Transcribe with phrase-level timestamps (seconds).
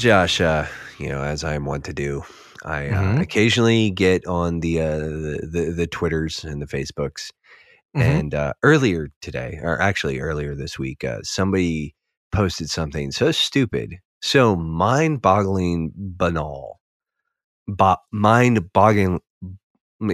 [0.00, 0.66] Uh, Josh, uh,
[0.98, 2.22] you know, as I am wont to do,
[2.64, 3.20] I uh, Mhm.
[3.20, 7.30] occasionally get on the, uh, the the the Twitters and the Facebooks.
[7.94, 8.00] Mhm.
[8.02, 11.94] And uh, earlier today, or actually earlier this week, uh, somebody
[12.32, 16.80] posted something so stupid, so mind-boggling, banal,
[17.68, 19.20] bo- mind-boggling.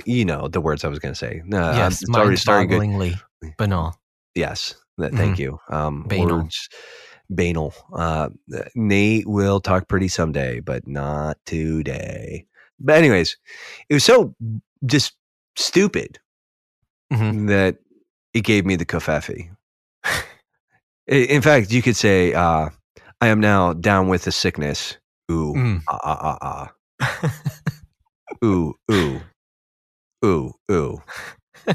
[0.04, 1.42] You know the words I was going to say.
[1.44, 3.20] No, I'm yes, mind-bogglingly
[3.56, 3.94] banal.
[4.34, 5.60] Yes, th- thank you.
[5.70, 6.38] Um, Banal.
[6.38, 6.68] words,
[7.30, 7.72] banal.
[7.92, 8.30] Uh,
[8.74, 12.46] Nate will talk pretty someday, but not today.
[12.80, 13.36] But anyways,
[13.88, 14.34] it was so
[14.84, 15.14] just
[15.56, 16.18] stupid
[17.12, 17.48] Mhm.
[17.48, 17.78] that
[18.34, 19.50] it gave me the covfefe.
[20.04, 20.24] I-
[21.08, 22.70] In fact, you could say, uh,
[23.20, 24.98] "I am now down with the sickness."
[25.30, 25.82] Ooh, Mm.
[25.88, 26.72] ah, ah, ah, ah.
[28.44, 29.20] Ooh, ooh,
[30.24, 31.02] ooh, ooh.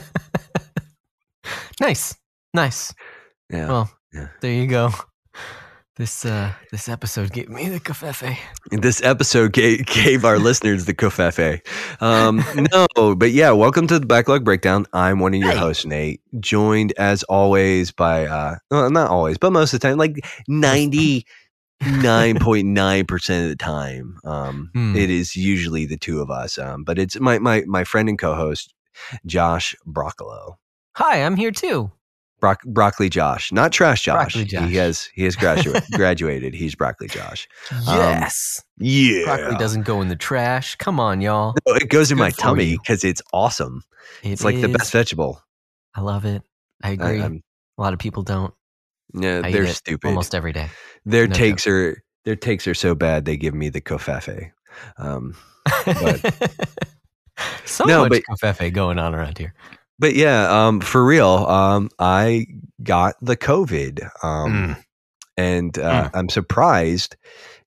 [1.81, 2.15] nice,
[2.53, 2.93] nice.
[3.49, 3.67] Yeah.
[3.67, 4.27] Well, yeah.
[4.41, 4.91] there you go.
[6.01, 8.35] This uh, this episode gave me the covfefe.
[8.71, 11.61] This episode gave, gave our listeners the covfefe.
[12.01, 14.87] Um, no, but yeah, welcome to the Backlog Breakdown.
[14.93, 15.59] I'm one of your Hey.
[15.59, 19.99] hosts, Nate, joined as always by, uh, well, not always, but most of the time,
[19.99, 20.15] like
[20.49, 24.95] 99.9% of the time, um, Hmm.
[24.95, 26.57] it is usually the two of us.
[26.57, 28.73] Um, but it's my, my, my friend and co host,
[29.27, 30.57] Josh Broccolo.
[30.95, 31.91] Hi, I'm here too.
[32.41, 34.33] Brock, broccoli Josh, not trash Josh.
[34.33, 34.67] Josh.
[34.67, 35.83] He has he has graduated.
[35.93, 36.53] graduated.
[36.53, 37.47] He's broccoli Josh.
[37.85, 40.75] Yes, Yeah, broccoli doesn't go in the trash.
[40.75, 41.53] Come on, y'all.
[41.67, 43.83] No, it goes in my tummy because it's awesome.
[44.23, 45.41] It It's like the best vegetable.
[45.95, 46.41] I love it.
[46.83, 47.21] I I, agree.
[47.21, 47.41] am
[47.77, 48.53] A lot of people don't.
[49.13, 50.07] yeah, I they're stupid.
[50.07, 50.69] almost every day.
[51.05, 53.25] their no takes are their takes are so bad.
[53.25, 54.51] They give me the covfefe.
[54.97, 55.35] Um,
[57.65, 59.53] so No, much but- covfefe going on around here.
[60.01, 62.47] But yeah, um, for real, um, I
[62.83, 64.83] got the COVID, um, Mm.
[65.37, 67.15] and uh, I'm surprised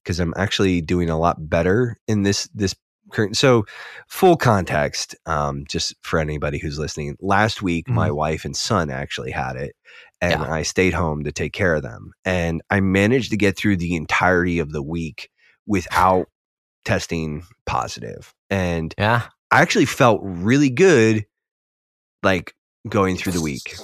[0.03, 2.75] because I'm actually doing a lot better in this this
[3.13, 3.37] current.
[3.37, 3.65] So,
[4.09, 7.17] full context, um, just for anybody who's listening.
[7.21, 9.75] Last week, my wife and son actually had it,
[10.21, 10.43] and Mm-hmm.
[10.43, 10.53] Yeah.
[10.59, 13.95] I stayed home to take care of them, and I managed to get through the
[13.95, 15.31] entirety of the week
[15.67, 16.27] without
[16.85, 18.35] testing positive.
[18.35, 19.23] positive, and Yeah.
[19.51, 21.25] I actually felt really good,
[22.25, 22.55] like
[22.89, 23.77] going through the week.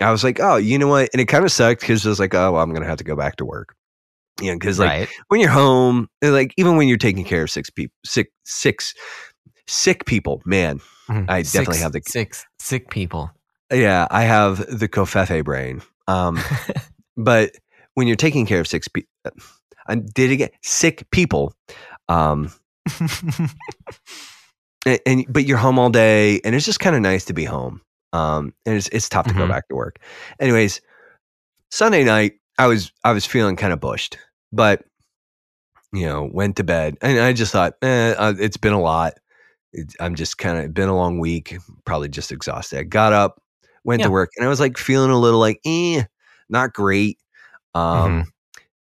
[0.00, 1.08] I was like, oh, you know what?
[1.12, 2.98] And it kind of sucked because I was like, oh, well, I'm going to have
[2.98, 3.76] to go back to work.
[4.40, 5.08] You know, because like right.
[5.28, 8.92] when you're home, like even when you're taking care of six people, sick, six,
[9.68, 11.28] sick people, man, Mhm.
[11.28, 13.30] I definitely have the- six sick people.
[13.70, 15.82] yeah, I have the covfefe brain.
[16.08, 16.40] Um,
[17.16, 17.52] but
[17.92, 19.10] when you're taking care of six people,
[19.86, 21.54] I did it again, sick people.
[22.08, 22.50] Um,
[24.86, 27.44] and, and but you're home all day and it's just kind of nice to be
[27.44, 27.80] home
[28.12, 29.48] um and it's it's tough to go Mhm.
[29.48, 29.98] back to work
[30.40, 30.80] anyways
[31.70, 34.18] sunday night i was i was feeling kind of bushed
[34.52, 34.84] but
[35.92, 39.14] you know went to bed and i just thought eh, uh, it's been a lot
[39.72, 43.40] it, i'm just kind of been a long week probably just exhausted i got up
[43.84, 44.06] went Yeah.
[44.06, 46.02] to work and i was like feeling a little like eh
[46.48, 47.18] not great
[47.74, 48.28] um Mm-hmm.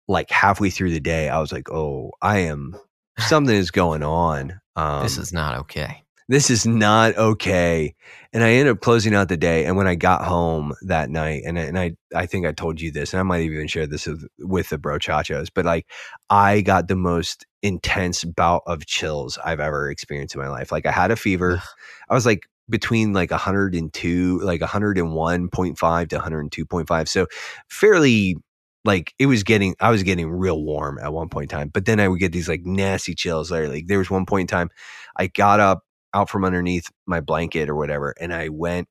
[0.09, 2.77] like halfway through the day i was like oh i am
[3.22, 6.03] something is going on um this is not okay.
[6.28, 7.94] this is not okay.
[8.32, 9.64] And I ended up closing out the day.
[9.64, 12.81] And when I got home that night, and, I- and I, I think I told
[12.81, 15.86] you this, and I might even share this with, with the brochachos, but like
[16.31, 20.70] I got the most intense bout of chills I've ever experienced in my life.
[20.70, 21.61] Like I had a fever.
[22.08, 27.08] I was like between like 102, like 101.5 to 102.5.
[27.08, 27.26] So
[27.69, 28.37] fairly
[28.85, 31.69] like it was getting I was getting real warm at one point in time.
[31.69, 33.69] But then I would get these like nasty chills later.
[33.69, 34.71] Like there was one point in time
[35.17, 35.85] I got up
[36.15, 38.88] out from underneath my blanket or whatever and I went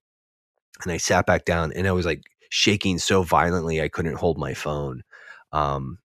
[0.84, 4.38] and I sat back down and I was like shaking so violently I couldn't hold
[4.38, 5.04] my phone.
[5.52, 6.00] Um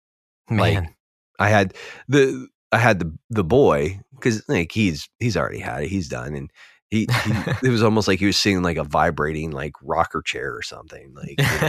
[0.50, 0.94] Like, Man.
[1.40, 1.74] I had
[2.08, 5.88] the I had the the boy because like he's he's already had it.
[5.90, 6.50] He's done, and
[6.94, 7.32] he, he
[7.62, 11.14] it was almost like he was sitting like a vibrating like rocker chair or something.
[11.14, 11.68] Like you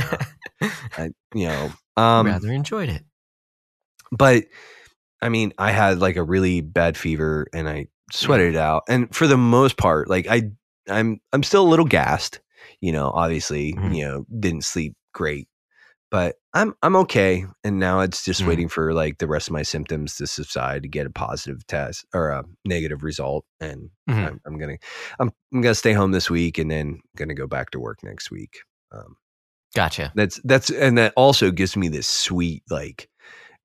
[0.69, 3.04] know, I, you know um, rather enjoyed it.
[4.12, 4.45] but
[5.22, 8.83] I mean, I had like a really bad fever and I sweated it out.
[8.88, 10.51] And for the most part, like I,
[10.89, 12.42] I'm, I'm still a little gassed.
[12.81, 13.95] You know, obviously, Mhm.
[13.95, 15.48] you know, didn't sleep great,
[16.12, 17.46] but I'm, I'm okay.
[17.63, 18.48] And now it's just Mhm.
[18.48, 22.06] waiting for like the rest of my symptoms to subside to get a positive test
[22.13, 23.46] or a negative result.
[23.60, 24.28] And Mhm.
[24.28, 24.78] I'm, I'm gonna,
[25.19, 28.31] I'm, I'm gonna stay home this week and then gonna go back to work next
[28.31, 28.57] week.
[28.92, 29.18] Um,
[29.75, 30.12] Gotcha.
[30.16, 33.10] that's that's and that also gives me this sweet like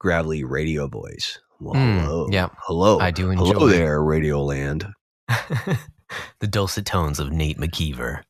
[0.01, 1.39] gravelly radio voice.
[1.61, 2.49] Well, Mm, hello, yeah.
[2.59, 4.87] hello, I do enjoy hello there, Radio Land
[6.41, 8.23] the dulcet tones of Nate McKeever.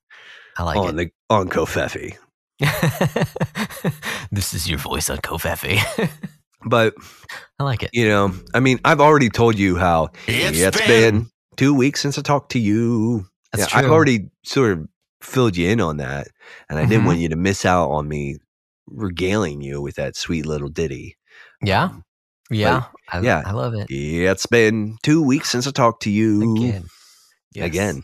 [0.59, 2.17] I like on the on Covfefe.
[2.61, 3.93] It.
[4.33, 6.11] this is your voice on Covfefe.
[6.63, 6.93] But
[7.59, 7.91] I like it.
[7.95, 11.73] you know, I mean, I've already told you how It's yeah, it's been- been two
[11.73, 13.25] weeks since I talked to you.
[13.51, 14.87] That's yeah, I've already sort of
[15.23, 16.29] filled you in on that,
[16.69, 17.07] and I didn't Mhm.
[17.07, 18.37] want you to miss out on me
[18.87, 21.17] regaling you with that sweet little ditty.
[21.63, 21.85] Yeah.
[21.85, 22.05] Um,
[22.51, 22.85] Yeah.
[23.11, 23.43] I, yeah.
[23.47, 23.91] I love it.
[23.91, 26.85] Yeah, it's been two weeks since I talked to you Again.
[27.55, 27.65] Yes.
[27.67, 28.03] Again.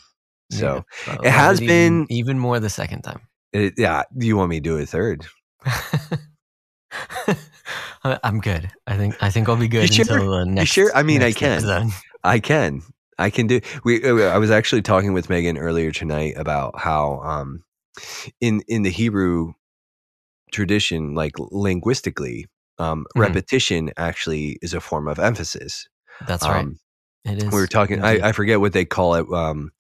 [0.51, 1.13] So Yeah.
[1.13, 3.21] It love has even- been- even more the second time.
[3.53, 5.27] It, yeah, do you want me to do a third?
[8.05, 8.71] I'm good.
[8.87, 10.03] I think I think I'll be good sure?
[10.17, 10.71] until the next.
[10.71, 10.91] sure?
[10.95, 11.53] I mean, I can.
[11.65, 11.91] episode.
[12.23, 12.83] I can.
[13.19, 13.61] I can do.
[13.85, 14.05] We.
[14.05, 17.65] uh, I was actually talking with Megan earlier tonight about how, um,
[18.41, 19.53] in in the Hebrew
[20.53, 22.47] tradition, like linguistically,
[22.79, 23.21] um, Mhm.
[23.23, 25.89] repetition actually is a form of emphasis.
[26.27, 26.61] That's right.
[26.61, 26.79] Um,
[27.25, 27.45] It is.
[27.45, 28.05] we were talking.
[28.05, 29.73] I, I forget what they call it, um,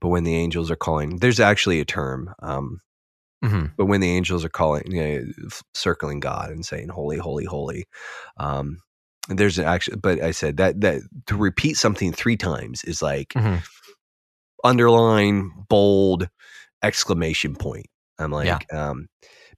[0.00, 2.32] but when the angels are calling, there's actually a term.
[2.42, 2.80] Um,
[3.44, 3.72] Mhm.
[3.76, 7.84] but when the angels are calling, you know, circling God and saying "Holy, holy, holy,"
[8.38, 8.80] um,
[9.28, 9.98] there's an actually.
[9.98, 13.62] But I said that that to repeat something three times is like Mhm.
[14.62, 16.28] underline, bold,
[16.82, 17.86] exclamation point.
[18.18, 18.88] I'm like, Yeah.
[18.90, 19.08] um,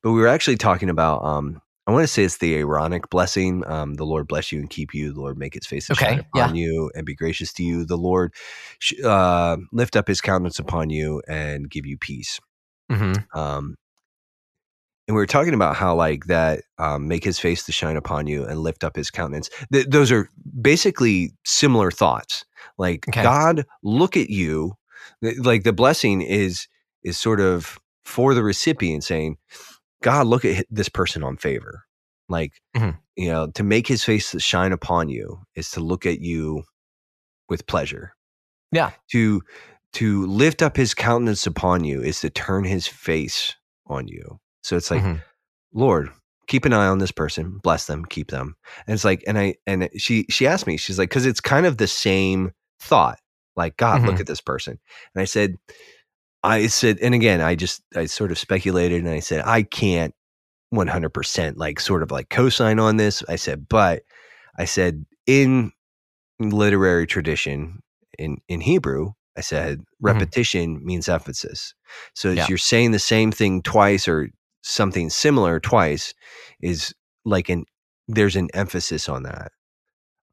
[0.02, 1.24] but we were actually talking about.
[1.24, 3.62] Um, I want to say it's the Aaronic blessing.
[3.64, 5.12] Um, the Lord bless you and keep you.
[5.12, 6.52] The Lord make His face to shine Okay, yeah.
[6.52, 7.84] you and be gracious to you.
[7.84, 8.34] The Lord
[8.80, 12.40] sh- uh, lift up His countenance upon you and give you peace
[12.90, 13.24] Mhm.
[13.36, 13.76] um
[15.08, 18.26] and we were talking about how like that um, make his face to shine upon
[18.26, 20.28] you and lift up his countenance Th- those are
[20.60, 22.44] basically similar thoughts
[22.78, 23.22] like Okay.
[23.22, 24.74] god look at you
[25.22, 26.66] Th- like the blessing is
[27.04, 29.36] is sort of for the recipient saying
[30.02, 31.84] god look at this person on favor
[32.28, 32.98] like Mhm.
[33.16, 36.64] you know to make his face to shine upon you is to look at you
[37.48, 38.12] with pleasure
[38.72, 38.90] Yeah.
[39.12, 39.42] to
[39.96, 43.54] to lift up his countenance upon you is to turn his face
[43.86, 44.38] on you.
[44.62, 45.22] So it's like Mhm.
[45.72, 46.10] lord
[46.48, 47.58] keep an eye on this person.
[47.62, 48.04] Bless them.
[48.04, 48.54] Keep them.
[48.86, 51.66] And it's like and i and she she asked me she's like because it's kind
[51.66, 53.18] of the same thought
[53.56, 54.20] like god look Mhm.
[54.20, 54.78] at this person.
[55.14, 55.56] And i said
[56.44, 60.14] i said and again i just i sort of speculated and i said i can't
[60.74, 63.22] 100% like sort of like co-sign on this.
[63.28, 64.02] I said but
[64.58, 65.72] i said in
[66.38, 67.80] literary tradition
[68.18, 71.74] in in hebrew i said repetition means emphasis
[72.14, 72.46] so Yeah.
[72.48, 74.30] you're saying the same thing twice or
[74.62, 76.14] something similar twice
[76.60, 76.94] is
[77.24, 77.64] like an
[78.08, 79.52] there's an emphasis on that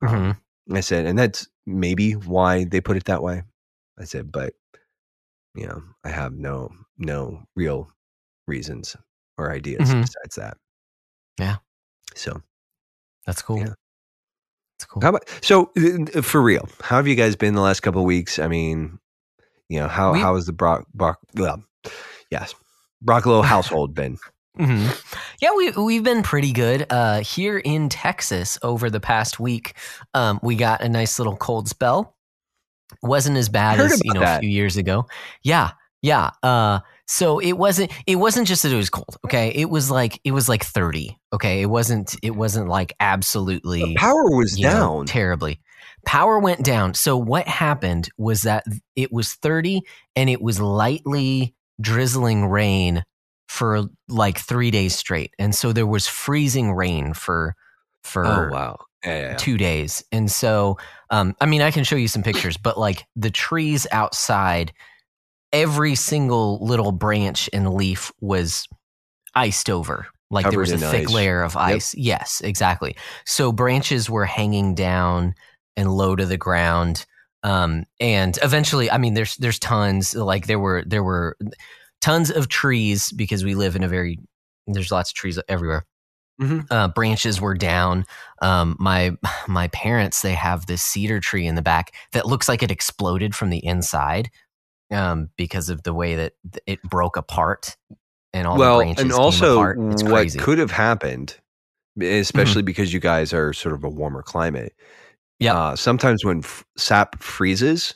[0.03, 0.37] Mhm.
[0.73, 3.43] i said and that's maybe why they put it that way
[3.99, 4.53] i said but
[5.55, 7.89] you know i have no no real
[8.47, 8.95] reasons
[9.37, 10.01] or ideas Mhm.
[10.01, 10.57] besides that
[11.39, 11.57] Yeah.
[12.15, 12.41] so
[13.25, 13.59] That's cool.
[13.59, 13.73] Yeah.
[14.83, 15.01] That's cool.
[15.01, 15.71] How about so
[16.15, 16.67] uh, for real?
[16.81, 18.37] How have you guys been the last couple of weeks?
[18.39, 18.99] I mean,
[19.69, 21.63] you know how We- how has the Brock Brock well,
[22.29, 22.53] yes,
[23.03, 24.17] Brocklow household been?
[24.57, 24.87] hmm
[25.41, 29.73] Yeah, we we've been pretty good uh, here in Texas over the past week.
[30.13, 32.15] Um, we got a nice little cold spell.
[33.01, 35.07] wasn't as bad as you know a few years ago.
[35.43, 35.71] Yeah,
[36.03, 36.31] yeah.
[36.43, 39.17] Uh, so it wasn't it wasn't just that it was cold.
[39.25, 41.17] Okay, it was like it was like thirty.
[41.33, 45.05] Okay, it wasn't it wasn't like absolutely The power was you know, down.
[45.07, 45.59] terribly.
[46.05, 46.93] Power went down.
[46.93, 49.81] So what happened was that it was 30
[50.17, 53.03] and it was lightly drizzling rain
[53.47, 55.31] for like 3 days straight.
[55.39, 57.55] And so there was freezing rain for
[58.03, 58.79] for oh wow!
[59.05, 59.37] Yeah, yeah, yeah.
[59.37, 60.03] 2 days.
[60.11, 60.77] And so
[61.09, 64.73] um I mean I can show you some pictures, but like the trees outside
[65.53, 68.67] every single little branch and leaf was
[69.35, 70.07] iced over.
[70.31, 71.13] Like there was a thick ice.
[71.13, 71.93] layer of ice.
[71.93, 72.95] Yes, exactly.
[73.25, 75.35] So branches were hanging down
[75.77, 77.05] and low to the ground.
[77.43, 80.15] Um, and eventually, I mean, there's there's tons.
[80.15, 81.37] Like there were there were
[82.01, 84.17] tons of trees because we live in a very
[84.65, 85.85] there's lots of trees everywhere.
[86.41, 86.65] Mhm.
[86.71, 88.05] Uh, branches were down.
[88.41, 89.11] Um, my
[89.47, 93.35] my parents they have this cedar tree in the back that looks like it exploded
[93.35, 94.31] from the inside
[94.93, 96.33] um, because of the way that
[96.67, 97.75] it broke apart
[98.33, 99.79] and all the well, branches and also apart.
[99.91, 100.37] It's what crazy.
[100.37, 100.45] Mm-hmm.
[100.45, 101.35] could have happened,
[102.01, 104.73] especially because you guys are sort of a warmer climate.
[105.39, 105.55] Yep.
[105.55, 107.95] Uh, sometimes when f- sap freezes,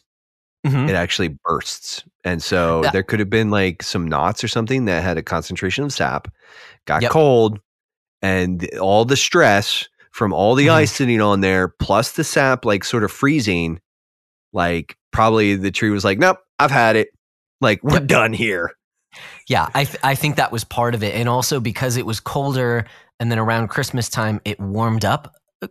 [0.66, 0.89] Mhm.
[0.89, 2.04] it actually bursts.
[2.25, 2.92] And so Yeah.
[2.92, 6.27] there could have been like some knots or something that had a concentration of sap,
[6.86, 7.12] got Yep.
[7.12, 7.60] cold,
[8.22, 10.72] and all the stress from all the Mhm.
[10.74, 13.80] ice sitting on there, plus the sap like sort of freezing,
[14.51, 17.10] like probably the tree was like, nope, I've had it.
[17.62, 18.08] Like, we're Yep.
[18.08, 18.72] done here.
[19.48, 22.20] Yeah, I th- I think that was part of it, and also because it was
[22.20, 22.86] colder,
[23.20, 25.34] and then around Christmas time it warmed up
[25.64, 25.68] uh,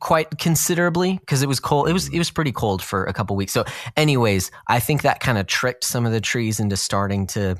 [0.00, 1.88] quite considerably because it was cold.
[1.88, 3.52] It was it was pretty cold for a couple weeks.
[3.52, 3.64] So,
[3.96, 7.56] anyways, I think that kind of tricked some of the trees into starting to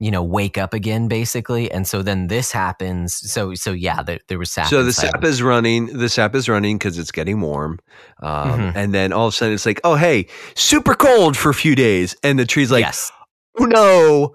[0.00, 4.18] you know wake up again basically and so then this happens so so yeah there,
[4.28, 5.86] there was sap So the sap is running.
[5.86, 7.78] The sap is running because it's getting warm,
[8.22, 8.72] um, Mhm.
[8.74, 10.26] and then all of a sudden it's like, oh hey,
[10.56, 13.12] super cold for a few days, and the tree's like, yes
[13.58, 14.34] oh no,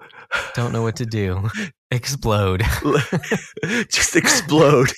[0.53, 1.49] don't know what to do
[1.91, 2.61] explode
[3.89, 4.91] just explode.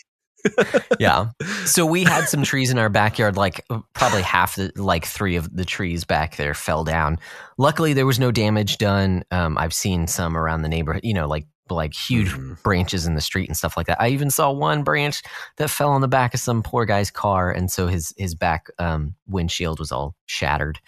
[1.00, 1.30] yeah.
[1.66, 5.56] So we had some trees in our backyard like probably half the like three of
[5.56, 7.20] the trees back there fell down.
[7.58, 9.24] Luckily there was no damage done.
[9.32, 12.62] Um, i've seen some around the neighborhood you know like like huge Mhm.
[12.64, 14.00] branches in the street and stuff like that.
[14.02, 15.22] I even saw one branch
[15.58, 18.68] that fell on the back of some poor guy's car and so his his back
[18.80, 20.80] um, windshield was all shattered.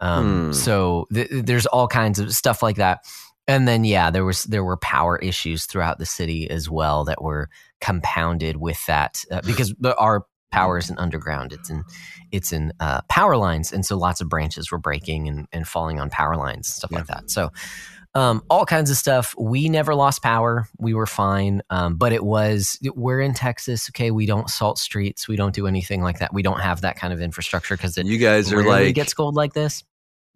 [0.00, 0.52] Um, Hmm.
[0.52, 3.00] so th- there's all kinds of stuff like that
[3.46, 7.22] and then yeah there was there were power issues throughout the city as well that
[7.22, 7.48] were
[7.80, 11.82] compounded with that uh, because our power isn't underground it's in
[12.30, 15.98] it's in uh, power lines and so lots of branches were breaking and, and falling
[15.98, 17.30] on power lines stuff like that.
[17.30, 17.50] So
[18.16, 19.34] um, all kinds of stuff.
[19.36, 20.68] We never lost power.
[20.78, 24.12] We were fine um, but it was we're in texas okay?
[24.12, 25.26] We don't salt streets.
[25.26, 26.32] We don't do anything like that.
[26.32, 29.34] We don't have that kind of infrastructure because it You guys are like gets cold
[29.34, 29.82] like this.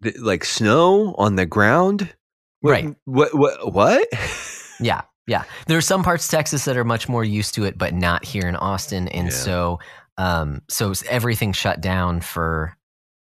[0.03, 2.13] Th- like snow on the ground,
[2.61, 2.95] Right.
[3.05, 3.33] What?
[3.35, 3.73] What?
[3.73, 4.07] What?
[4.81, 5.43] Yeah, yeah.
[5.67, 8.23] There are some parts of Texas that are much more used to it, but not
[8.23, 9.33] here in Austin, and Yeah.
[9.33, 9.79] so,
[10.17, 12.77] um, so everything shut down for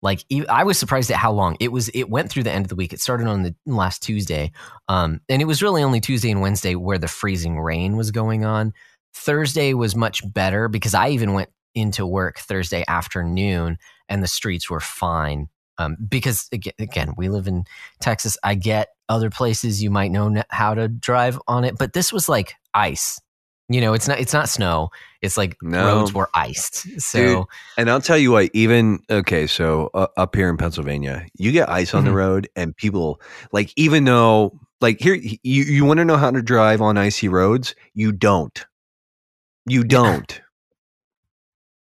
[0.01, 0.25] like.
[0.49, 1.89] I was surprised at how long it was.
[1.89, 2.93] It went through the end of the week.
[2.93, 4.53] It started on the last Tuesday,
[4.87, 8.45] um, and it was really only Tuesday and Wednesday where the freezing rain was going
[8.45, 8.73] on.
[9.13, 13.77] Thursday was much better because I even went into work Thursday afternoon,
[14.09, 15.49] and the streets were fine.
[15.81, 17.65] Um, because aga- again, we live in
[18.01, 18.37] Texas.
[18.45, 22.29] I get other places you might know how to drive on it, but this was
[22.29, 23.19] like ice.
[23.71, 24.91] You know, it's not it's not snow.
[25.23, 25.85] It's like No.
[26.01, 27.01] roads were iced.
[27.01, 27.45] So Dude,
[27.79, 31.69] And I'll tell you what, even okay, so uh, up here in Pennsylvania, you get
[31.71, 32.15] ice on the Mhm.
[32.15, 33.21] road, and people
[33.53, 37.29] like even though like here you you want to know how to drive on icy
[37.29, 38.67] roads, you don't.
[39.67, 40.41] You don't.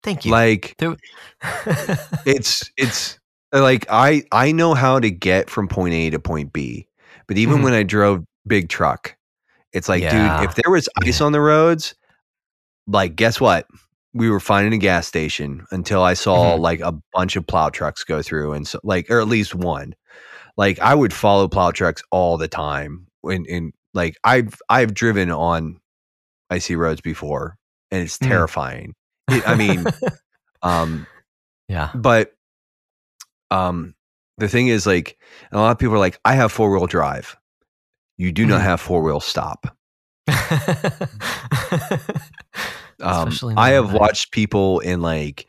[0.02, 0.32] thank you.
[0.32, 0.96] like There-
[2.26, 3.18] it's it's
[3.52, 6.86] like I I know how to get from point A to point B,
[7.26, 7.64] but even Mhm.
[7.64, 9.16] when I drove big truck,
[9.72, 10.40] it's like, Yeah.
[10.40, 11.94] dude, if there was ice on the roads,
[12.86, 13.66] like guess what?
[14.14, 16.60] We were finding a gas station until I saw Mhm.
[16.60, 19.94] like a bunch of plow trucks go through, and so like, or at least one.
[20.56, 23.06] Like I would follow plow trucks all the time.
[23.20, 25.80] When in like I've I've driven on
[26.50, 27.56] icy roads before,
[27.90, 28.28] and it's Mm.
[28.28, 28.94] terrifying.
[29.28, 29.84] It, I mean,
[30.62, 31.04] um,
[31.68, 31.90] yeah.
[31.96, 32.35] but
[33.50, 33.94] um
[34.38, 35.18] the thing is like
[35.52, 37.36] a lot of people are like i have four wheel drive.
[38.18, 38.64] You do not Mhm.
[38.64, 39.76] have four wheel stop.
[43.00, 45.46] Um i have watched people in like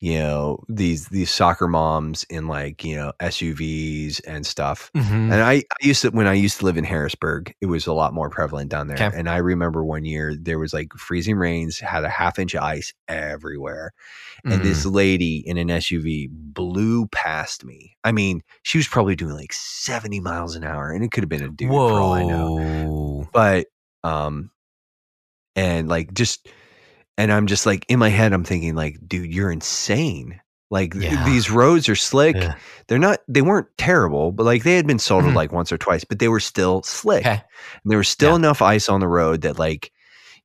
[0.00, 5.32] you know these these soccer moms in like you know suvs and stuff Mhm.
[5.32, 7.92] and I, I used to when I used to live in Harrisburg, it was a
[7.92, 8.96] lot more prevalent down there.
[8.96, 9.18] Okay.
[9.18, 12.62] And I remember one year there was like freezing rains, had a half inch of
[12.62, 13.92] ice everywhere.
[14.48, 14.94] And this Mm.
[14.94, 17.96] lady in an SUV blew past me.
[18.04, 21.28] I mean, she was probably doing like 70 miles an hour, and it could have
[21.30, 22.52] been a dude for all I know.
[22.54, 23.28] Whoa.
[23.32, 23.66] But
[24.04, 24.50] um
[25.56, 26.48] and like just
[27.18, 30.40] and I'm just like in my head, I'm thinking, like, dude, you're insane.
[30.70, 32.54] Like th- these roads are slick Yeah.
[32.88, 35.34] they're not they weren't terrible but like they had been salted Mhm.
[35.34, 37.40] like once or twice but they were still slick Okay.
[37.40, 38.36] and there was still Yeah.
[38.36, 39.90] enough ice on the road that like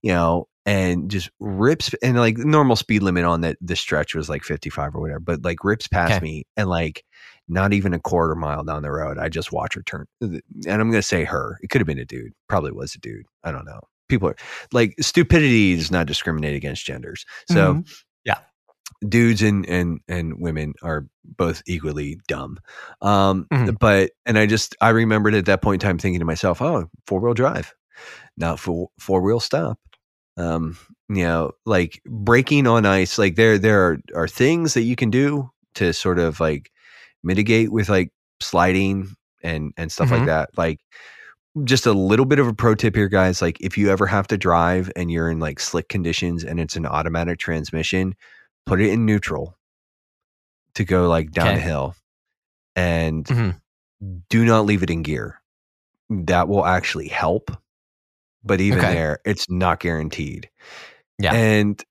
[0.01, 4.29] you know and just rips and like normal speed limit on that the stretch was
[4.29, 6.23] like 55 or whatever but like rips past Okay.
[6.23, 7.03] me and like
[7.49, 10.89] not even a quarter mile down the road i just watch her turn and i'm
[10.89, 13.65] gonna say her it could have been a dude probably was a dude i don't
[13.65, 13.81] know
[14.13, 14.35] people are
[14.71, 17.93] like stupidity does not discriminate against genders so Mhm.
[18.25, 18.37] Yeah.
[19.07, 21.05] dudes and and and women are
[21.37, 22.57] both equally dumb
[23.01, 23.77] um Mhm.
[23.79, 26.89] but and i just i remembered at that point in time thinking to myself oh
[27.07, 27.73] four-wheel drive
[28.37, 29.77] not four four-wheel stop
[30.37, 30.77] um
[31.09, 35.09] you know like breaking on ice like there there are, are things that you can
[35.09, 36.71] do to sort of like
[37.23, 40.25] mitigate with like sliding and and stuff like Mhm.
[40.27, 40.79] that like
[41.63, 44.25] just a little bit of a pro tip here guys like if you ever have
[44.27, 48.15] to drive and you're in like slick conditions and it's an automatic transmission
[48.65, 49.55] put it in neutral
[50.73, 51.97] to go like downhill Okay.
[52.75, 53.61] and Mhm.
[54.29, 55.39] do not leave it in gear
[56.09, 57.51] that will actually help
[58.43, 58.93] but even Okay.
[58.93, 60.49] there it's not guaranteed
[61.19, 61.33] Yeah.
[61.35, 61.83] and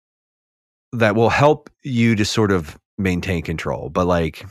[0.92, 4.44] that will help you to sort of maintain control but like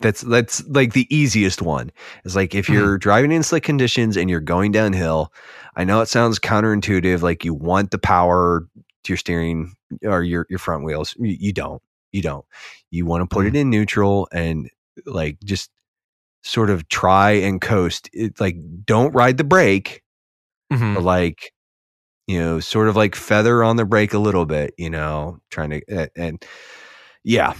[0.00, 1.90] that's that's like the easiest one
[2.24, 2.74] is like if Mhm.
[2.74, 5.32] you're driving in slick conditions and you're going downhill
[5.76, 8.66] i know it sounds counterintuitive like you want the power
[9.04, 9.72] to your steering
[10.04, 12.44] or your your front wheels you, you don't you don't
[12.90, 14.68] you want to put it in neutral and
[15.06, 15.70] like just
[16.42, 18.08] sort of try and coast.
[18.12, 20.02] It, like, don't ride the brake,
[20.72, 20.94] Mhm.
[20.94, 21.52] but like,
[22.28, 24.74] you know, sort of like feather on the brake a little bit.
[24.78, 26.44] You know, trying to and, and
[27.24, 27.54] yeah,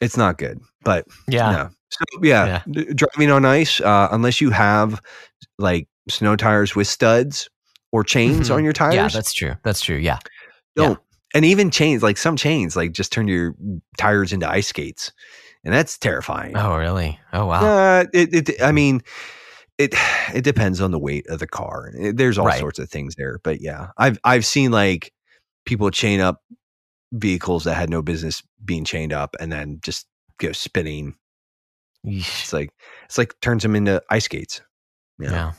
[0.00, 0.60] it's not good.
[0.82, 1.50] But Yeah.
[1.52, 1.70] no.
[1.90, 5.00] So yeah, d- driving on ice, uh, unless you have
[5.58, 7.48] like snow tires with studs
[7.92, 8.54] or chains Mhm.
[8.56, 9.54] on your tires, Yeah, that's true.
[9.64, 9.96] That's true.
[9.96, 10.18] Yeah.
[10.76, 10.98] don't.
[11.34, 13.54] And even chains, like some chains, like just turn your
[13.98, 15.12] tires into ice skates,
[15.64, 16.56] and that's terrifying.
[16.56, 17.18] Oh, really?
[17.32, 17.60] Oh, wow.
[17.60, 19.02] Uh, it, it, I mean,
[19.78, 19.94] it
[20.34, 21.92] it depends on the weight of the car.
[21.98, 22.58] It- There's all Right.
[22.58, 25.12] sorts of things there, but yeah, I've I've seen like
[25.66, 26.40] people chain up
[27.12, 30.06] vehicles that had no business being chained up, and then just
[30.40, 31.14] go spinning.
[32.06, 32.42] Yeesh.
[32.42, 32.70] It's like
[33.04, 34.60] it's like turns them into ice skates.
[35.18, 35.52] Yeah, Yeah.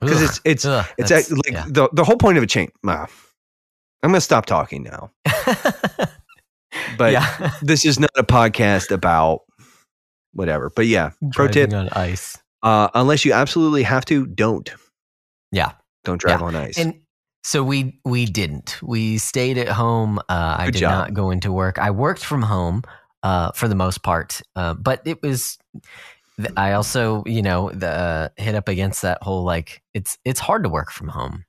[0.00, 1.64] because it's it's Ugh, it's act- like yeah.
[1.68, 2.70] the the whole point of a chain.
[2.86, 3.06] ah,
[4.02, 5.10] I'm gonna stop talking now.
[6.96, 7.52] But yeah.
[7.62, 9.40] this is not a podcast about
[10.32, 10.70] whatever.
[10.74, 12.38] But yeah, pro tip: on ice.
[12.62, 14.70] uh, unless you absolutely have to, don't.
[15.50, 15.72] Yeah.
[16.04, 16.46] Don't drive Yeah.
[16.46, 16.78] on ice.
[16.78, 16.94] And
[17.44, 18.78] so we we didn't.
[18.82, 20.18] We stayed at home.
[20.30, 20.90] Uh, I did job.
[20.90, 21.78] not go into work.
[21.78, 22.82] I worked from home
[23.22, 25.58] uh, for the most part, uh, but it was.
[26.56, 30.62] I also, you know, the uh, hit up against that whole like it's it's hard
[30.64, 31.44] to work from home.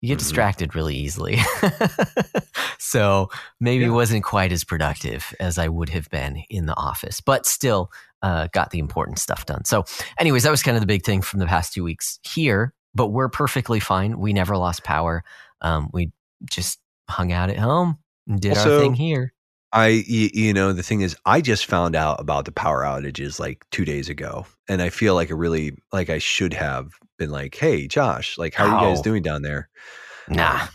[0.00, 0.20] You get Mhm.
[0.20, 1.38] distracted really easily,
[2.78, 3.88] so maybe Yeah.
[3.90, 7.90] it wasn't quite as productive as I would have been in the office, but still
[8.22, 9.64] uh, got the important stuff done.
[9.64, 9.84] So,
[10.18, 12.74] anyways, that was kind of the big thing from the past two weeks here.
[12.94, 14.18] But we're perfectly fine.
[14.18, 15.22] We never lost power.
[15.60, 16.10] Um, we
[16.50, 19.32] just hung out at home and did Also, our thing here.
[19.72, 23.64] I, you know, the thing is, I just found out about the power outages like
[23.70, 27.54] two days ago, and I feel like a really like I should have been like,
[27.54, 29.68] "Hey, Josh, like, how are you guys doing down there?"
[30.28, 30.68] Nah,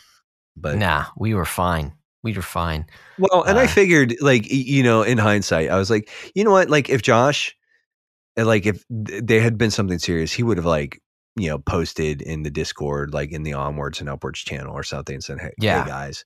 [0.56, 1.94] But nah, we were fine.
[2.24, 2.86] We were fine.
[3.18, 6.52] well, and I Uh, figured, like, you know, in hindsight, I was like, you know
[6.52, 7.56] what, like, if Josh,
[8.38, 11.02] uh, like, if th- there had been something serious, he would have like,
[11.36, 15.16] you know, posted in the Discord, like in the Onwards and Upwards channel or something,
[15.16, 15.84] and said, "Hey, Yeah.
[15.84, 16.26] hey guys."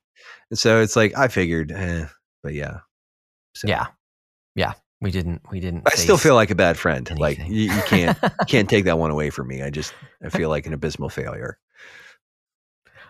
[0.49, 2.05] And so it's like I figured, eh,
[2.47, 2.79] but yeah,
[3.55, 3.67] so.
[3.67, 3.87] Yeah,
[4.55, 4.75] yeah.
[5.01, 5.41] We didn't.
[5.51, 5.83] We didn't.
[5.85, 7.11] I still feel like a bad friend.
[7.19, 9.61] Like you, you can't can't take that one away from me.
[9.61, 11.57] I just I feel like an abysmal failure.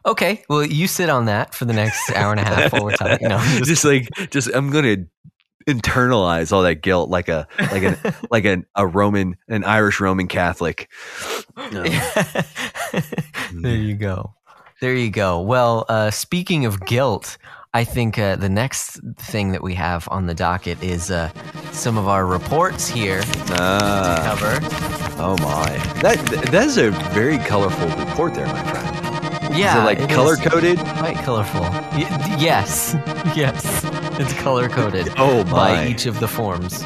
[0.07, 0.43] okay.
[0.49, 3.27] Well, you sit on that for the next hour and a half while we're talking.
[3.27, 5.05] No, I'm just, like just I'm gonna
[5.67, 7.95] internalize all that guilt like a like an
[8.31, 10.89] like an, a Roman an Irish Roman Catholic.
[11.71, 11.83] No.
[13.53, 14.33] there you go.
[14.81, 15.41] There you go.
[15.41, 17.37] Well, uh, speaking of guilt,
[17.73, 21.29] I think uh, the next thing that we have on the docket is uh,
[21.71, 24.59] some of our reports here to Ah, cover.
[25.21, 26.17] oh my, that
[26.51, 29.55] that is a very colorful report there, my friend.
[29.55, 30.79] Yeah, is it like it color coded?
[30.79, 31.61] quite colorful.
[31.61, 32.95] Y- yes,
[33.35, 33.81] yes,
[34.19, 35.51] it's color coded Oh my.
[35.51, 36.83] by each of the forms.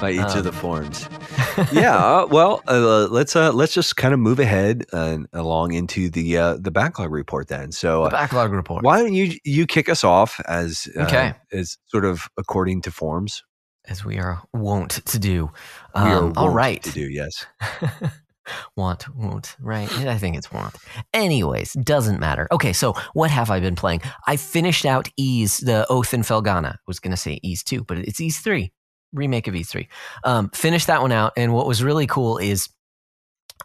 [0.00, 1.08] by each um, of the forms.
[1.72, 1.96] yeah.
[1.96, 6.36] uh, well, uh, let's uh, let's just kind of move ahead and along into the
[6.38, 7.72] uh, the backlog report then.
[7.72, 8.84] So, the uh, backlog report.
[8.84, 11.34] why don't you you kick us off as uh, Okay.
[11.52, 13.42] as sort of according to forms?
[13.86, 15.50] As we are wont to do.
[15.94, 16.82] We are Um, all right.
[16.82, 17.44] to do yes.
[18.76, 19.90] want, won't, right?
[20.06, 20.74] I think it's want.
[21.12, 22.46] Anyways, doesn't matter.
[22.52, 24.00] Okay, so what have I been playing?
[24.26, 26.74] I finished out Ys, the Oath in Felghana.
[26.74, 28.72] I was going to say Ys 2, but it's Ys 3,
[29.14, 29.88] remake of Ys 3.
[30.24, 32.68] Um, finished that one out, and what was really cool is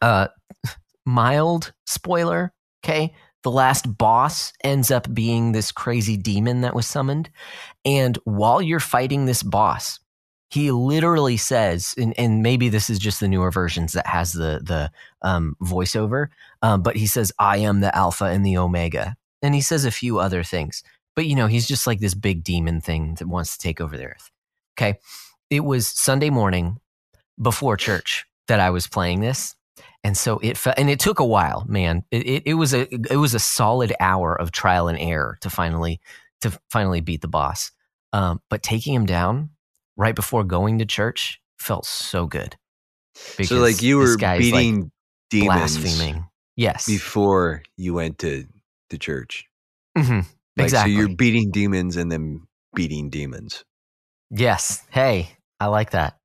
[0.02, 0.28] uh,
[1.06, 3.14] mild spoiler, okay?
[3.44, 7.30] The last boss ends up being this crazy demon that was summoned.
[7.86, 10.00] And while you're fighting this boss,
[10.50, 14.62] he literally says, and, and maybe this is just the newer versions that has the
[14.64, 16.28] the um, voiceover,
[16.64, 19.92] um, but he says, "I am the Alpha and the Omega," and he says a
[19.92, 20.84] few other things.
[21.16, 23.96] But you know, he's just like this big demon thing that wants to take over
[23.96, 24.32] the earth.
[24.76, 24.98] Okay,
[25.50, 26.78] it was Sunday morning
[27.42, 29.56] before church that I was playing this,
[30.04, 32.04] and so it fe- and it took a while, man.
[32.12, 35.50] It, it, it was a it was a solid hour of trial and error to
[35.50, 36.00] finally
[36.42, 37.72] to finally beat the boss.
[38.14, 39.52] Um, but taking him down
[39.98, 42.56] right before going to church felt so good.
[43.44, 44.90] So like you were beating like,
[45.30, 46.26] demons blaspheming.
[46.56, 48.46] Yes, before you went to
[48.90, 49.46] the church.
[49.98, 50.26] Mhm.
[50.58, 50.94] Like, exactly.
[50.94, 53.64] So you're beating demons and then beating demons.
[54.32, 54.84] yes.
[54.90, 56.16] Hey, I like that.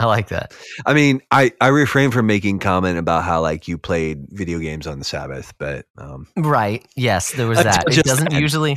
[0.00, 0.54] I like that.
[0.86, 4.86] I mean, I I refrain from making comment about how like you played video games
[4.86, 6.86] on the Sabbath, but um, Right.
[6.94, 7.82] Yes, there was that.
[7.88, 8.40] It doesn't then.
[8.40, 8.76] usually.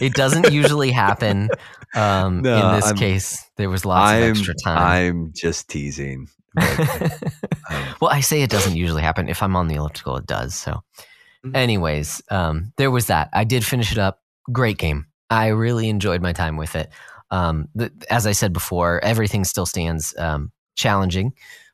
[0.00, 1.50] It doesn't usually happen.
[1.94, 4.78] Um, No, in this I'm- case, there was lots I'm of extra time.
[4.78, 6.28] I'm just teasing.
[6.54, 6.80] But,
[7.70, 9.28] um, well, I say it doesn't usually happen.
[9.28, 10.54] If I'm on the elliptical, it does.
[10.54, 10.82] So,
[11.44, 11.54] Mhm.
[11.56, 13.28] anyways, um, there was that.
[13.34, 14.20] I did finish it up.
[14.50, 15.04] Great game.
[15.28, 16.90] I really enjoyed my time with it.
[17.32, 21.32] Um, the, as I said before, everything still stands um, challenging,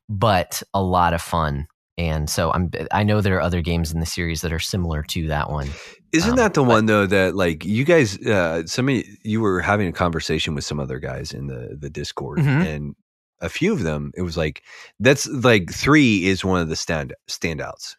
[0.09, 1.66] but a lot of fun.
[1.99, 5.03] And so I'm I know there are other games in the series that are similar
[5.03, 5.68] to that one.
[6.12, 9.61] Isn't Um, that the but- one though that like you guys uh somebody you were
[9.61, 12.64] having a conversation with some other guys in the the Discord Mhm.
[12.66, 12.94] and
[13.40, 14.62] a few of them it was like
[15.01, 17.97] that's like 3 is one of the stand standouts.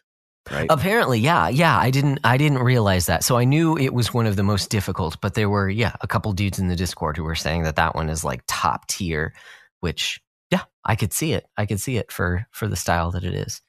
[0.52, 0.68] Right?
[0.70, 1.78] Apparently, yeah, yeah.
[1.78, 3.24] I didn't, I didn't realize that.
[3.24, 6.08] So I knew it was one of the most difficult, but there were, yeah, a
[6.08, 9.34] couple dudes in the Discord who were saying that that one is like top tier.
[9.82, 11.48] Which, yeah, I could see it.
[11.56, 13.62] I could see it for for the style that it is.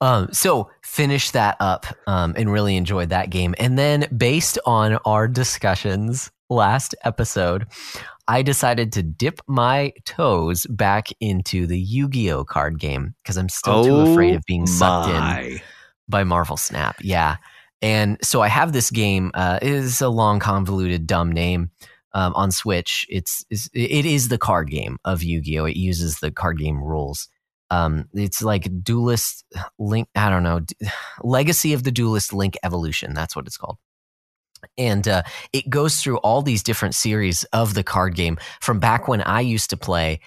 [0.00, 3.54] Um, so finished that up um, and really enjoyed that game.
[3.58, 7.66] And then, based on our discussions last episode,
[8.28, 13.36] I decided to dip my toes back into the Yu Gi Oh card game because
[13.36, 15.62] I'm still too afraid of being sucked in Oh my.
[16.08, 16.96] By Marvel Snap.
[17.00, 17.36] Yeah.
[17.82, 19.30] And so I have this game.
[19.34, 21.70] Uh, is a long, convoluted, dumb name
[22.14, 23.06] um, on Switch.
[23.10, 25.64] It's, it's it is the card game of Yu Gi Oh.
[25.66, 27.28] It uses the card game rules.
[27.70, 29.44] Um, it's like Duelist
[29.78, 30.08] Link.
[30.14, 30.60] I don't know,
[31.22, 33.12] Legacy of the Duelist Link Evolution.
[33.14, 33.78] That's what it's called.
[34.78, 39.06] And uh, it goes through all these different series of the card game from back
[39.06, 40.20] when I used to play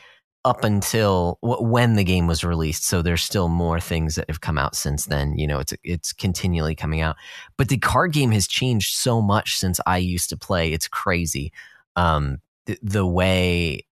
[0.45, 2.85] up until when the game was released.
[2.85, 5.37] So there's still more things that have come out since then.
[5.37, 7.17] You know, it's it's continually coming out.
[7.57, 10.71] But the card game has changed so much since I used to play.
[10.71, 11.51] It's crazy.
[11.95, 13.85] Um, the, the way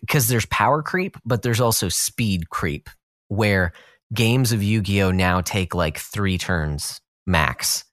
[0.00, 2.88] because there's power creep, but there's also speed creep,
[3.28, 3.72] where
[4.14, 7.84] games of Yu-Gi-Oh now take like three turns max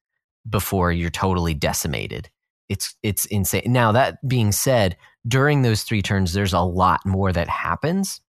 [0.49, 2.30] before you're totally decimated.
[2.70, 3.64] It's it's insane.
[3.66, 4.96] Now that being said,
[5.28, 8.22] during those three turns, there's a lot more that happens.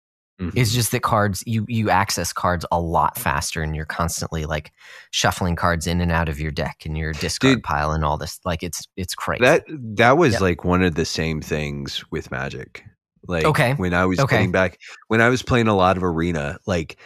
[0.41, 0.53] Mhm.
[0.55, 4.71] It's just that cards you you access cards a lot faster, and you're constantly like
[5.11, 7.63] shuffling cards in and out of your deck and your discard Dude.
[7.63, 8.39] pile and all this.
[8.45, 9.43] Like it's it's crazy.
[9.43, 10.41] That that was Yep.
[10.41, 12.85] like one of the same things with Magic.
[13.27, 13.73] Like Okay.
[13.73, 14.37] when I was Okay.
[14.37, 14.77] getting back
[15.09, 16.97] when I was playing a lot of arena, like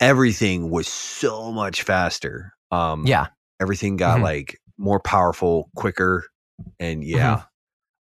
[0.00, 2.52] everything was so much faster.
[2.72, 3.28] Um yeah,
[3.60, 4.22] everything got Mhm.
[4.24, 6.24] like more powerful, quicker,
[6.78, 7.16] and Mm-hmm.
[7.16, 7.42] yeah.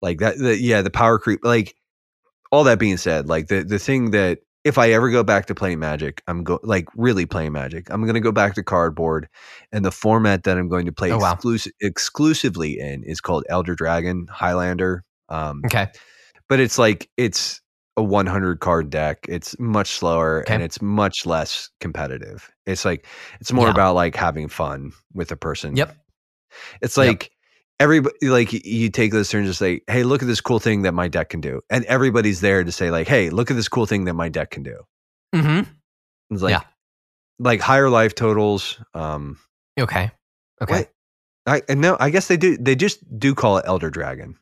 [0.02, 1.76] Like that the, yeah, the power creep like
[2.52, 5.56] all that being said, like the the thing that if I ever go back to
[5.56, 7.90] playing Magic, I'm go like really playing Magic.
[7.90, 9.28] I'm going to go back to cardboard,
[9.72, 11.34] and the format that I'm going to play Oh, wow.
[11.34, 15.04] exclusive, exclusively in is called Elder Dragon Highlander.
[15.30, 15.88] Um, okay,
[16.50, 17.60] but it's like it's
[17.98, 19.26] a 100 card deck.
[19.28, 22.52] It's much slower and it's much less competitive.
[22.66, 23.06] It's like
[23.42, 23.72] it's more Yeah.
[23.74, 25.76] about like having fun with a person.
[25.76, 25.96] Yep.
[26.82, 27.30] It's Yep.
[27.80, 30.82] Everybody like you take this turns and just say, "Hey, look at this cool thing
[30.84, 33.68] that my deck can do," and everybody's there to say like, "Hey, look at this
[33.70, 34.82] cool thing that my deck can do."
[35.36, 35.70] Mm-hmm.
[36.32, 36.62] It's like Yeah.
[37.40, 38.80] like higher life totals.
[38.94, 39.38] Um,
[39.80, 40.12] okay,
[40.62, 40.88] okay?
[41.46, 42.58] I and no, I guess they do.
[42.58, 44.36] They just do call it Elder Dragon.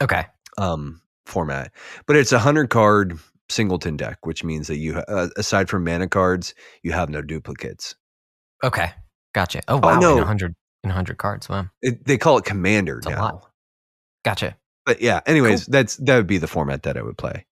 [0.00, 0.26] okay.
[0.58, 1.72] um, format,
[2.06, 3.18] but it's a hundred card
[3.48, 7.94] singleton deck, which means that you, uh, aside from mana cards, you have no duplicates.
[8.62, 8.90] Okay,
[9.34, 9.60] gotcha.
[9.68, 10.18] Oh Oh, wow, no.
[10.20, 11.48] a hundred in a hundred cards.
[11.48, 13.42] Wow, It, they call it commander It's now.
[14.24, 14.56] gotcha.
[14.86, 17.46] But yeah, anyways, that's that would be the format that I would play.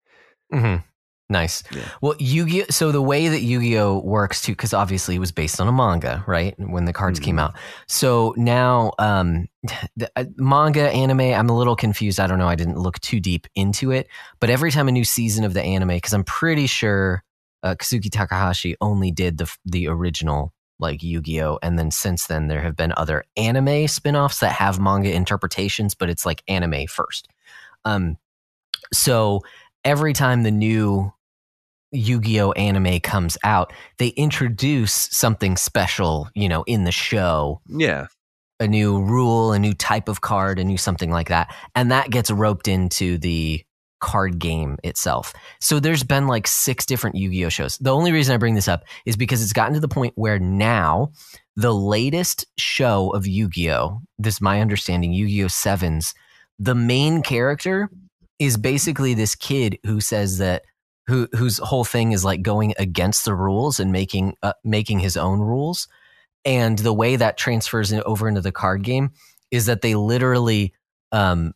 [0.52, 0.82] Mm-hmm.
[1.28, 1.64] Nice.
[1.72, 1.82] Yeah.
[2.00, 2.62] Well, Yu-Gi.
[2.62, 2.66] Oh!
[2.70, 6.22] So the way that Yu-Gi-Oh works too, because obviously it was based on a manga,
[6.28, 6.54] right?
[6.56, 7.40] When the cards came Mhm.
[7.40, 7.54] out.
[7.88, 9.48] So now, um,
[9.96, 11.20] the, uh, manga, anime.
[11.20, 12.20] I'm a little confused.
[12.20, 12.46] I don't know.
[12.48, 14.06] I didn't look too deep into it.
[14.40, 17.24] But every time a new season of the anime, because I'm pretty sure
[17.64, 22.60] uh, Kazuki Takahashi only did the the original like Yu-Gi-Oh, and then since then there
[22.62, 27.28] have been other anime spin-offs that have manga interpretations, but it's like anime first.
[27.84, 28.18] Um,
[28.92, 29.40] so
[29.84, 31.12] every time the new
[31.92, 38.08] Yu-Gi-Oh anime comes out, they introduce something special, you know, in the show, Yeah,
[38.60, 42.10] a new rule, a new type of card, a new something like that, and that
[42.10, 43.64] gets roped into the
[44.06, 45.34] card game itself.
[45.60, 47.76] So there's been like six different Yu-Gi-Oh shows.
[47.78, 50.38] The only reason I bring this up is because it's gotten to the point where
[50.38, 51.10] now
[51.56, 56.14] the latest show of Yu-Gi-Oh, this is my understanding, Yu-Gi-Oh 7s,
[56.60, 57.90] the main character
[58.38, 60.62] is basically this kid who says that
[61.08, 65.16] who whose whole thing is like going against the rules and making uh, making his
[65.16, 65.88] own rules.
[66.44, 69.10] And the way that transfers over into the card game
[69.50, 70.74] is that they literally
[71.16, 71.54] um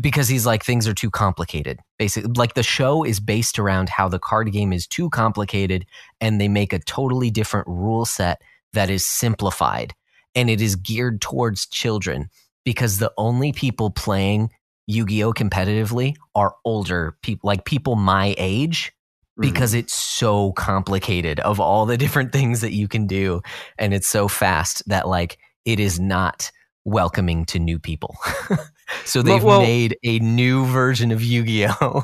[0.00, 4.08] because he's like things are too complicated basically like the show is based around how
[4.08, 5.84] the card game is too complicated
[6.20, 8.40] and they make a totally different rule set
[8.72, 9.94] that is simplified
[10.34, 12.28] and it is geared towards children
[12.64, 14.48] because the only people playing
[14.86, 18.92] Yu-Gi-Oh competitively are older people like people my age
[19.38, 19.52] Mm-hmm.
[19.52, 23.40] because it's so complicated of all the different things that you can do
[23.78, 26.50] and it's so fast that like it is not
[26.84, 28.16] welcoming to new people.
[29.04, 32.02] so they've well- made a new version of Yu-Gi-Oh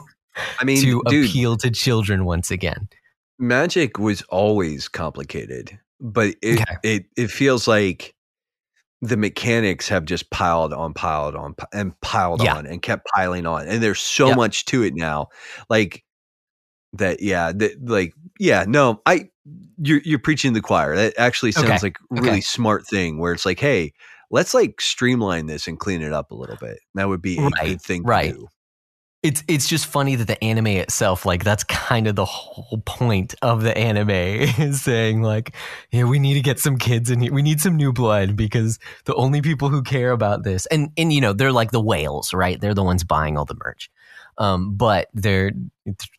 [0.61, 2.88] I mean, to dude, appeal to children once again.
[3.38, 6.77] Magic was always complicated, but it Okay.
[6.83, 8.14] it it feels like
[9.03, 12.57] the mechanics have just piled on, piled on, and piled Yeah.
[12.57, 14.37] on, and kept piling on, and there's so Yep.
[14.37, 15.29] much to it now,
[15.70, 16.03] like
[16.94, 17.20] that.
[17.22, 18.64] Yeah, that like yeah.
[18.66, 19.29] No, I
[19.79, 20.96] you're you're preaching the choir.
[20.96, 21.79] That actually sounds Okay.
[21.83, 22.40] like really Okay.
[22.40, 23.92] smart thing where it's like, hey,
[24.30, 26.78] let's like streamline this and clean it up a little bit.
[26.94, 28.32] That would be a Right, good thing right.
[28.34, 28.48] to do.
[29.22, 33.34] It's it's just funny that the anime itself, like that's kind of the whole point
[33.42, 34.10] of the anime,
[34.60, 35.54] is saying like,
[35.90, 37.32] yeah, we need to get some kids in here.
[37.32, 41.12] We need some new blood because the only people who care about this, and and
[41.12, 42.60] you know, they're like the whales, right?
[42.60, 43.90] They're the ones buying all the merch.
[44.38, 45.52] Um, but they're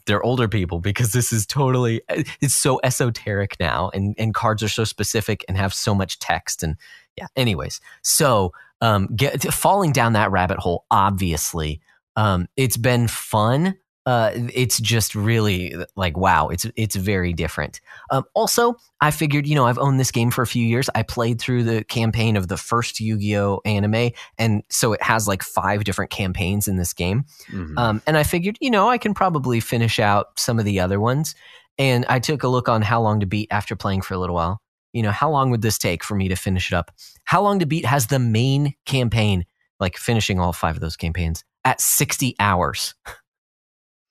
[0.08, 2.02] they're older people because this is totally
[2.42, 6.64] it's so esoteric now, and and cards are so specific and have so much text
[6.64, 6.76] and
[7.18, 7.28] yeah.
[7.36, 8.52] Anyways, so
[8.82, 11.82] um, get falling down that rabbit hole, obviously
[12.18, 13.78] um, it's been fun.
[14.06, 17.82] Uh, it's just really like wow, it's it's very different.
[18.10, 20.90] Um, also, I figured you know I've owned this game for a few years.
[20.96, 25.44] I played through the campaign of the first Yu-Gi-Oh anime, and so it has like
[25.44, 27.26] five different campaigns in this game.
[27.52, 27.78] Mhm.
[27.78, 31.00] Um, and I figured you know I can probably finish out some of the other
[31.00, 31.36] ones.
[31.80, 34.34] And I took a look on how long to beat after playing for a little
[34.36, 34.62] while.
[34.94, 36.92] You know how long would this take for me to finish it up?
[37.26, 39.46] How long to beat has the main campaign,
[39.80, 42.96] like finishing all five of those campaigns at 60 hours.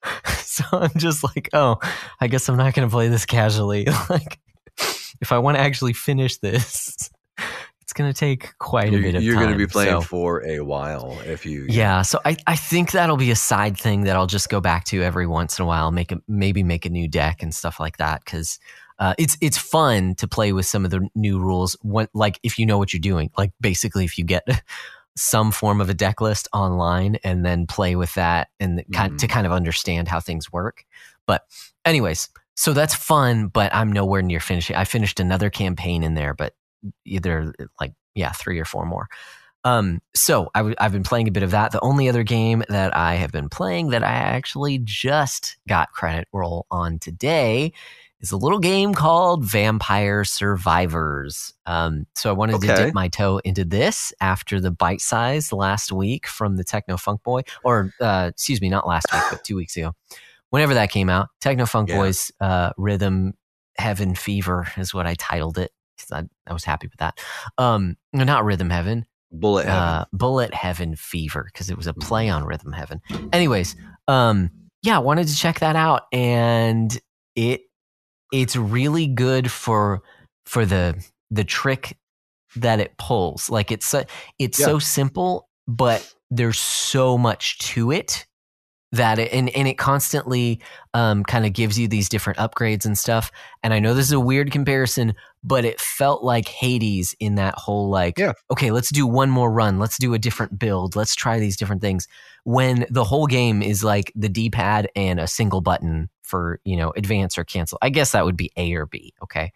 [0.39, 1.79] so I'm just like, oh,
[2.21, 3.87] I guess I'm not going to play this casually.
[4.11, 4.39] like,
[5.21, 7.11] if I want to actually finish this,
[7.81, 9.45] it's going to take quite a you're, bit of you're time.
[9.45, 12.93] going to be playing So- for a while if you yeah, so I, I think
[12.93, 15.67] that'll be a side thing that I'll just go back to every once in a
[15.67, 18.59] while, make a maybe make a new deck and stuff like that because
[18.99, 21.77] uh, it's it's fun to play with some of the new rules.
[21.83, 24.47] When, like if you know what you're doing, like basically if you get
[25.17, 29.19] some form of a deck list online and then play with that and kind Mhm.
[29.19, 30.85] to kind of understand how things work.
[31.27, 31.43] But
[31.85, 34.77] anyways, so that's fun, but I'm nowhere near finishing.
[34.77, 36.55] I finished another campaign in there, but
[37.05, 39.09] either like yeah, three or four more.
[39.65, 41.73] Um, so I w- I've been playing a bit of that.
[41.73, 46.29] The only other game that I have been playing that I actually just got credit
[46.33, 47.73] roll on today
[48.21, 51.53] is a little game called Vampire Survivors.
[51.67, 55.93] Um, so I wanted to dip my toe into this after the bite size last
[55.93, 59.57] week from the Techno Funk Boy, or uh, excuse me, not last week, but two
[59.57, 59.93] weeks ago.
[60.51, 61.97] Whenever that came out, Techno Funk Yeah.
[61.99, 63.35] Boys uh, Rhythm
[63.79, 65.73] Heaven Fever is what I titled it.
[65.99, 67.19] 'cause I, I was happy with that.
[67.59, 69.81] Um, not Rhythm Heaven, bullet heaven.
[69.83, 73.01] uh, Bullet Heaven Fever because it was a play on Rhythm Heaven.
[73.33, 73.77] Anyways,
[74.07, 74.51] um,
[74.83, 76.99] yeah, I wanted to check that out, and
[77.35, 77.63] it
[78.33, 80.03] it's really good for
[80.45, 81.97] for the the trick
[82.57, 83.51] that it pulls.
[83.51, 84.05] Like it's so,
[84.39, 88.27] it's so simple, but there's so much to it
[88.93, 90.61] that it, and and it constantly
[90.95, 93.31] um, kind of gives you these different upgrades and stuff.
[93.63, 97.55] And I know this is a weird comparison, but it felt like Hades in that
[97.57, 98.33] whole like, Yeah.
[98.51, 101.83] okay, let's do one more run, let's do a different build, let's try these different
[101.83, 102.07] things.
[102.45, 106.77] When the whole game is like the D pad and a single button for you
[106.77, 107.79] know advance or cancel.
[107.83, 109.53] I guess that would be A or B, okay.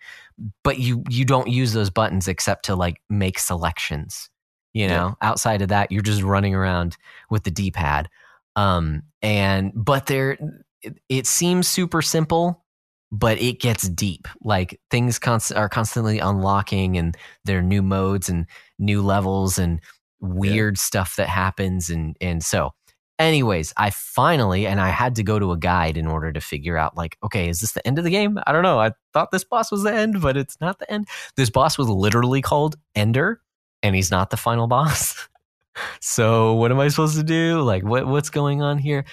[0.64, 4.30] But you you don't use those buttons except to like make selections.
[4.72, 4.98] You Yeah.
[4.98, 6.96] know, outside of that, you're just running around
[7.28, 8.08] with the D pad
[8.56, 10.36] um and but there
[10.82, 12.64] it, it seems super simple
[13.12, 18.28] but it gets deep like things const- are constantly unlocking and there are new modes
[18.28, 18.46] and
[18.78, 19.80] new levels and
[20.20, 22.72] weird stuff that happens and and so
[23.20, 26.76] anyways i finally and i had to go to a guide in order to figure
[26.76, 29.30] out like okay is this the end of the game i don't know i thought
[29.30, 31.06] this boss was the end but it's not the end
[31.36, 33.40] this boss was literally called ender
[33.82, 35.28] and he's not the final boss
[36.00, 37.60] so what am I supposed to do?
[37.62, 39.04] Like what what's going on here?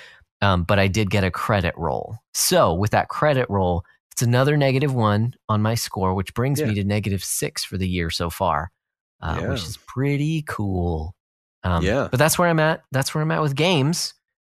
[0.41, 2.17] Um, but I did get a credit roll.
[2.33, 6.73] So with that credit roll, it's another negative one on my score, which brings me
[6.75, 8.71] to negative six for the year so far,
[9.21, 9.49] uh, Yeah.
[9.49, 11.15] which is pretty cool.
[11.63, 12.07] Um, Yeah.
[12.09, 12.83] But that's where I'm at.
[12.91, 14.13] That's where I'm at with games.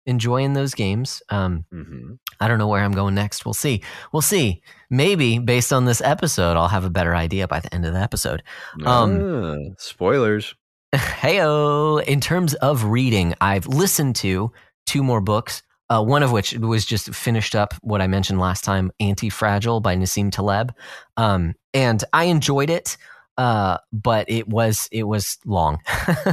[0.06, 1.22] Enjoying those games.
[1.30, 3.46] Um, hmm I don't know where I'm going next.
[3.46, 3.82] We'll see.
[4.14, 4.62] We'll see.
[4.92, 8.00] Maybe based on this episode, I'll have a better idea by the end of the
[8.00, 8.44] episode.
[8.86, 10.54] Um, Ah, spoilers.
[10.96, 12.04] Heyo.
[12.04, 14.52] In terms of reading, I've listened to
[14.86, 15.64] two more books.
[15.90, 19.80] Uh, one of which was just finished up what I mentioned last time, Anti Fragile
[19.80, 20.74] by Nassim Taleb,
[21.16, 22.98] um, and I enjoyed it.
[23.38, 25.80] Uh, but it was it was long,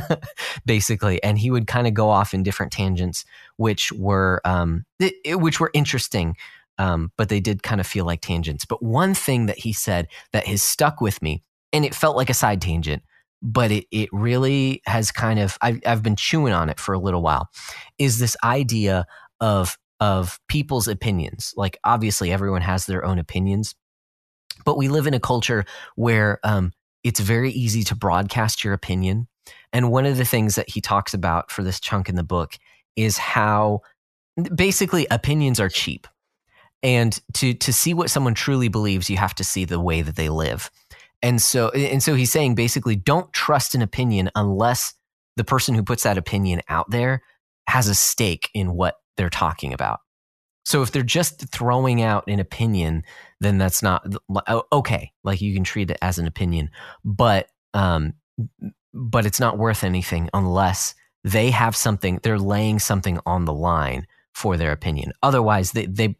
[0.66, 3.24] basically, and he would kind of go off in different tangents,
[3.56, 4.84] which were um,
[5.26, 6.36] which were interesting.
[6.78, 8.64] Um, but they did kind of feel like tangents.
[8.64, 12.30] But one thing that he said that has stuck with me, and it felt like
[12.30, 13.02] a side tangent,
[13.42, 16.98] but it it really has kind of I've I've been chewing on it for a
[16.98, 17.50] little while,
[17.98, 19.06] is this idea
[19.40, 21.54] of of people's opinions.
[21.56, 23.74] Like, obviously, everyone has their own opinions,
[24.64, 25.64] but we live in a culture
[25.96, 26.72] where um,
[27.04, 29.28] it's very easy to broadcast your opinion.
[29.72, 32.56] And one of the things that he talks about for this chunk in the book
[32.96, 33.82] is how
[34.54, 36.06] basically opinions are cheap.
[36.82, 40.16] And to to see what someone truly believes, you have to see the way that
[40.16, 40.70] they live.
[41.22, 44.94] And so and so he's saying basically don't trust an opinion unless
[45.36, 47.22] the person who puts that opinion out there
[47.66, 50.00] has a stake in what they're talking about.
[50.64, 53.04] So if they're just throwing out an opinion,
[53.40, 54.06] then that's not
[54.72, 55.12] okay.
[55.22, 56.70] Like you can treat it as an opinion,
[57.04, 58.14] but um,
[58.92, 62.20] but it's not worth anything unless they have something.
[62.22, 65.12] They're laying something on the line for their opinion.
[65.22, 66.16] Otherwise, they they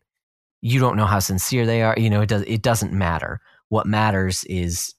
[0.60, 1.94] you don't know how sincere they are.
[1.98, 3.40] You know, it does it doesn't matter.
[3.68, 4.94] What matters is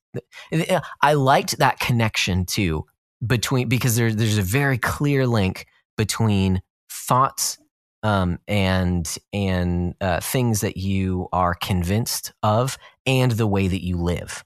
[1.02, 2.86] I liked that connection too
[3.26, 5.66] between because there, there's a very clear link
[5.98, 7.58] between thoughts
[8.06, 13.98] um, and and uh, things that you are convinced of and the way that you
[13.98, 14.44] live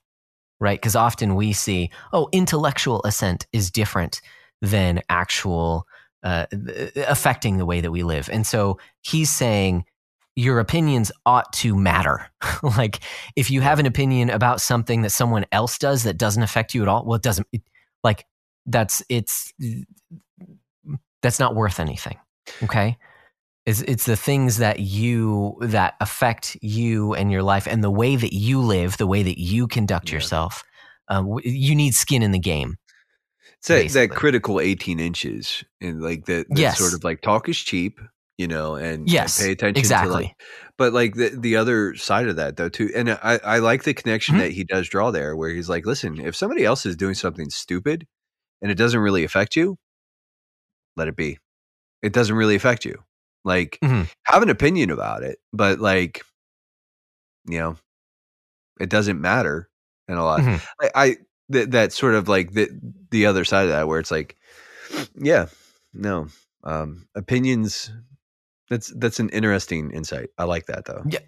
[0.59, 0.79] right?
[0.79, 4.21] Because often we see oh intellectual assent is different
[4.61, 5.85] than actual
[6.23, 6.45] uh,
[7.07, 8.29] affecting the way that we live.
[8.29, 9.85] And so he's saying
[10.35, 12.29] your opinions ought to matter.
[12.61, 12.99] Like
[13.37, 16.81] if you have an opinion about something that someone else does that doesn't affect you
[16.81, 17.61] at all well it doesn't it,
[18.03, 18.25] like
[18.65, 19.53] that's it's
[21.21, 22.17] that's not worth anything
[22.63, 22.97] okay
[23.69, 28.15] it's, it's the things that you that affect you and your life and the way
[28.15, 30.15] that you live the way that you conduct yeah.
[30.15, 30.63] yourself
[31.07, 32.77] um, you need skin in the game
[33.59, 36.79] it's that, that critical 18 inches and like that, yes.
[36.79, 37.99] sort of like talk is cheap
[38.37, 40.09] you know and, yes, and pay attention exactly.
[40.09, 40.35] to like
[40.77, 43.93] but like the, the other side of that though too and i, I like the
[43.93, 44.45] connection mm-hmm.
[44.45, 47.49] that he does draw there where he's like listen if somebody else is doing something
[47.49, 48.07] stupid
[48.61, 49.77] and it doesn't really affect you
[50.95, 51.37] let it be
[52.01, 53.03] it doesn't really affect you
[53.43, 54.03] like mm-hmm.
[54.25, 56.23] have an opinion about it but like
[57.47, 57.77] you know
[58.79, 59.69] it doesn't matter
[60.07, 60.65] and a lot mm-hmm.
[60.81, 61.17] i, I
[61.51, 62.69] th- that sort of like the
[63.11, 64.37] the other side of that where it's like
[65.15, 65.47] yeah
[65.93, 66.27] no
[66.63, 67.91] um opinions
[68.69, 71.19] that's that's an interesting insight i like that though yeah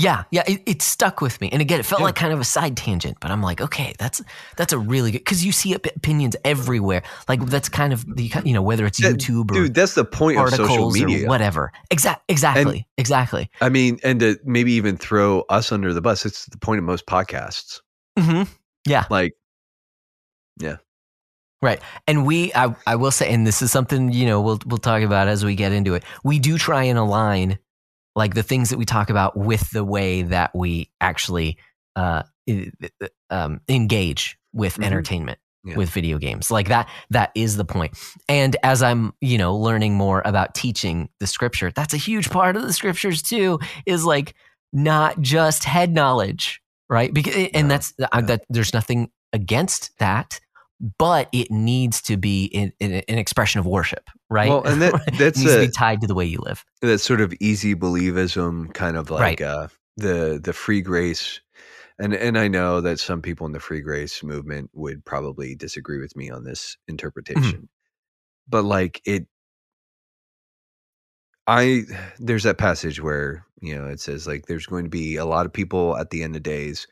[0.00, 2.06] yeah, yeah, it, it, stuck with me, and again, it felt yeah.
[2.06, 4.22] like kind of a side tangent, but I'm like, okay, that's
[4.56, 7.02] that's a really good because you see opinions everywhere.
[7.28, 10.04] Like that's kind of the you know whether it's that, YouTube or dude, that's the
[10.04, 11.72] point of social media, whatever.
[11.90, 13.50] Exactly, exactly, and, exactly.
[13.60, 16.24] I mean, and to maybe even throw us under the bus.
[16.24, 17.80] It's the point of most podcasts.
[18.18, 18.50] Mm-hmm.
[18.86, 19.34] Yeah, like,
[20.58, 20.76] yeah,
[21.62, 21.80] Right.
[22.06, 25.02] And we I, I will say and this is something, you know, we'll we'll talk
[25.02, 26.04] about as we get into it.
[26.24, 27.58] We do try and align
[28.20, 31.56] like the things that we talk about with the way that we actually
[31.96, 32.22] uh,
[33.30, 34.84] um, engage with mm-hmm.
[34.84, 35.74] entertainment yeah.
[35.74, 37.96] with video games like that that is the point
[38.28, 42.56] and as i'm you know learning more about teaching the scripture that's a huge part
[42.56, 44.34] of the scriptures too is like
[44.72, 47.62] not just head knowledge right because and yeah.
[47.68, 48.20] that's yeah.
[48.20, 50.40] that there's nothing against that
[50.80, 54.48] but it needs to be in, in, an expression of worship, right?
[54.48, 56.64] Well, and that, that's it needs a, to be tied to the way you live.
[56.80, 59.42] That sort of easy believism, kind of like right.
[59.42, 61.40] uh, the the free grace.
[61.98, 66.00] And and I know that some people in the free grace movement would probably disagree
[66.00, 67.64] with me on this interpretation, mm-hmm.
[68.48, 69.26] but like it,
[71.46, 71.82] I
[72.18, 75.44] there's that passage where you know it says like there's going to be a lot
[75.44, 76.86] of people at the end of days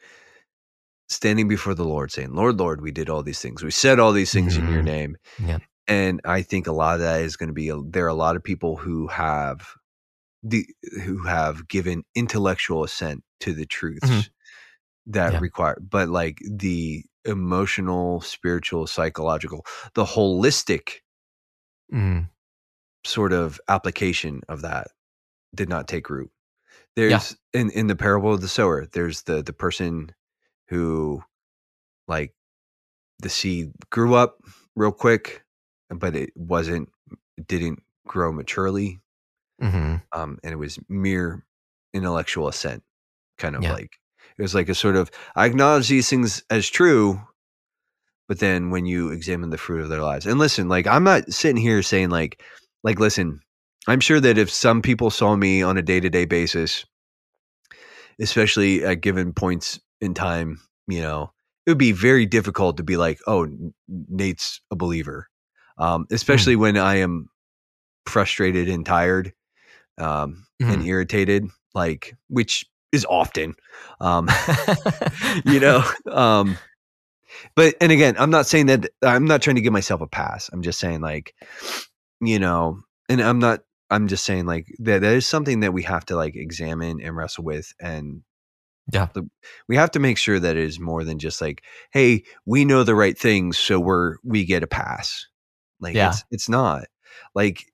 [1.08, 3.62] standing before the Lord saying, Lord, Lord, we did all these things.
[3.62, 4.66] We said all these things mm-hmm.
[4.66, 4.90] in your mm-hmm.
[4.90, 5.16] name.
[5.42, 5.58] Yeah.
[5.86, 8.14] And I think a lot of that is going to be, a, there are a
[8.14, 9.66] lot of people who have
[10.42, 10.66] the,
[11.02, 14.20] who have given intellectual assent to the truths mm-hmm.
[15.12, 15.38] that yeah.
[15.38, 19.64] require, but like the emotional, spiritual, psychological,
[19.94, 20.96] the holistic
[21.92, 22.28] mm.
[23.04, 24.88] sort of application of that
[25.54, 26.30] did not take root.
[26.96, 27.60] There's yeah.
[27.60, 30.12] in, in the parable of the sower, there's the, the person
[30.68, 31.22] who
[32.06, 32.32] like
[33.20, 34.38] the seed grew up
[34.76, 35.44] real quick,
[35.90, 36.88] but it wasn't,
[37.36, 39.00] it didn't grow maturely.
[39.62, 39.96] Mm-hmm.
[40.12, 41.44] Um, and it was mere
[41.92, 42.82] intellectual assent,
[43.38, 43.72] kind of yeah.
[43.72, 43.98] like
[44.38, 47.20] it was like a sort of I acknowledge these things as true,
[48.28, 51.32] but then when you examine the fruit of their lives, and listen, like I'm not
[51.32, 52.42] sitting here saying like,
[52.84, 53.40] like listen,
[53.88, 56.84] I'm sure that if some people saw me on a day to day basis,
[58.20, 61.32] especially at given points in time, you know,
[61.66, 63.46] it would be very difficult to be like, oh,
[63.88, 65.28] Nate's a believer,
[65.76, 66.14] um, hmm.
[66.14, 66.60] especially mm.
[66.60, 67.28] when I am
[68.06, 69.32] frustrated and tired
[69.98, 70.68] um, mm.
[70.68, 70.86] and mm-hmm.
[70.86, 73.54] irritated, like which is often,
[74.00, 74.28] um,
[75.44, 75.84] you know.
[76.10, 76.56] Um,
[77.54, 80.48] but and again, I'm not saying that I'm not trying to give myself a pass.
[80.52, 81.34] I'm just saying like,
[82.20, 85.82] you know, and I'm not I'm just saying like that that is something that we
[85.84, 88.22] have to like examine and wrestle with and
[88.90, 89.08] Yeah.
[89.68, 91.62] we have to make sure that it is more than just like
[91.92, 95.26] hey we know the right things so we're we get a pass
[95.80, 96.08] like Yeah.
[96.10, 96.84] it's it's not
[97.34, 97.64] like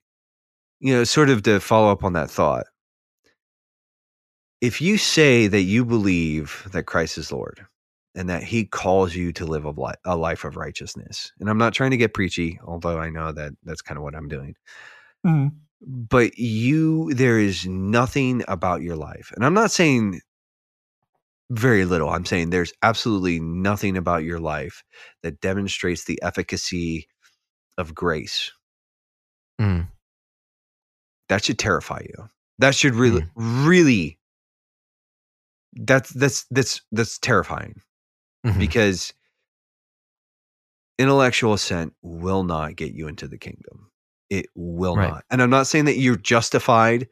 [0.80, 2.66] you know sort of to follow up on that thought
[4.60, 7.66] if you say that you believe that Christ is Lord
[8.14, 11.58] and that he calls you to live a, li- a life of righteousness and I'm
[11.58, 14.54] not trying to get preachy although I know that that's kind of what I'm doing
[15.24, 15.48] mm-hmm.
[15.80, 20.20] but you there is nothing about your life and i'm not saying
[21.58, 24.82] very little i'm saying there's absolutely nothing about your life
[25.22, 27.06] that demonstrates the efficacy
[27.78, 28.50] of grace
[29.60, 29.88] Mm.
[31.28, 32.28] that should terrify you
[32.58, 34.18] that should really really
[35.74, 37.80] that's that's that's that's terrifying
[38.46, 38.58] Mhm.
[38.58, 39.12] because
[40.98, 43.90] intellectual assent will not get you into the kingdom.
[44.30, 45.10] It will Right.
[45.10, 45.24] not.
[45.30, 47.08] And I'm not saying that you're justified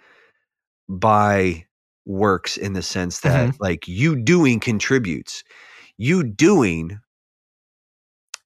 [0.89, 1.67] by
[2.05, 5.45] works in the sense that like you doing contributes.
[5.99, 6.99] You doing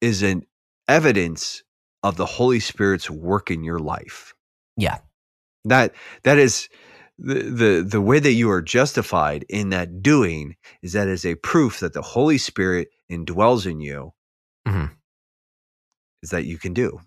[0.00, 0.42] is an
[0.88, 1.62] evidence
[2.02, 4.34] of the Holy Spirit's work in your life.
[4.76, 4.98] Yeah.
[5.64, 6.68] That that is
[7.18, 11.34] the, the the way that you are justified in that doing is that is a
[11.36, 14.12] proof that the Holy Spirit indwells in you
[14.68, 14.90] Mhm.
[16.22, 17.00] is that you can do.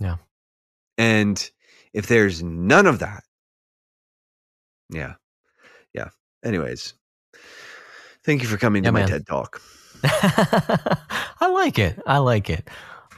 [0.00, 0.16] Yeah.
[0.98, 1.50] And
[1.94, 3.22] if there's none of that,
[4.90, 5.14] yeah.
[6.42, 6.48] Yeah.
[6.48, 6.94] Anyways.
[8.24, 9.02] Thank you for coming Yeah, to my.
[9.06, 9.60] TED talk.
[10.04, 12.00] I like it.
[12.06, 12.68] I like it.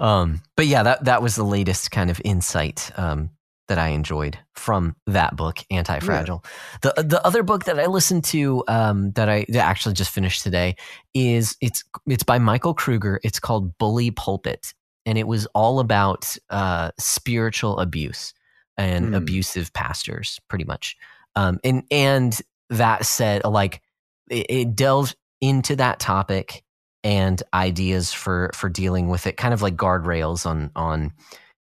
[0.01, 3.31] Um, but yeah, that that was the latest kind of insight um,
[3.69, 6.45] that I enjoyed from that book, Anti Fragile.
[6.83, 10.43] The the other book that I listened to um, that I that actually just finished
[10.43, 10.77] today
[11.15, 13.21] is it's it's by Michael Kruger.
[13.23, 14.75] It's called Bully Pulpit,
[15.07, 18.35] and it was all about uh, spiritual abuse
[18.77, 19.15] and Hmm.
[19.15, 20.97] abusive pastors, pretty much.
[21.37, 22.41] Um, and and
[22.79, 23.83] that said, like
[24.31, 26.65] it, it delves into that topic
[27.05, 31.13] and ideas for for dealing with it kind of like guardrails on on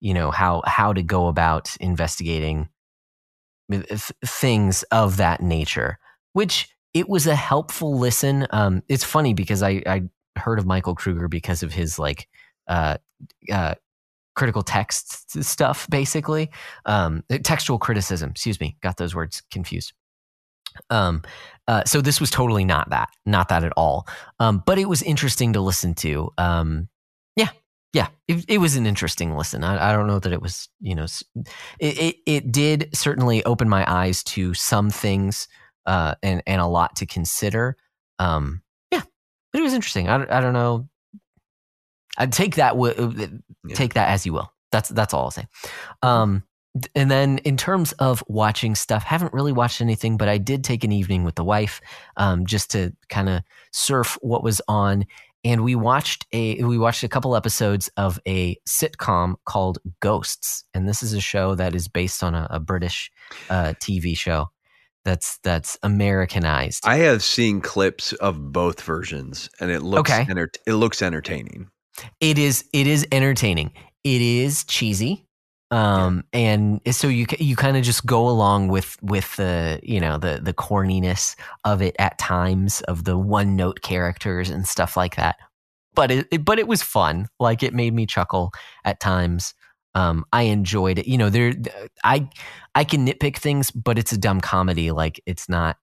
[0.01, 2.67] you know how how to go about investigating
[4.25, 5.99] things of that nature
[6.33, 8.47] which it was a helpful listen.
[8.49, 10.03] Um it's funny because i i
[10.37, 12.27] heard of michael kruger because of his like
[12.67, 12.97] uh
[13.51, 13.75] uh
[14.35, 16.49] critical text stuff basically.
[16.85, 19.93] Um textual criticism excuse me got those words confused
[20.89, 21.21] um
[21.67, 24.07] uh, so this was totally not that not that at all
[24.39, 26.31] um, but it was interesting to listen to.
[26.37, 26.87] Um,
[27.35, 27.49] yeah,
[27.93, 29.63] yeah, it, it was an interesting listen.
[29.65, 31.05] I, I don't know that it was, you know,
[31.79, 35.47] it, it, it did certainly open my eyes to some things
[35.85, 37.75] uh, and and a lot to consider.
[38.19, 38.61] Um,
[38.91, 39.01] yeah,
[39.51, 40.07] but it was interesting.
[40.07, 40.87] I, don't- I don't know.
[42.17, 43.13] I'd take that w-
[43.65, 43.75] Yeah.
[43.75, 44.51] take that as you will.
[44.71, 45.47] That's that's all I'll say.
[46.01, 46.43] Um,
[46.95, 50.83] and then in terms of watching stuff, haven't really watched anything, but I did take
[50.83, 51.81] an evening with the wife
[52.17, 55.05] um, just to kind of surf what was on.
[55.43, 60.89] And we watched a we watched a couple episodes of a sitcom called Ghosts, and
[60.89, 63.11] this is a show that is based on a, a British
[63.49, 64.49] uh, TV show
[65.05, 66.83] that's that's Americanized.
[66.85, 70.25] I have seen clips of both versions and it looks Okay.
[70.29, 71.69] enter- it looks entertaining.
[72.19, 73.71] it is it is entertaining.
[74.03, 75.26] It is cheesy.
[75.69, 80.17] Um and so you you kind of just go along with with the you know
[80.17, 85.17] the the corniness of it at times of the one note characters and stuff like
[85.17, 85.35] that.
[85.93, 87.27] But it, it but it was fun.
[87.39, 88.51] Like it made me chuckle
[88.85, 89.53] at times.
[89.93, 91.07] Um I enjoyed it.
[91.07, 91.53] You know, there
[92.03, 92.29] I
[92.73, 95.75] I can nitpick things, but it's a dumb comedy like it's not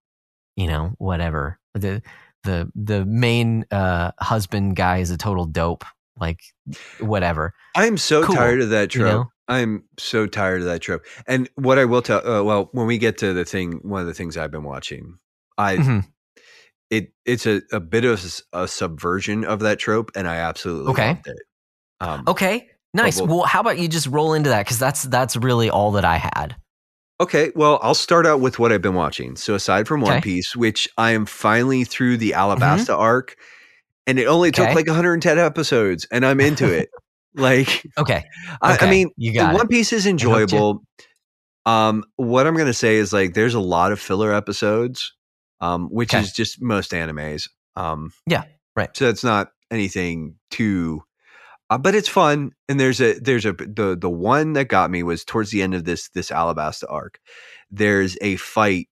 [0.56, 1.58] you know, whatever.
[1.74, 2.02] The
[2.44, 5.84] the the main uh husband guy is a total dope.
[6.18, 6.40] Like
[7.00, 7.52] whatever.
[7.74, 9.12] I'm so Cool, tired of that you trope.
[9.12, 9.30] know?
[9.48, 11.04] I'm so tired of that trope.
[11.26, 14.06] And what I will tell, uh, well, when we get to the thing, one of
[14.06, 15.18] the things I've been watching,
[15.58, 16.04] I Mhm.
[16.90, 21.20] it it's a, a bit of a subversion of that trope, and I absolutely Okay.
[21.26, 21.42] it.
[22.00, 22.70] Um, Okay.
[22.94, 23.20] Nice.
[23.20, 26.16] Well, how about you just roll into that cuz that's that's really all that I
[26.16, 26.56] had.
[27.20, 29.36] Okay, well, I'll start out with what I've been watching.
[29.36, 30.20] So aside from One Okay.
[30.20, 33.36] Piece, which I am finally through the Alabasta arc,
[34.06, 36.90] and it only took like 110 episodes, and I'm into it.
[37.34, 38.24] Like, Okay.
[38.62, 39.68] I, I mean, you got One.
[39.68, 40.82] Piece is enjoyable.
[41.66, 45.14] Um, what I'm gonna say is like, there's a lot of filler episodes,
[45.60, 46.22] um, which Okay.
[46.22, 47.48] is just most animes.
[47.76, 48.44] Um, Yeah,
[48.76, 48.94] right.
[48.96, 51.02] So it's not anything too,
[51.70, 52.52] uh, but it's fun.
[52.68, 55.74] And there's a there's a the the one that got me was towards the end
[55.74, 57.18] of this this Alabasta arc.
[57.70, 58.88] There's a fight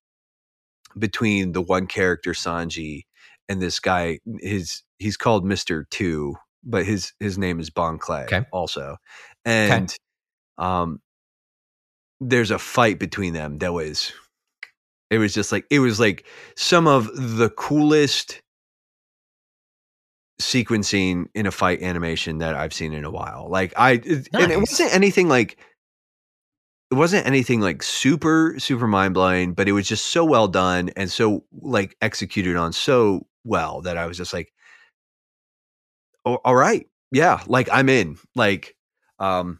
[0.97, 3.03] between the one character Sanji
[3.47, 4.19] and this guy.
[4.39, 8.45] His he's called Mister Two, but his his name is Bon Clay Okay.
[8.51, 8.97] also,
[9.45, 9.93] and
[10.57, 10.99] um
[12.21, 14.13] there's a fight between them that was
[15.09, 18.41] it was just like it was like some of the coolest
[20.41, 23.47] sequencing in a fight animation that I've seen in a while.
[23.49, 25.57] Like I it- and it wasn't anything like
[26.91, 30.89] it wasn't anything like super super mind blowing, but it was just so well done
[30.95, 34.51] and so like executed on so well that I was just like,
[36.25, 38.17] oh, all right, yeah, like I'm in.
[38.35, 38.75] Like,
[39.19, 39.59] um,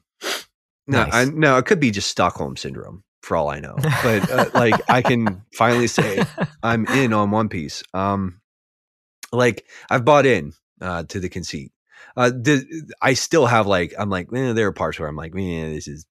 [0.88, 1.14] no, Nice.
[1.14, 4.82] I, no, it could be just Stockholm syndrome for all I know, but uh, like
[4.90, 6.24] I can finally say
[6.64, 7.84] I'm in on One Piece.
[7.94, 8.42] Um,
[9.32, 11.72] like I've bought in uh, to the conceit.
[12.18, 15.34] Uh, the, I still have like I'm like eh, there are parts where I'm like
[15.36, 16.06] yeah this is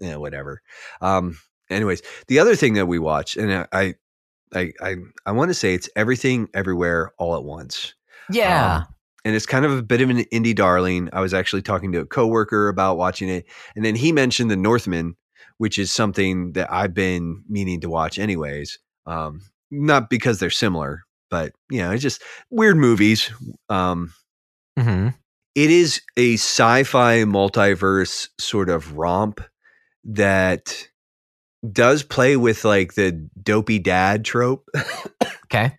[0.00, 0.62] yeah whatever.
[1.00, 1.38] Um,
[1.68, 3.94] anyways, the other thing that we watch and I I
[4.54, 4.96] I I,
[5.26, 7.94] I want to say it's everything everywhere all at once.
[8.30, 8.76] yeah.
[8.76, 8.86] Um,
[9.24, 11.08] and it's kind of a bit of an indie darling.
[11.12, 14.56] I was actually talking to a coworker about watching it, and then he mentioned The
[14.56, 15.16] Northman,
[15.58, 18.78] which is something that I've been meaning to watch anyways.
[19.06, 23.30] Um, not because they're similar, but you know, it's just weird movies.
[23.68, 24.12] Um,
[24.78, 25.08] hmm
[25.54, 29.40] it is a sci-fi multiverse sort of romp
[30.02, 30.88] that
[31.70, 34.68] does play with like the dopey dad trope
[35.44, 35.78] Okay.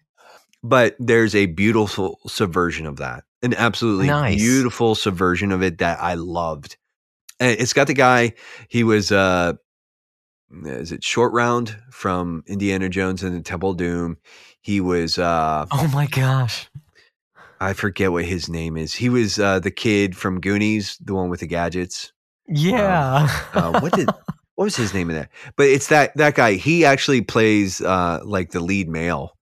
[0.63, 4.37] but there's a beautiful subversion of that an absolutely Nice.
[4.37, 6.77] beautiful subversion of it that i loved
[7.39, 8.33] and it's got the guy
[8.67, 9.53] he was uh
[10.65, 14.17] is it short round from indiana jones and the temple doom
[14.61, 16.69] he was uh Oh my gosh.
[17.59, 21.29] i forget what his name is he was uh the kid from goonies the one
[21.29, 22.11] with the gadgets
[22.47, 23.29] Yeah.
[23.53, 24.07] uh, what did
[24.55, 25.29] what was his name in that?
[25.57, 26.53] But it's that that guy.
[26.53, 29.34] He actually plays uh, like the lead male,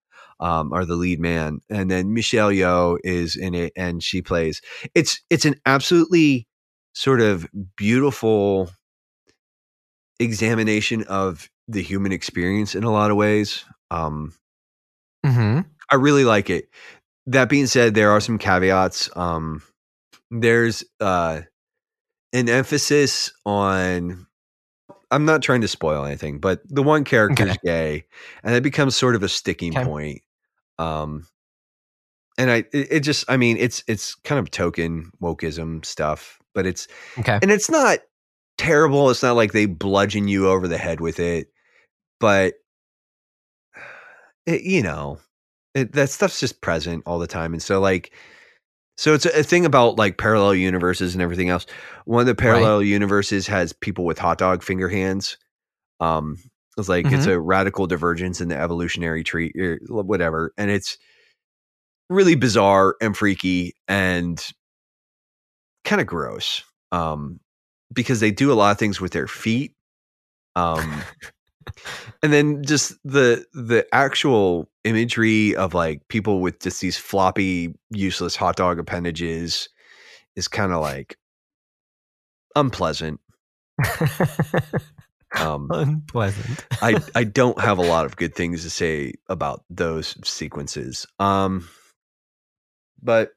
[0.43, 4.61] um, or the lead man, and then Michelle Yeoh is in it, and she plays.
[4.93, 6.47] It's it's an absolutely
[6.93, 8.69] sort of beautiful
[10.19, 13.65] examination of the human experience in a lot of ways.
[13.91, 14.33] Um,
[15.25, 16.69] hmm I really like it.
[17.27, 19.09] That being said, there are some caveats.
[19.15, 19.63] Um,
[20.31, 21.41] there's uh,
[22.33, 24.27] an emphasis on.
[25.11, 27.59] I'm not trying to spoil anything, but the one character is Okay.
[27.65, 28.05] gay,
[28.43, 29.79] and it becomes sort of a sticking Okay.
[29.79, 30.21] point.
[30.79, 31.27] Um,
[32.37, 36.65] and I, it, it just, I mean, it's it's kind of token wokeism stuff, but
[36.65, 36.87] it's
[37.19, 37.39] Okay.
[37.41, 37.99] and it's not
[38.57, 39.09] terrible.
[39.09, 41.47] It's not like they bludgeon you over the head with it,
[42.19, 42.55] but
[44.45, 45.19] it, you know,
[45.73, 47.53] it, that stuff's just present all the time.
[47.53, 48.13] And so, like,
[48.97, 51.65] so it's a, a thing about like parallel universes and everything else.
[52.05, 55.37] One of the parallel universes has people with hot dog finger hands.
[55.99, 56.37] Um,
[56.77, 60.97] it's like it's a radical divergence in the evolutionary tree, or whatever, and it's
[62.09, 64.43] really bizarre and freaky and
[65.83, 66.63] kind of gross.
[66.91, 67.39] Um,
[67.91, 69.73] because they do a lot of things with their feet.
[70.55, 71.01] Um,
[72.23, 78.35] and then just the the actual imagery of like people with just these floppy, useless
[78.35, 79.69] hot dog appendages
[80.35, 81.17] is kind of like
[82.55, 83.19] unpleasant.
[85.39, 86.63] Um, Unpleasant.
[86.81, 91.07] I I don't have a lot of good things to say about those sequences.
[91.19, 91.67] Um,
[93.01, 93.31] but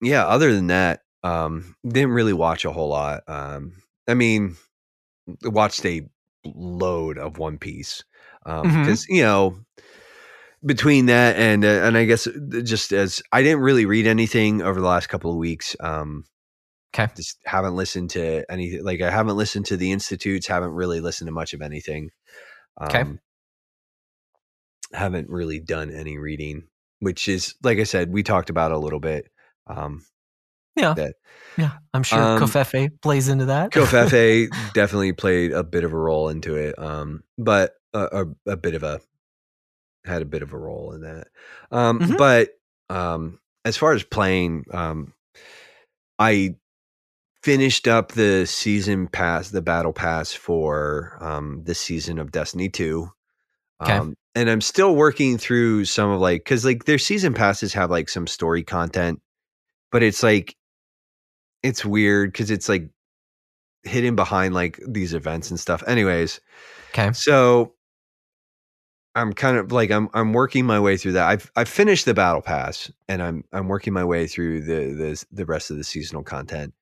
[0.00, 3.22] yeah, other than that, um, didn't really watch a whole lot.
[3.28, 3.74] Um,
[4.08, 4.56] I mean,
[5.42, 6.08] watched a
[6.44, 8.04] load of One Piece
[8.44, 9.58] because you know
[10.64, 12.26] between that and uh, and I guess
[12.62, 15.76] just as I didn't really read anything over the last couple of weeks.
[15.80, 16.24] Um,
[16.94, 17.10] Okay.
[17.16, 18.84] just haven't listened to anything.
[18.84, 20.46] Like I haven't listened to the institutes.
[20.46, 22.10] Haven't really listened to much of anything.
[22.80, 23.00] Okay.
[23.00, 23.20] Um,
[24.92, 26.64] haven't really done any reading,
[27.00, 29.30] which is like I said, we talked about a little bit.
[29.66, 30.04] Um,
[30.76, 30.92] Yeah.
[30.94, 31.14] that
[31.56, 31.72] Yeah.
[31.94, 33.70] I'm sure Um, Covfefe plays into that.
[33.70, 38.56] Covfefe definitely played a bit of a role into it, um, but a, a, a
[38.56, 39.00] bit of a
[40.04, 41.28] had a bit of a role in that.
[41.70, 42.18] Um, Mhm.
[42.18, 42.50] But
[42.90, 45.14] um, as far as playing, um,
[46.18, 46.56] I
[47.42, 53.10] finished up the season pass, the battle pass for um, this season of Destiny Two.
[53.82, 53.92] Okay.
[53.92, 57.90] Um, and I'm still working through some of like because like their season passes have
[57.90, 59.20] like some story content,
[59.90, 60.56] but it's like
[61.62, 62.88] it's weird because it's like
[63.84, 65.82] hidden behind like these events and stuff.
[65.86, 66.40] Anyways,
[66.90, 67.12] Okay.
[67.12, 67.74] so
[69.14, 71.28] I'm kind of like I'm I'm working my way through that.
[71.28, 75.24] I've I've finished the battle pass and I'm I'm working my way through the the
[75.30, 76.72] the rest of the seasonal content.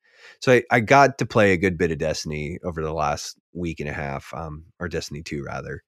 [0.40, 3.80] So I, I got to play a good bit of Destiny over the last week
[3.80, 5.82] and a half, um, or Destiny two rather,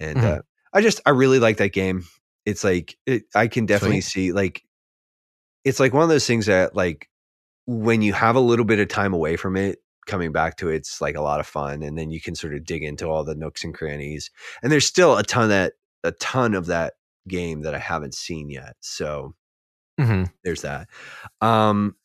[0.00, 0.24] and Mhm.
[0.24, 0.42] uh,
[0.74, 2.04] I just I really like that game.
[2.46, 4.02] It's like it, I can definitely Sweet.
[4.02, 4.62] see like
[5.64, 7.08] it's like one of those things that like
[7.66, 11.00] when you have a little bit of time away from it, coming back to it's
[11.00, 13.34] like a lot of fun, and then you can sort of dig into all the
[13.36, 14.30] nooks and crannies.
[14.62, 15.74] And there's still a ton that
[16.04, 16.94] a ton of that
[17.28, 18.76] game that I haven't seen yet.
[18.80, 19.34] So
[19.98, 20.88] hmm there's that.
[21.40, 21.96] Um,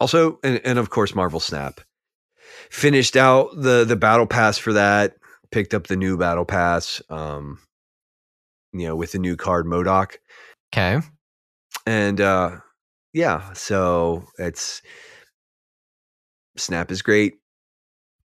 [0.00, 1.80] also, and, and of course, Marvel Snap
[2.70, 5.16] finished out the the battle pass for that.
[5.50, 7.00] Picked up the new battle pass.
[7.08, 7.58] Um,
[8.72, 10.16] you know, with the new card MODOK,
[10.74, 11.00] Okay.
[11.86, 12.56] and uh,
[13.14, 14.82] yeah, so it's
[16.56, 17.34] Snap is great.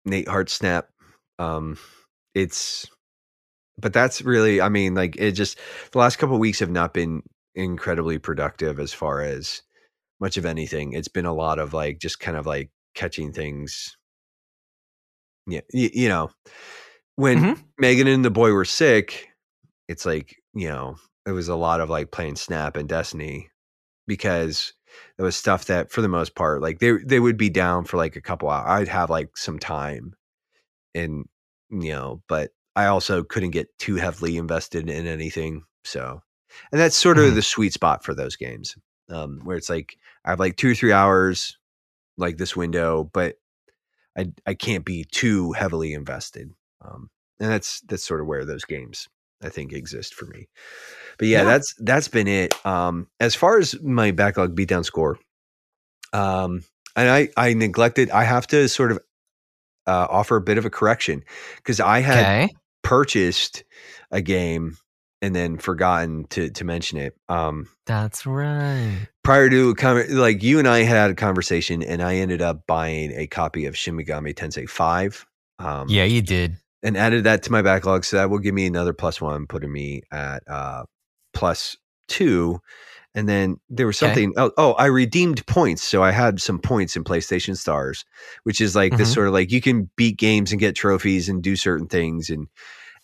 [0.05, 0.89] Nate Hart Snap.
[1.39, 1.77] Um,
[2.35, 2.85] it's,
[3.79, 5.57] but that's really, I mean, like it just
[5.91, 7.23] the last couple of weeks have not been
[7.55, 9.61] incredibly productive as far as
[10.19, 10.93] much of anything.
[10.93, 13.97] It's been a lot of like just kind of like catching things.
[15.47, 16.31] Yeah, you, you know,
[17.15, 17.63] when Mhm.
[17.79, 19.29] Megan and the boy were sick,
[19.89, 20.97] it's like you know
[21.27, 23.49] it was a lot of like playing Snap and Destiny
[24.07, 24.73] because
[25.19, 27.97] it was stuff that for the most part like they they would be down for
[27.97, 28.65] like a couple hours.
[28.69, 30.15] I'd have like some time,
[30.95, 31.25] and
[31.71, 35.63] you know, but I also couldn't get too heavily invested in anything.
[35.85, 36.21] So,
[36.71, 37.35] and that's sort of Mhm.
[37.35, 38.75] the sweet spot for those games,
[39.09, 41.57] um, where it's like I have like two or three hours,
[42.17, 43.35] like this window, but
[44.17, 46.51] I I can't be too heavily invested.
[46.81, 49.07] Um, and that's that's sort of where those games
[49.43, 50.47] I think exist for me.
[51.17, 51.45] But yeah, Yeah.
[51.45, 52.65] that's that's been it.
[52.65, 55.19] Um, as far as my backlog beatdown score,
[56.13, 56.63] um,
[56.95, 58.09] and I I neglected.
[58.11, 58.99] I have to sort of
[59.87, 61.23] uh, offer a bit of a correction
[61.57, 62.49] because I had Okay.
[62.83, 63.63] purchased
[64.11, 64.77] a game
[65.21, 67.15] and then forgotten to to mention it.
[67.29, 69.07] Um, That's right.
[69.23, 73.11] prior to con- like you and I had a conversation, and I ended up buying
[73.11, 75.25] a copy of Shin Megami Tensei Five.
[75.59, 76.57] Um, Yeah, you did.
[76.83, 78.03] and added that to my backlog.
[78.05, 80.83] So that will give me another plus one, putting me at uh,
[81.33, 81.75] plus
[82.07, 82.59] two.
[83.15, 84.07] And then there was Okay.
[84.11, 84.33] something.
[84.35, 88.03] Oh, oh, I redeemed points, so I had some points in PlayStation Stars,
[88.43, 89.13] which is like this Mhm.
[89.13, 92.47] sort of like you can beat games and get trophies and do certain things, and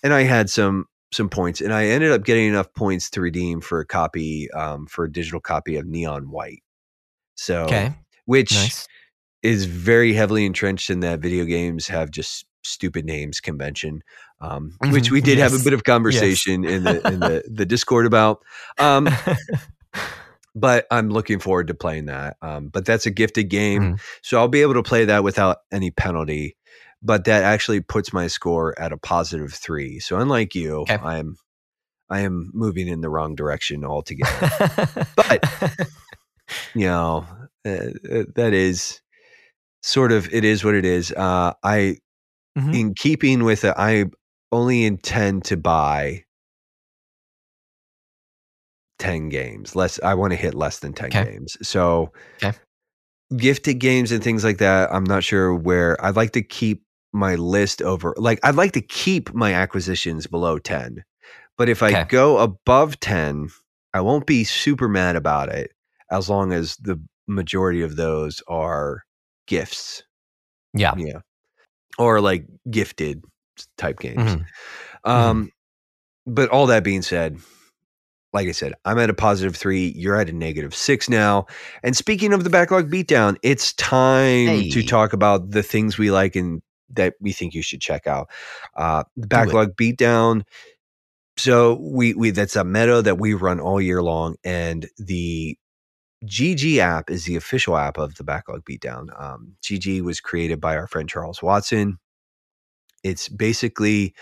[0.03, 3.61] and I had some some points, and I ended up getting enough points to redeem
[3.61, 6.63] for a copy um, for a digital copy of Neon White.
[7.35, 7.93] So, Okay.
[8.25, 8.87] which Nice.
[9.43, 14.03] is very heavily entrenched in that video games have just stupid names convention,
[14.39, 15.11] um, which Mhm.
[15.11, 18.43] we did have a bit of conversation in the in the, the Discord about.
[18.77, 19.09] Um,
[20.55, 22.37] but I'm looking forward to playing that.
[22.41, 24.01] Um, but that's a gifted game, Mhm.
[24.21, 26.55] so I'll be able to play that without any penalty.
[27.03, 29.99] But that actually puts my score at a positive three.
[29.99, 30.97] So unlike you, Okay.
[30.97, 31.37] I'm
[32.09, 34.49] I am moving in the wrong direction altogether.
[35.15, 35.43] But-
[36.75, 37.25] you know
[37.65, 38.99] uh, uh, that is
[39.81, 41.11] sort of it is what it is.
[41.11, 41.97] Uh, I
[42.57, 42.73] Mhm.
[42.75, 44.05] in keeping with it, I
[44.51, 46.25] only intend to buy
[48.99, 49.75] 10 games.
[49.75, 51.23] Less I want to hit less than 10 Okay.
[51.31, 51.57] games.
[51.67, 52.11] So
[52.43, 52.57] Okay.
[53.37, 56.83] gifted games and things like that, I'm not sure where I'd like to keep
[57.13, 61.03] my list over like I'd like to keep my acquisitions below 10.
[61.57, 63.49] But if I go above 10,
[63.93, 65.71] I won't be super mad about it
[66.09, 69.03] as long as the majority of those are
[69.47, 70.03] gifts.
[70.73, 70.93] yeah.
[70.97, 71.19] Yeah.
[71.97, 73.23] Or like gifted
[73.77, 74.21] type games.
[74.31, 74.45] Mhm.
[75.03, 75.51] Um,
[76.25, 77.37] but all that being said,
[78.33, 79.89] like I said, I'm at a positive three.
[79.95, 81.47] You're at a negative six now.
[81.83, 86.35] And speaking of the backlog beatdown, it's time to talk about the things we like
[86.37, 86.61] and
[86.95, 88.29] that we think you should check out.
[88.75, 90.43] Uh, backlog beatdown.
[91.37, 95.57] So we we that's a meta that we run all year long, and the
[96.25, 99.07] GG app is the official app of the backlog beatdown.
[99.19, 101.97] Um, GG was created by our friend Charles Watson.
[103.03, 104.13] It's basically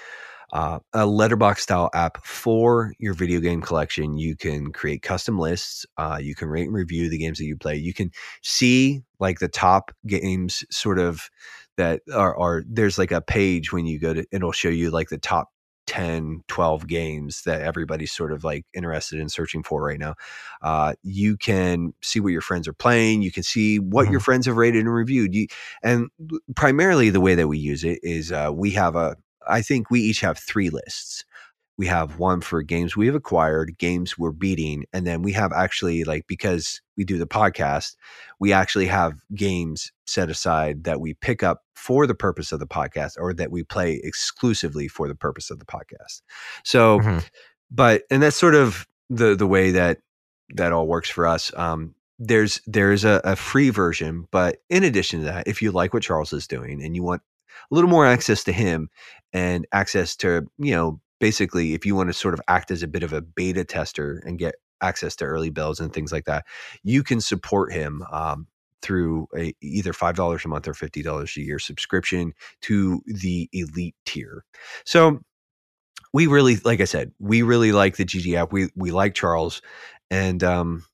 [0.53, 4.17] uh, a Letterboxd style app for your video game collection.
[4.17, 5.85] You can create custom lists.
[5.97, 7.75] Uh, you can rate and review the games that you play.
[7.75, 8.11] You can
[8.41, 11.29] see like the top games, sort of
[11.79, 15.07] that are, are there's like a page when you go to it'll show you like
[15.07, 15.47] the top
[15.87, 20.13] 10 12 games that everybody's sort of like interested in searching for right now.
[20.61, 24.45] Uh, you can see what your friends are playing you can see what your friends
[24.45, 25.33] have rated and reviewed.
[25.33, 25.47] You,
[25.81, 26.09] and
[26.55, 29.15] primarily the way that we use it is uh, we have a
[29.47, 31.23] i think we each have three lists
[31.79, 35.53] we have one for games we have acquired games we're beating and then we have
[35.53, 37.95] actually like because we do the podcast
[38.39, 42.67] we actually have games set aside that we pick up for the purpose of the
[42.67, 46.21] podcast or that we play exclusively for the purpose of the podcast
[46.65, 47.25] so Mhm.
[47.71, 49.99] but and that's sort of the the way that
[50.49, 55.19] that all works for us um there's there's a, a free version but in addition
[55.21, 57.21] to that if you like what charles is doing and you want
[57.71, 58.89] a little more access to him
[59.31, 62.87] and access to you know basically if you want to sort of act as a
[62.87, 66.45] bit of a beta tester and get access to early builds and things like that
[66.83, 68.47] you can support him um,
[68.81, 74.43] through a, either $5 a month or $50 a year subscription to the elite tier.
[74.85, 75.19] So
[76.13, 78.51] we really, like I said, we really like the GG app.
[78.51, 79.61] We, we like Charles
[80.09, 80.85] and, um,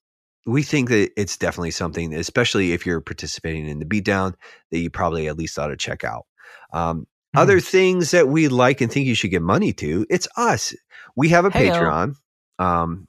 [0.48, 4.34] we think that it's definitely something, especially if you're participating in the beatdown,
[4.70, 6.26] that you probably at least ought to check out.
[6.72, 7.40] Um, mm.
[7.40, 10.74] Other things that we like and think you should give money to, it's us.
[11.14, 11.72] We have a Hey-o.
[11.72, 12.14] Patreon.
[12.58, 13.06] Um,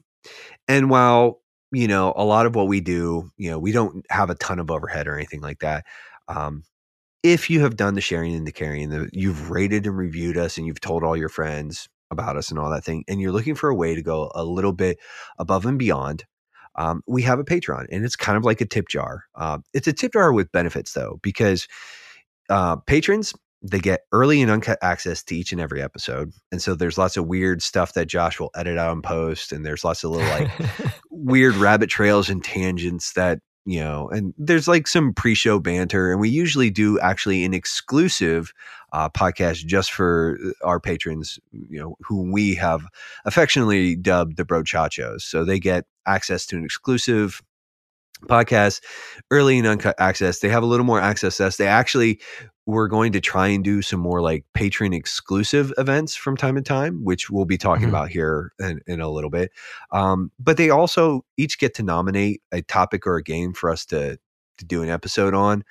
[0.68, 4.30] and while you know a lot of what we do, you know, we don't have
[4.30, 5.86] a ton of overhead or anything like that.
[6.28, 6.64] Um,
[7.24, 10.58] if you have done the sharing and the carrying, the, you've rated and reviewed us,
[10.58, 13.56] and you've told all your friends about us and all that thing, and you're looking
[13.56, 14.98] for a way to go a little bit
[15.40, 16.26] above and beyond
[16.78, 19.26] um, we have a Patreon, and it's kind of like a tip jar.
[19.36, 21.68] Uh, it's a tip jar with benefits though, because
[22.50, 26.76] uh, patrons they get early and uncut access to each and every episode, and so
[26.76, 30.04] there's lots of weird stuff that Josh will edit out and post, and there's lots
[30.04, 30.52] of little like
[31.10, 36.22] weird rabbit trails and tangents that you know, and there's like some pre-show banter, and
[36.22, 38.54] we usually do actually an exclusive
[38.94, 42.86] uh, podcast just for our patrons, you know, who we have
[43.26, 45.22] affectionately dubbed the Brochachos.
[45.22, 47.42] So they get access to an exclusive
[48.24, 48.82] podcast,
[49.32, 50.40] early and uncut access.
[50.40, 51.58] They have a little more access to us.
[51.58, 52.22] They actually
[52.68, 56.62] we're going to try and do some more like patron exclusive events from time to
[56.62, 57.96] time, which we'll be talking mm-hmm.
[57.96, 59.52] about here in, in, a little bit.
[59.92, 63.86] Um, but they also each get to nominate a topic or a game for us
[63.88, 64.20] to
[64.58, 65.64] to do an episode on.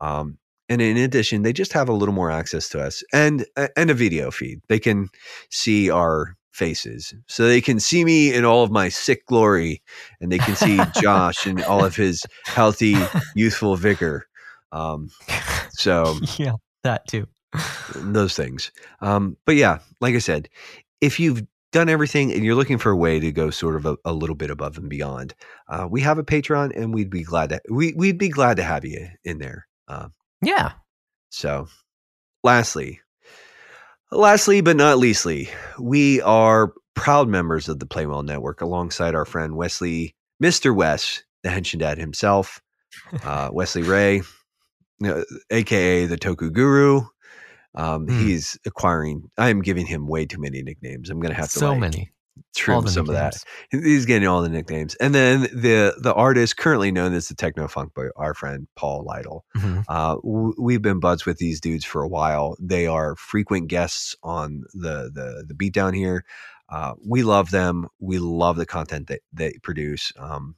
[0.00, 0.38] Um,
[0.68, 3.44] and in addition, they just have a little more access to us and
[3.76, 4.60] and a video feed.
[4.68, 5.08] They can
[5.50, 7.12] see our faces.
[7.26, 9.82] So they can see me in all of my sick glory
[10.20, 12.94] and they can see Josh in all of his healthy,
[13.34, 14.28] youthful vigor.
[14.70, 15.10] Um,
[15.74, 17.26] so, yeah, that too.
[17.94, 18.72] Those things.
[19.00, 20.48] Um, but yeah, like I said,
[21.00, 23.96] if you've done everything and you're looking for a way to go sort of a,
[24.04, 25.34] a little bit above and beyond,
[25.68, 28.64] uh, we have a Patreon and we'd be glad to we, we'd be glad to
[28.64, 29.66] have you in there.
[29.86, 30.08] Uh,
[30.42, 30.72] yeah.
[31.30, 31.68] So,
[32.42, 33.00] lastly,
[34.14, 39.24] Lastly, but not leastly, we are proud members of the Play Well Network alongside our
[39.24, 40.72] friend Wesley, Mr.
[40.72, 42.62] Wes, the Henshin Dad himself,
[43.24, 44.22] uh, Wesley Ray,
[45.06, 47.02] uh, aka the Toku Guru.
[47.74, 48.20] Um, mm.
[48.20, 49.30] He's acquiring.
[49.36, 51.10] I am giving him way too many nicknames.
[51.10, 52.12] I'm going to have to so like, many
[52.54, 53.08] trim some nicknames.
[53.08, 53.14] of
[53.72, 53.84] that.
[53.84, 54.94] He's getting all the nicknames.
[54.96, 59.04] And then the the artist currently known as the Techno Funk Boy, our friend Paul
[59.04, 59.44] Lytle.
[59.56, 59.80] Mm-hmm.
[59.88, 62.56] Uh, w- we've been buds with these dudes for a while.
[62.60, 66.24] They are frequent guests on the the the beatdown here.
[66.68, 67.88] Uh, we love them.
[68.00, 70.12] We love the content that they produce.
[70.18, 70.56] Um,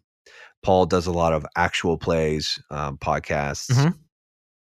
[0.63, 3.71] Paul does a lot of actual plays, um, podcasts.
[3.71, 3.89] Mm-hmm.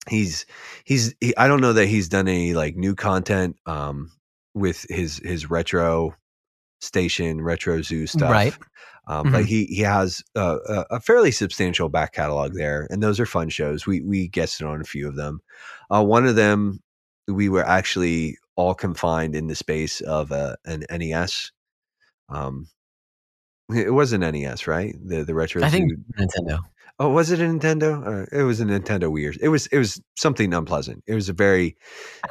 [0.08, 0.46] He's
[0.84, 4.10] he's he, I don't know that he's done any like new content um,
[4.54, 6.14] with his his retro
[6.80, 8.30] station retro zoo stuff.
[8.30, 8.56] Right.
[9.06, 9.32] Um, mm-hmm.
[9.32, 10.58] but he he has a,
[10.90, 13.86] a, fairly substantial back catalog there and those are fun shows.
[13.86, 15.40] We we guested on a few of them.
[15.90, 16.80] Uh, one of them
[17.28, 21.50] we were actually all confined in the space of a, an nes
[22.28, 22.68] um
[23.70, 24.94] it was an nes right?
[25.04, 26.60] The the retro i think nintendo
[27.00, 28.06] Oh, was it a Nintendo?
[28.06, 29.36] Or it was a Nintendo Wii.
[29.40, 31.02] It was it was something unpleasant.
[31.06, 31.76] It was a very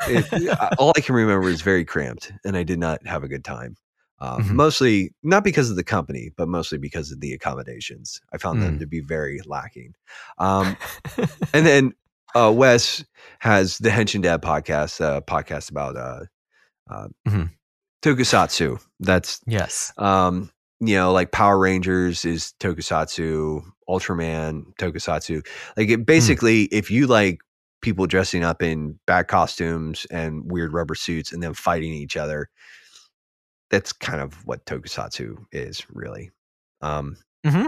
[0.08, 3.44] it, all I can remember is very cramped, and I did not have a good
[3.44, 3.76] time.
[4.20, 4.56] Um, mm-hmm.
[4.56, 8.22] Mostly not because of the company, but mostly because of the accommodations.
[8.32, 8.64] I found mm.
[8.64, 9.96] them to be very lacking.
[10.38, 10.78] Um,
[11.54, 11.94] and then
[12.34, 13.04] uh, Wes
[13.40, 16.22] has the Henshin Dad podcast, uh, podcast about uh,
[16.90, 17.44] uh, mm-hmm.
[18.02, 18.82] Tokusatsu.
[19.02, 19.92] That's yes.
[19.98, 25.46] Um, you know, like Power Rangers is Tokusatsu, Ultraman Tokusatsu.
[25.78, 26.06] Like it mm.
[26.06, 26.70] basically, mm.
[26.72, 27.40] if you like
[27.82, 32.50] people dressing up in bad costumes and weird rubber suits and then fighting each other,
[33.74, 36.30] that's kind of what tokusatsu is really
[36.82, 37.66] um mm-hmm.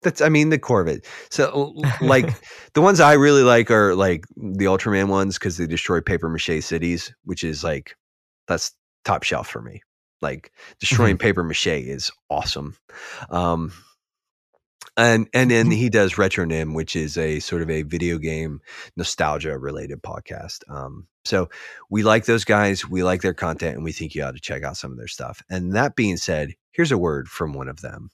[0.00, 2.26] that's i mean the core of it so like
[2.72, 6.64] the ones i really like are like the ultraman ones because they destroy paper mache
[6.64, 7.94] cities which is like
[8.48, 8.72] that's
[9.04, 9.82] top shelf for me
[10.22, 11.22] like destroying mm-hmm.
[11.22, 12.76] paper mache is awesome
[13.30, 13.72] um
[14.96, 15.72] and and then mm-hmm.
[15.72, 18.60] he does retronym which is a sort of a video game
[18.96, 21.48] nostalgia related podcast um so
[21.90, 24.62] we like those guys we like their content and we think you ought to check
[24.62, 27.80] out some of their stuff and that being said here's a word from one of
[27.80, 28.10] them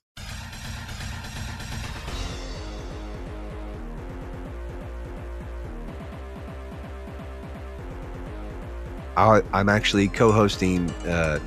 [9.18, 11.40] I'm actually co-hosting uh,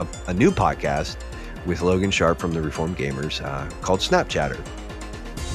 [0.00, 1.16] a, a new podcast
[1.66, 4.58] with Logan Sharp from the Reformed Gamers uh, called Snap Chatter.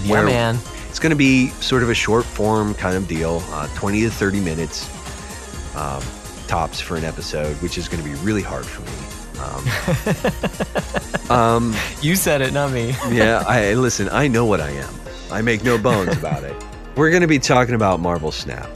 [0.04, 0.58] Yeah, man.
[0.90, 4.10] It's going to be sort of a short form kind of deal, uh, 20 to
[4.10, 4.90] 30 minutes
[5.76, 6.02] um,
[6.48, 9.20] tops for an episode, which is going to be really hard for me.
[11.30, 12.90] Um, um, you said it, not me.
[13.10, 14.10] yeah, I listen.
[14.10, 14.94] I know what I am.
[15.32, 16.56] I make no bones about it.
[16.96, 18.70] we're going to be talking about Marvel Snap.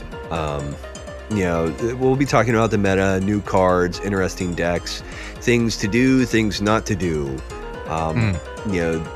[1.30, 5.02] You know, we'll be talking about the meta, new cards, interesting decks,
[5.40, 7.28] things to do, things not to do.
[7.88, 8.72] Um, Mm.
[8.74, 9.06] You know,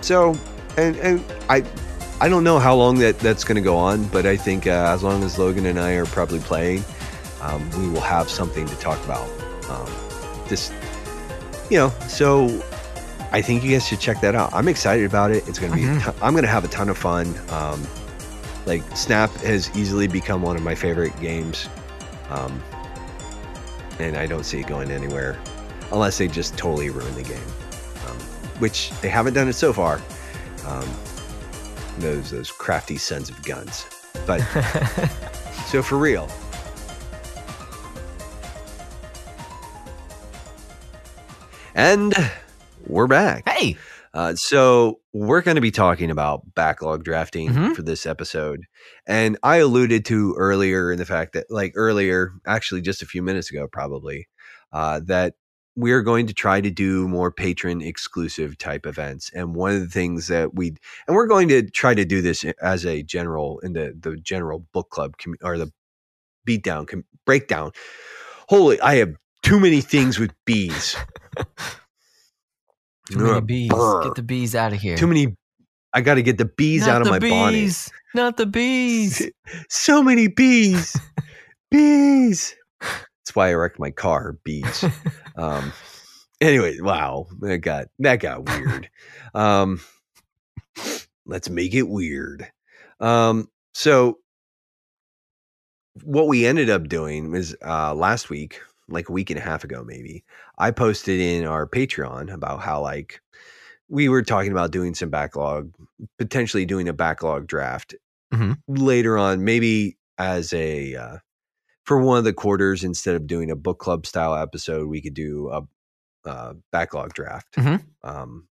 [0.00, 0.38] so
[0.76, 1.64] and and I
[2.20, 4.70] I don't know how long that that's going to go on, but I think uh,
[4.94, 6.84] as long as Logan and I are probably playing,
[7.42, 9.28] um, we will have something to talk about.
[9.68, 9.88] Um,
[10.48, 10.72] just
[11.70, 12.62] you know, so
[13.32, 14.50] I think you guys should check that out.
[14.54, 15.46] I'm excited about it.
[15.48, 15.82] It's going to be.
[15.84, 15.96] Mhm.
[15.98, 17.26] a ton- I'm going to have a ton of fun.
[17.50, 17.84] Um,
[18.66, 21.68] like Snap has easily become one of my favorite games,
[22.28, 22.62] um,
[23.98, 25.38] and I don't see it going anywhere
[25.92, 27.38] unless they just totally ruin the game,
[28.08, 28.18] um,
[28.58, 30.02] which they haven't done it so far.
[30.66, 30.88] Um,
[31.98, 33.86] those those crafty sons of guns,
[34.26, 34.40] but
[35.66, 36.28] so for real.
[41.76, 42.14] And
[42.86, 43.46] we're back.
[43.46, 43.76] hey,
[44.16, 47.76] Uh, so we're going to be talking about backlog drafting Mhm.
[47.76, 48.62] for this episode,
[49.06, 53.22] and I alluded to earlier in the fact that, like earlier, actually just a few
[53.22, 54.26] minutes ago, probably,
[54.72, 55.34] uh, that
[55.76, 59.30] we are going to try to do more patron exclusive type events.
[59.34, 60.68] And one of the things that we
[61.06, 64.60] and we're going to try to do this as a general in the the general
[64.72, 65.70] book club commu- or the
[66.48, 67.72] beatdown com- breakdown.
[68.48, 70.96] Holy, I have too many things with bees.
[73.10, 73.68] too many bees.
[73.68, 74.02] brr.
[74.04, 74.96] Get the bees out of here.
[74.96, 75.36] Too many.
[75.92, 77.52] I got to get the bees Not out of the my bonnet.
[77.52, 77.90] bees.
[78.14, 79.22] Not the bees.
[79.68, 80.96] So many bees.
[81.70, 82.54] bees.
[82.80, 84.36] That's why I wrecked my car.
[84.44, 84.84] Bees.
[85.36, 85.72] Um.
[86.40, 88.90] Anyway, wow, that got that got weird.
[89.34, 89.80] Um.
[91.24, 92.50] Let's make it weird.
[93.00, 93.48] Um.
[93.74, 94.18] So,
[96.04, 99.64] what we ended up doing was uh, last week, like a week and a half
[99.64, 100.24] ago, maybe.
[100.58, 103.20] I posted in our Patreon about how like
[103.88, 105.72] we were talking about doing some backlog,
[106.18, 107.94] potentially doing a backlog draft
[108.32, 108.58] Mhm.
[108.68, 111.18] later on, maybe as a uh,
[111.84, 115.14] for one of the quarters instead of doing a book club style episode, we could
[115.14, 115.62] do a,
[116.28, 117.84] uh backlog draft, Mhm.
[118.04, 118.48] um,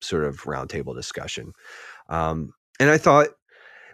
[0.00, 1.52] sort of roundtable discussion.
[2.08, 3.28] Um, and I thought,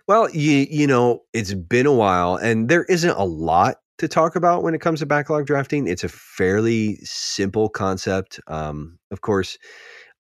[0.09, 4.37] well, you you know, it's been a while, and there isn't a lot to talk
[4.37, 5.87] about when it comes to backlog drafting.
[5.87, 8.41] It's a fairly simple concept.
[8.47, 9.59] Um, of course,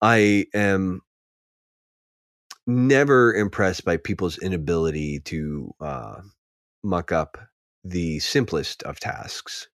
[0.01, 1.01] I am
[2.67, 6.21] never impressed by people's inability to uh,
[6.83, 7.39] muck up
[7.85, 9.69] the simplest of tasks,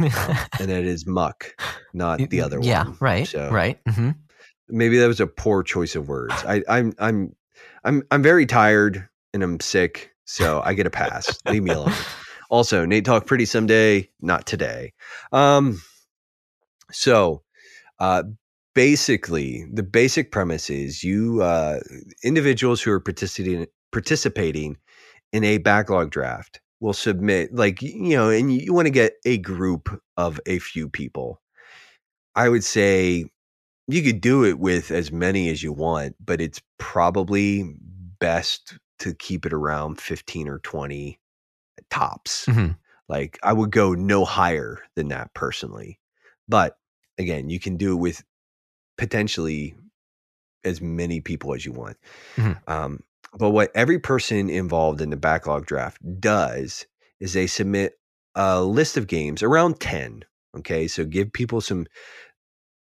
[0.00, 0.10] um,
[0.60, 1.54] and that is muck,
[1.94, 2.68] not the other one.
[2.68, 3.78] yeah, right, So right.
[3.88, 4.10] hmm
[4.68, 6.44] maybe that was a poor choice of words.
[6.46, 7.36] I, I'm I'm
[7.84, 11.40] I'm I'm very tired and I'm sick, so I get a pass.
[11.46, 11.92] Leave me alone.
[12.52, 14.92] Also, Nate talk pretty someday, not today.
[15.32, 15.80] Um,
[16.90, 17.42] so
[17.98, 18.24] uh,
[18.74, 21.80] basically, the basic premise is you uh,
[22.22, 24.76] individuals who are participating participating
[25.32, 29.38] in a backlog draft will submit like you know, and you want to get a
[29.38, 29.88] group
[30.18, 31.40] of a few people.
[32.36, 33.24] I would say
[33.88, 37.76] you could do it with as many as you want, but it's probably
[38.20, 41.18] best to keep it around 15 or 20
[41.90, 42.46] tops.
[42.46, 42.76] Mhm.
[43.08, 45.98] Like I would go no higher than that personally.
[46.48, 46.78] But
[47.18, 48.22] again, you can do it with
[48.98, 49.74] potentially
[50.64, 51.96] as many people as you want.
[52.36, 52.58] Mhm.
[52.68, 53.00] Um,
[53.38, 56.86] but what every person involved in the backlog draft does
[57.20, 57.98] is they submit
[58.34, 60.24] a list of games around 10.
[60.56, 60.86] Okay.
[60.88, 61.86] So give people some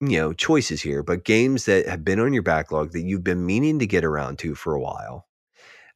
[0.01, 3.45] you know choices here but games that have been on your backlog that you've been
[3.45, 5.27] meaning to get around to for a while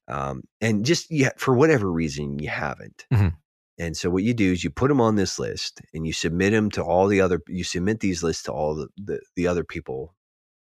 [0.08, 3.36] um, and just yeah for whatever reason you haven't Mhm.
[3.78, 6.52] and so what you do is you put them on this list and you submit
[6.54, 9.64] them to all the other you submit these lists to all the, the, the other
[9.64, 10.16] people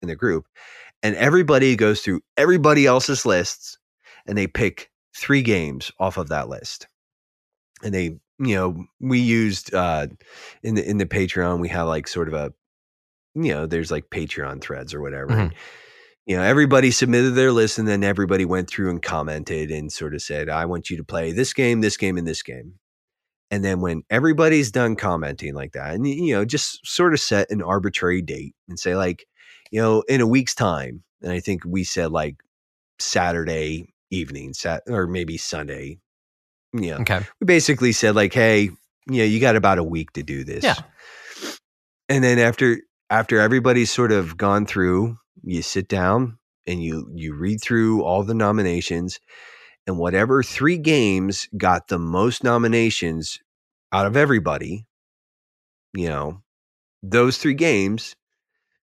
[0.02, 0.46] in the group
[1.02, 3.78] and everybody goes through everybody else's lists
[4.26, 6.86] and they pick three games off of that list
[7.82, 10.06] and they you know we used uh
[10.62, 12.52] in the in the patreon we have like sort of a
[13.34, 15.52] you know there's like patreon threads or whatever Mhm.
[16.26, 20.14] You know everybody submitted their list and then everybody went through and commented and sort
[20.14, 22.74] of said i want you to play this game this game and this game
[23.50, 27.50] and then when everybody's done commenting like that and you know just sort of set
[27.50, 29.26] an arbitrary date and say like
[29.70, 32.36] you know in a week's time and i think we said like
[32.98, 35.98] saturday evening sat or maybe sunday
[36.72, 36.96] Yeah.
[36.98, 37.20] Okay.
[37.40, 38.62] we basically said like hey
[39.08, 40.76] you know you got about a week to do this Yeah.
[42.08, 42.78] and then after
[43.10, 45.16] after everybody's sort of gone through
[45.46, 49.20] you sit down and you you read through all the nominations
[49.86, 53.40] and whatever three games got the most nominations
[53.92, 54.86] out of everybody
[55.94, 56.42] you know
[57.02, 58.16] those three games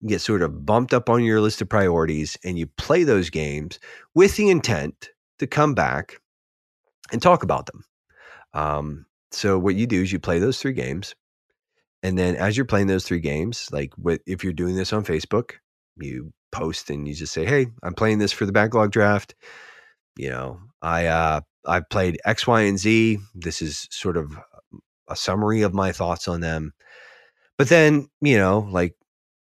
[0.07, 3.79] get sort of bumped up on your list of priorities and you play those games
[4.13, 6.19] with the intent to come back
[7.11, 7.83] and talk about them.
[8.53, 11.15] Um, so what you do is you play those three games,
[12.03, 13.93] and then as you're playing those three games, like
[14.25, 15.53] if you're doing this on Facebook,
[15.97, 19.35] you post and you just say, "Hey, I'm playing this for the backlog draft."
[20.17, 23.19] You know, I uh, I played X, Y, and Z.
[23.33, 24.37] This is sort of
[25.09, 26.73] a summary of my thoughts on them.
[27.57, 28.95] But then, you know, like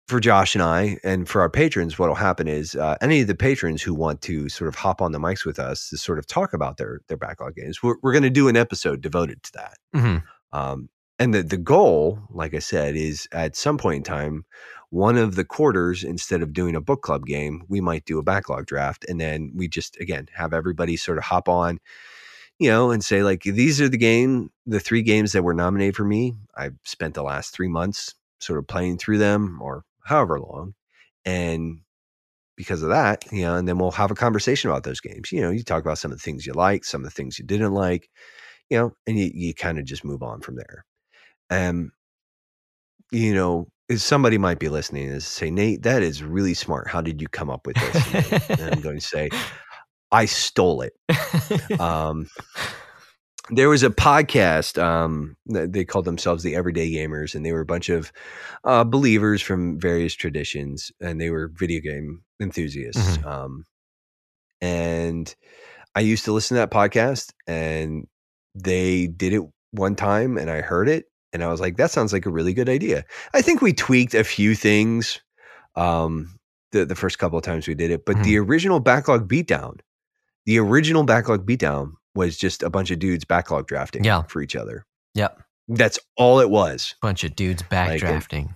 [0.09, 3.27] for Josh and I, and for our patrons, what will happen is uh, any of
[3.27, 6.19] the patrons who want to sort of hop on the mics with us to sort
[6.19, 9.43] of talk about their their backlog games, we're, we're going to do an episode devoted
[9.45, 9.79] to that.
[9.95, 10.59] Mm-hmm.
[10.59, 10.89] Um,
[11.19, 14.45] and the the goal, like I said, is at some point in time,
[14.91, 18.23] one of the quarters, instead of doing a book club game, we might do a
[18.23, 21.79] backlog draft, and then we just again have everybody sort of hop on,
[22.59, 25.97] you know, and say like these are the game, the three games that were nominated
[25.97, 26.35] for me.
[26.57, 30.75] I've spent the last three months sort of playing through them, or however long,
[31.25, 31.81] and
[32.57, 35.33] because of that, you know, and then we'll have a conversation about those games.
[35.33, 37.39] You know, you talk about some of the things you like, some of the things
[37.39, 38.09] you didn't like,
[38.71, 40.85] you know, and you, you kind of just move on from there.
[41.51, 41.91] And
[43.13, 46.89] you know, somebody might be listening and say, Nate, that is really smart.
[46.89, 48.51] How did you come up with this?
[48.51, 49.29] and I'm going to say,
[50.11, 50.93] I stole it.
[51.81, 52.27] Um,
[53.51, 57.67] there was a podcast um, they called themselves the everyday gamers and they were a
[57.67, 58.11] bunch of
[58.65, 63.25] uh, believers from various traditions and they were video game enthusiasts Mhm.
[63.25, 63.65] um,
[64.61, 65.35] and
[65.95, 68.07] i used to listen to that podcast and
[68.57, 71.05] they did it one time and i heard it
[71.37, 74.15] and i was like that sounds like a really good idea i think we tweaked
[74.15, 75.21] a few things
[75.77, 76.39] um,
[76.73, 79.79] the, the first couple of times we did it but the original backlog beatdown
[80.47, 84.23] the original backlog beatdown was just a bunch of dudes backlog drafting Yeah.
[84.23, 84.87] for each other.
[85.15, 85.43] Yep.
[85.69, 86.95] That's all it was.
[87.03, 88.55] Bunch of dudes Like backdrafting.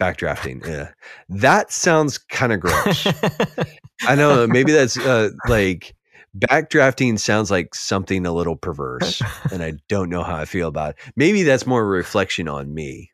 [0.00, 0.64] Backdrafting.
[0.66, 0.90] Yeah.
[1.28, 3.06] That sounds kind of gross.
[4.02, 4.46] I know.
[4.46, 5.95] Maybe that's uh, like
[6.38, 9.22] backdrafting sounds like something a little perverse,
[9.52, 10.96] and I don't know how I feel about it.
[11.16, 13.10] Maybe that's more a reflection on me.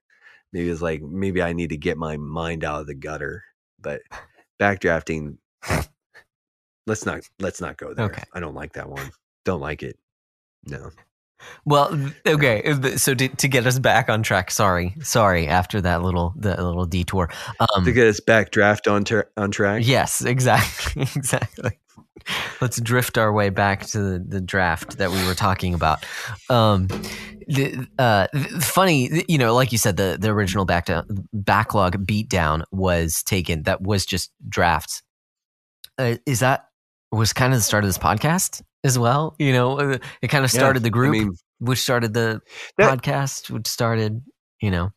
[0.52, 3.44] Maybe it's like maybe I need to get my mind out of the gutter.
[3.80, 4.02] But
[4.60, 5.38] backdrafting,
[6.86, 8.06] let's not let's not go there.
[8.06, 8.22] Okay.
[8.32, 9.10] I don't like that one.
[9.44, 9.98] Don't like it.
[10.64, 10.90] No.
[11.64, 12.96] well, okay.
[12.96, 15.48] So to, to get us back on track, sorry, sorry.
[15.48, 19.50] After that little the little detour, um, to get us back draft on ter- on
[19.50, 19.82] track.
[19.84, 21.72] yes, exactly, exactly.
[22.60, 26.04] Let's drift our way back to the, the draft that we were talking about.
[26.48, 26.86] Um,
[27.48, 30.88] the, uh, the- funny, you know, like you said, the the original back
[31.32, 33.64] backlog beatdown was taken.
[33.64, 35.02] That was just drafts.
[35.98, 36.66] Uh, is that
[37.10, 39.34] was kind of the start of this podcast as well?
[39.38, 42.40] You know, uh, it kind of Yeah, started the group, I mean, which started the
[42.78, 44.22] That- podcast, which started,
[44.60, 44.90] you know,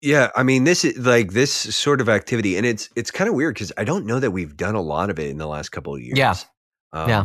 [0.00, 0.30] yeah.
[0.34, 3.54] I mean, this is like this sort of activity, and it's it's kind of weird
[3.54, 5.94] because I don't know that we've done a lot of it in the last couple
[5.94, 6.18] of years.
[6.18, 6.34] Yeah.
[6.92, 7.24] Um, Yeah.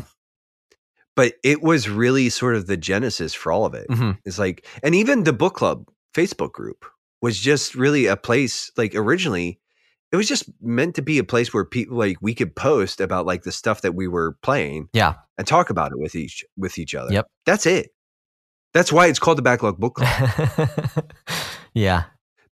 [1.16, 3.88] But it was really sort of the genesis for all of it.
[3.90, 6.86] mhm, It's like, and even the book club Facebook group
[7.22, 8.72] was just really a place.
[8.78, 9.60] Like originally,
[10.12, 13.26] it was just meant to be a place where people like we could post about
[13.26, 14.90] like the stuff that we were playing.
[14.94, 15.16] Yeah.
[15.40, 17.12] and talk about it with each with each other.
[17.12, 17.28] Yep.
[17.46, 17.90] that's it.
[18.74, 21.12] That's why it's called the Backlog Book Club
[21.74, 22.04] yeah,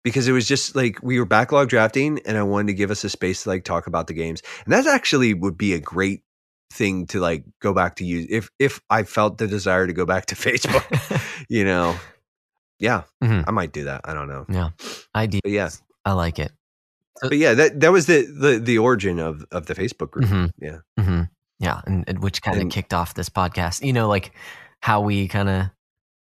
[0.02, 3.04] because it was just like we were backlog drafting, and I wanted to give us
[3.04, 6.22] a space to like talk about the games, and that actually would be a great
[6.74, 10.04] thing to like go back to use if if I felt the desire to go
[10.06, 10.84] back to Facebook.
[11.48, 11.96] you know,
[12.78, 13.44] yeah, Mhm.
[13.46, 14.00] I might do that.
[14.04, 14.70] I don't know, Yeah,
[15.14, 15.40] ideas.
[15.44, 15.68] but yeah,
[16.04, 16.52] I like it.
[17.22, 20.26] but yeah, that that was the the the origin of of the Facebook group.
[20.26, 20.50] Mhm.
[20.58, 21.22] Yeah, hmm
[21.60, 23.84] Yeah, and, and which kind of kicked off this podcast.
[23.86, 24.32] You know, like
[24.80, 25.70] how we kind of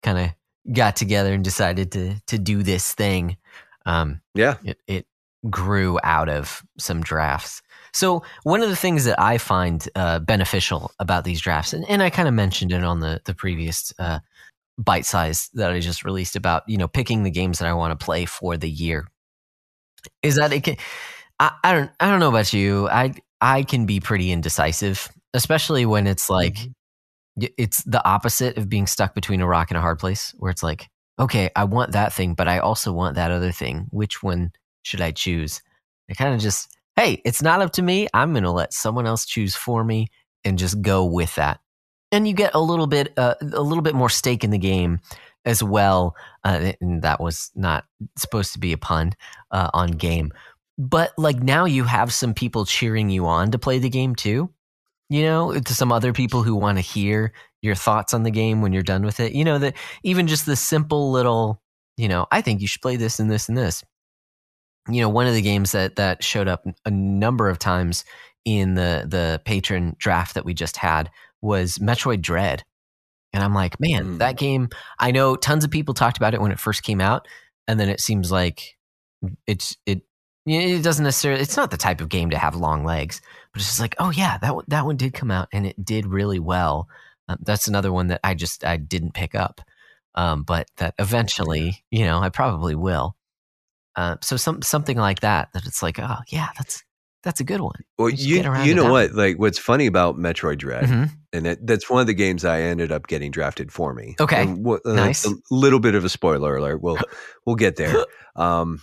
[0.04, 3.38] kind of got together and decided to to do this thing.
[3.86, 5.06] Um, yeah, it it
[5.50, 7.62] grew out of some drafts.
[7.94, 12.02] So one of the things that I find uh, beneficial about these drafts, and, and
[12.02, 14.20] I kind of mentioned it on the the previous uh,
[14.78, 17.98] bite size that I just released about you know picking the games that I want
[18.00, 19.08] to play for the year,
[20.24, 20.78] is that it can.
[21.40, 22.88] I, I don't I don't know about you.
[22.90, 26.74] I I can be pretty indecisive, especially when it's like Mhm.
[27.58, 30.64] it's the opposite of being stuck between a rock and a hard place, where it's
[30.64, 30.90] like,
[31.20, 33.88] okay, I want that thing, but I also want that other thing.
[33.92, 34.52] Which one
[34.84, 35.62] should I choose?
[36.10, 38.08] I kind of just, hey, it's not up to me.
[38.14, 40.08] I'm going to let someone else choose for me
[40.44, 41.60] and just go with that.
[42.12, 45.00] And you get a little bit, uh, a little bit more stake in the game
[45.46, 46.16] as well.
[46.44, 47.86] Uh, and that was not
[48.18, 49.14] supposed to be a pun
[49.52, 50.32] uh, on game,
[50.78, 54.50] but like now you have some people cheering you on to play the game too.
[55.10, 58.62] You know, to some other people who want to hear your thoughts on the game
[58.62, 59.34] when you're done with it.
[59.34, 61.62] You know that even just the simple little,
[61.98, 63.84] you know, I think you should play this and this and this
[64.90, 68.04] you know one of the games that that showed up a number of times
[68.46, 71.10] in the the patron draft that we just had
[71.42, 72.64] was Metroid Dread.
[73.34, 74.18] And I'm like, man, Mm.
[74.18, 74.68] that game,
[75.00, 77.28] I know tons of people talked about it when it first came out.
[77.68, 78.76] And then it seems like
[79.48, 80.02] it's, it,
[80.46, 83.22] it doesn't necessarily, it's not the type of game to have long legs,
[83.54, 85.84] but it's just like, oh yeah, that, one- that one did come out and it
[85.86, 86.90] did really well.
[87.30, 89.62] Um, that's another one that I just, I didn't pick up.
[90.16, 93.16] Um, but that eventually, you know, I probably will.
[93.96, 96.84] Uh, so some, something like that, that it's like, oh yeah, that's,
[97.24, 97.76] that's a good one.
[98.00, 99.14] Well, you you know what?
[99.14, 101.10] Like, what's funny about Metroid Dread, Mhm.
[101.34, 104.16] and that, that's one of the games I ended up getting drafted for me.
[104.20, 104.42] Okay.
[104.42, 105.26] And what- uh, Nice.
[105.28, 106.82] A little bit of a spoiler alert.
[106.82, 106.98] We'll
[107.46, 108.06] we'll get there.
[108.36, 108.82] Um,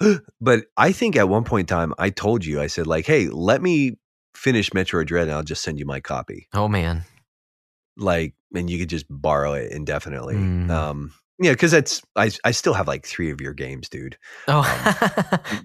[0.40, 3.28] but I think at one point in time, I told you, I said like, "Hey,
[3.28, 3.98] let me
[4.34, 7.02] finish Metroid Dread, and I'll just send you my copy." Oh man.
[7.96, 10.34] Like, and you could just borrow it indefinitely.
[10.36, 10.70] Mm.
[10.70, 11.12] Um,
[11.44, 14.16] yeah, because that's I I still have like three of your games, dude.
[14.48, 14.62] Oh,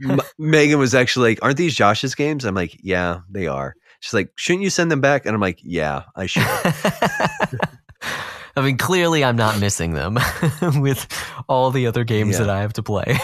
[0.03, 3.75] um, M- Megan was actually like, "Aren't these Josh's games?" I'm like, "Yeah, they are."
[4.01, 6.43] She's like, "Shouldn't you send them back?" And I'm like, "Yeah, I should."
[8.55, 10.17] I mean, clearly I'm not missing them
[10.82, 11.07] with
[11.47, 12.45] all the other games Yeah.
[12.45, 13.17] that I have to play.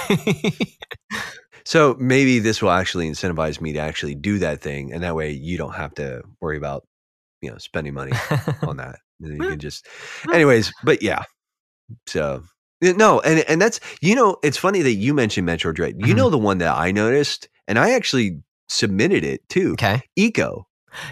[1.66, 5.32] so maybe this will actually incentivize me to actually do that thing, and that way
[5.32, 6.88] you don't have to worry about
[7.42, 8.14] you know spending money
[8.66, 8.96] on that.
[9.22, 9.88] And you can just,
[10.34, 10.72] anyways.
[10.84, 11.24] But yeah,
[12.08, 12.44] so
[12.82, 15.96] no, and and that's you know, it's funny that you mentioned Metroid Dread.
[16.00, 16.18] You Mhm.
[16.18, 19.74] know the one that I noticed, and I actually submitted it too.
[19.74, 20.02] okay.
[20.18, 20.64] Ico.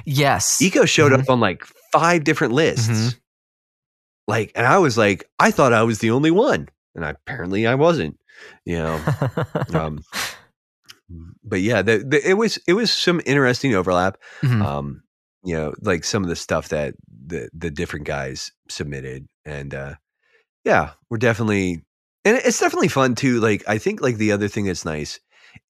[0.05, 0.59] Yes.
[0.61, 1.21] Ico showed Mhm.
[1.23, 2.89] up on like five different lists.
[2.89, 3.19] Mhm.
[4.27, 7.67] Like, and I was like, I thought I was the only one, and I, apparently
[7.67, 8.17] I wasn't.
[8.65, 9.01] You know,
[9.73, 9.99] um,
[11.43, 14.17] but yeah, the, the, it was it was some interesting overlap.
[14.41, 14.63] Mhm.
[14.63, 15.03] Um,
[15.43, 16.95] you know, like some of the stuff that
[17.27, 19.95] the the different guys submitted, and uh,
[20.63, 21.83] yeah, we're definitely,
[22.25, 23.39] and it's definitely fun too.
[23.39, 25.19] Like, I think like the other thing that's nice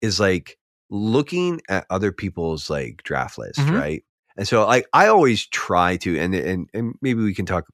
[0.02, 0.58] is like
[0.90, 3.80] looking at other people's like draft list, Mhm.
[3.80, 4.04] right?
[4.38, 7.66] And so like I always try to, and and and maybe we can talk,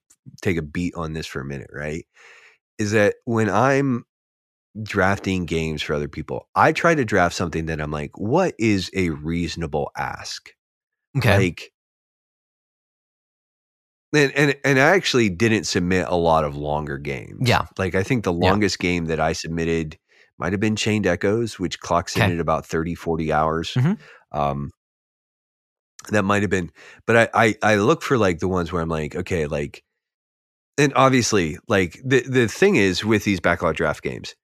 [0.42, 2.04] take a beat on this for a minute, right?
[2.78, 4.04] Is that when I'm
[4.82, 8.90] drafting games for other people, I try to draft something that I'm like, what is
[8.94, 10.50] a reasonable ask?
[11.16, 11.36] okay.
[11.36, 11.72] Like,
[14.12, 17.48] and, and and I actually didn't submit a lot of longer games.
[17.48, 17.66] Yeah.
[17.78, 18.50] Like I think the Yeah.
[18.50, 19.98] longest game that I submitted
[20.38, 23.72] might have been Chained Echoes, which clocks in at about 30, 40 hours.
[23.74, 23.98] Mhm.
[24.32, 24.70] Um
[26.08, 26.70] that might have been,
[27.06, 29.82] but I, I I look for like the ones where I'm like, okay, like
[30.78, 34.34] and obviously, like the the thing is with these backlog draft games,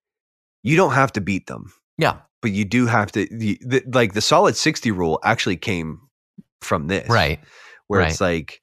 [0.63, 2.19] you don't have to beat them yeah.
[2.43, 5.99] but you do have to the, the, like the solid 60 rule actually came
[6.61, 7.41] from this Right.
[7.87, 8.61] where it's like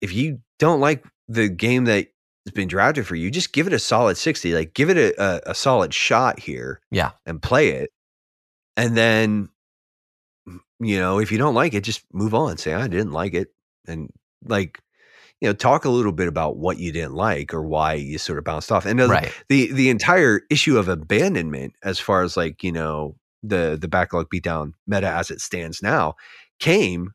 [0.00, 2.08] if you don't like the game that
[2.46, 5.22] has been drafted for you just give it a solid 60 like give it a,
[5.22, 7.10] a, a solid shot here Yeah.
[7.26, 7.90] and play it
[8.76, 9.48] and then
[10.80, 13.48] you know if you don't like it just move on say i didn't like it
[13.86, 14.08] and
[14.44, 14.80] like
[15.40, 18.38] you know talk a little bit about what you didn't like or why you sort
[18.38, 19.32] of bounced off and the- Right.
[19.48, 24.28] the the entire issue of abandonment as far as like you know the the backlog
[24.32, 26.14] beatdown meta as it stands now
[26.60, 27.10] came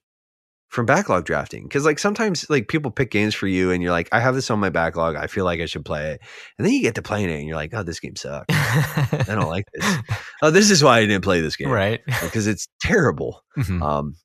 [0.74, 4.10] from backlog drafting because like sometimes like people pick games for you and you're like
[4.12, 6.22] i have this on my backlog i feel like i should play it
[6.58, 9.24] and then you get to playing it and you're like oh this game sucks i
[9.28, 9.98] don't like this
[10.42, 12.02] oh this is why i didn't play this game right.
[12.24, 13.82] because it's terrible Mhm.
[13.84, 14.16] um,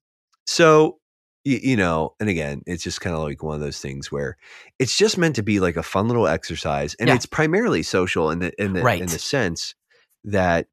[0.47, 0.99] so
[1.45, 4.37] you, you know, and again, it's just kind of like one of those things where
[4.79, 7.15] it's just meant to be like a fun little exercise, and Yeah.
[7.15, 9.75] it's primarily social in the in the in the sense
[10.25, 10.67] that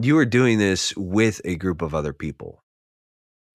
[0.00, 2.61] you are doing this with a group of other people.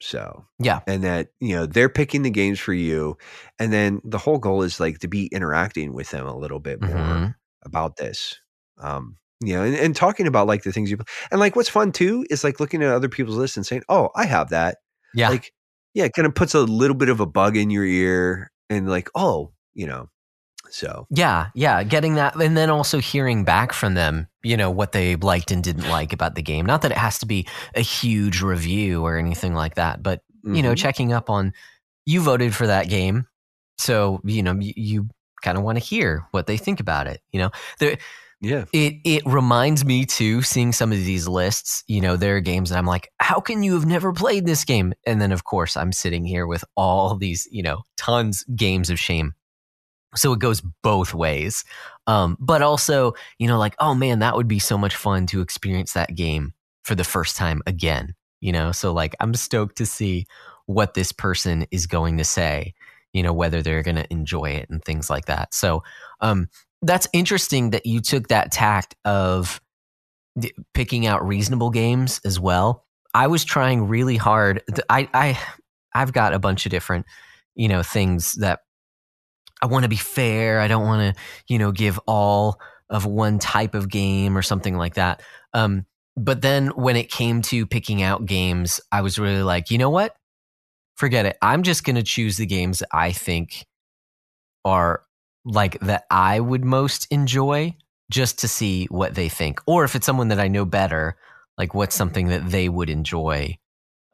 [0.02, 0.82] So Yeah.
[0.88, 3.18] and that you know they're picking the games for you,
[3.60, 6.82] and then the whole goal is like to be interacting with them a little bit
[6.82, 7.36] more Mhm.
[7.64, 8.40] about this.
[8.80, 10.98] Um, you know, and, and talking about like the things you
[11.32, 14.10] and like what's fun too is like looking at other people's lists and saying, "Oh,
[14.15, 14.78] I have that."
[15.14, 15.30] Yeah.
[15.30, 15.52] Like,
[15.94, 18.88] yeah, it kind of puts a little bit of a bug in your ear, and
[18.90, 20.10] like, oh, you know,
[20.69, 24.91] so Yeah, yeah, getting that, and then also hearing back from them, you know, what
[24.91, 26.65] they liked and didn't like about the game.
[26.65, 30.61] Not that it has to be a huge review or anything like that, but you
[30.61, 30.77] know, mhm.
[30.77, 31.53] checking up on
[32.06, 33.27] you voted for that game,
[33.77, 35.10] so you know you, you
[35.41, 37.22] kind of want to hear what they think about it.
[37.31, 37.98] You know, there
[38.39, 42.39] yeah, it it reminds me too seeing some of these lists you know there are
[42.39, 45.44] games that i'm like how can you have never played this game and then of
[45.44, 49.34] course i'm sitting here with all these you know tons games of shame
[50.16, 51.64] so it goes both ways.
[52.08, 55.42] Um but also you know like oh man that would be so much fun to
[55.42, 56.54] experience that game
[56.84, 58.72] for the first time again you know?
[58.72, 60.28] So like i'm stoked to see
[60.68, 62.74] what this person is going to say
[63.14, 65.54] you know whether they're going to enjoy it and things like that.
[65.54, 65.84] So
[66.22, 66.48] um
[66.82, 69.60] that's interesting that you took that tact of
[70.38, 72.86] d- picking out reasonable games as well.
[73.14, 74.62] I was trying really hard.
[74.90, 75.40] I I
[75.94, 77.06] I've got a bunch of different,
[77.56, 78.60] you know, things that
[79.62, 80.60] I want to be fair.
[80.60, 82.60] I don't want to, you know, give all
[82.90, 85.22] of one type of game or something like that.
[85.54, 85.86] Um,
[86.16, 89.90] but then when it came to picking out games, I was really like, you know
[89.90, 90.16] what?
[90.96, 91.38] Forget it.
[91.42, 93.66] I'm just going to choose the games that I think
[94.66, 95.04] are
[95.46, 97.76] like that I would most enjoy
[98.10, 99.62] just to see what they think.
[99.68, 101.18] Or if it's someone that I know better,
[101.58, 103.58] like what's something that they would enjoy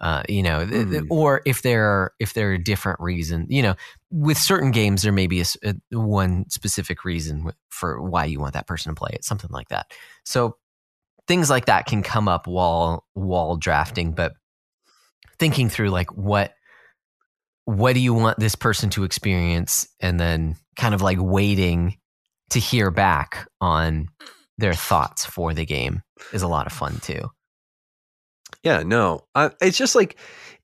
[0.03, 1.07] uh, you know, mm.
[1.09, 3.73] or if there are if there are different reasons, you know,
[4.11, 8.53] with certain games there may be a, a, one specific reason for why you want
[8.53, 9.91] that person to play it, something like that.
[10.25, 10.57] So
[11.25, 14.33] things like that can come up while while drafting, but
[15.39, 16.53] thinking through like what
[17.63, 21.97] what do you want this person to experience, and then kind of like waiting
[22.49, 24.09] to hear back on
[24.57, 26.01] their thoughts for the game
[26.33, 27.29] is a lot of fun too.
[28.63, 30.17] Yeah, no, I, it's just like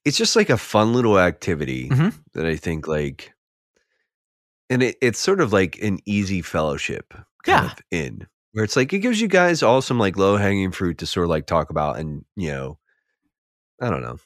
[0.05, 2.13] it's just like a fun little activity Mhm.
[2.33, 3.33] that I think like,
[4.69, 7.13] and it, it's sort of like an easy fellowship
[7.43, 7.71] kind Yeah.
[7.71, 10.97] of in where it's like it gives you guys all some like low hanging fruit
[10.99, 12.77] to sort of like talk about and you know,
[13.81, 14.17] I don't know.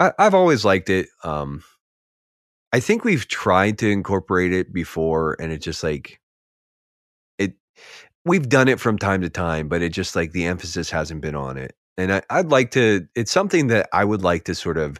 [0.00, 1.08] I, I've always liked it.
[1.24, 1.62] Um,
[2.72, 6.20] I think we've tried to incorporate it before, and it just like
[7.38, 7.54] it.
[8.24, 11.34] We've done it from time to time, but it just like the emphasis hasn't been
[11.34, 13.06] on it and I, I'd like to.
[13.14, 14.98] It's something that I would like to sort of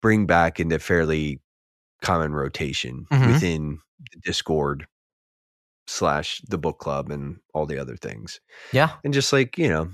[0.00, 1.40] bring back into fairly
[2.02, 3.26] common rotation Mhm.
[3.26, 3.78] within
[4.12, 4.86] the Discord
[5.86, 8.40] slash the book club and all the other things,
[8.72, 8.90] Yeah.
[9.04, 9.90] and just like you know,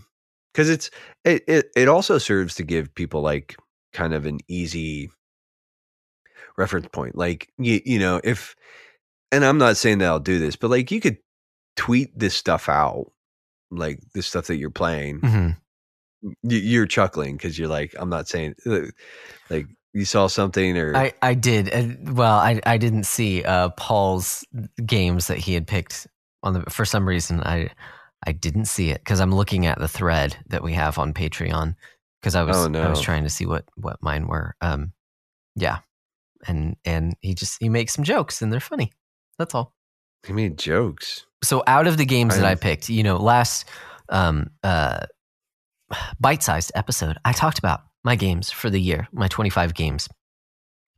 [0.52, 0.90] because it's
[1.24, 3.56] it, it it also serves to give people like
[3.92, 5.10] kind of an easy
[6.56, 7.16] reference point.
[7.16, 8.54] Like you you know if,
[9.30, 11.18] and I'm not saying that I'll do this, but like you could
[11.76, 13.10] tweet this stuff out,
[13.70, 15.54] like this stuff that you're playing hmm you-
[16.42, 18.82] you're chuckling because you're like, I'm not saying uh,
[19.50, 22.16] like you saw something or I, I did.
[22.16, 24.44] Well, I, I didn't see uh, Paul's
[24.86, 26.06] games that he had picked
[26.42, 26.62] on the.
[26.70, 27.70] For some reason, I
[28.26, 31.74] I didn't see it because I'm looking at the thread that we have on Patreon
[32.20, 34.54] because I was Oh, I was trying to see what what mine were.
[34.60, 34.92] Um,
[35.56, 35.78] yeah,
[36.46, 38.92] and and he just he makes some jokes and they're funny.
[39.38, 39.74] That's all.
[40.26, 41.26] he made jokes.
[41.42, 43.68] So out of the games that I picked, you know, last
[44.08, 45.06] um uh
[46.20, 50.08] bite-sized episode, I talked about my games for the year, my 25 games.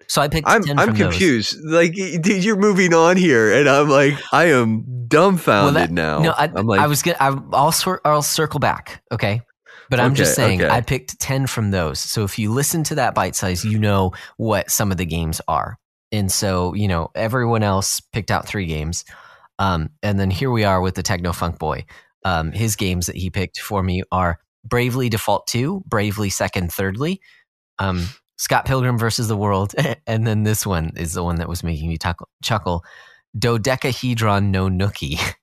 [0.06, 1.12] So I picked I'm 10 I'm from those.
[1.12, 1.58] confused.
[1.64, 6.18] Like dude, you're moving on here, and I'm like, I am dumbfounded that- now.
[6.20, 7.16] No, I, am like, I was gonna.
[7.20, 9.02] I, I'll cir- I'll circle back.
[9.10, 9.40] Okay,
[9.88, 10.70] but I'm just saying okay.
[10.70, 12.00] I picked ten from those.
[12.00, 15.40] So if you listen to that bite size, you know what some of the games
[15.48, 15.78] are.
[16.12, 19.06] And so you know everyone else picked out three games,
[19.58, 21.86] um, and then here we are with the Techno Funk Boy.
[22.26, 27.20] Um, his games that he picked for me are Bravely Default Two, Bravely Second, Thirdly,
[27.78, 29.74] um, Scott Pilgrim versus the World,
[30.06, 32.84] and then this one is the one that was making me tuckle, chuckle.
[33.38, 35.18] Dodecahedron no Nookie.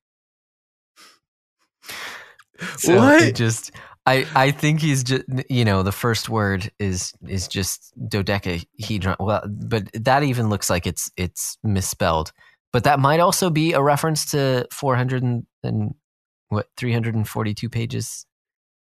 [2.78, 3.24] So What?
[3.24, 3.72] It just
[4.06, 9.16] I I think he's just you know the first word is is just dodecahedron.
[9.20, 12.32] Well, but that even looks like it's it's misspelled.
[12.74, 15.94] But that might also be a reference to 400 and, and
[16.50, 18.26] what 342 pages.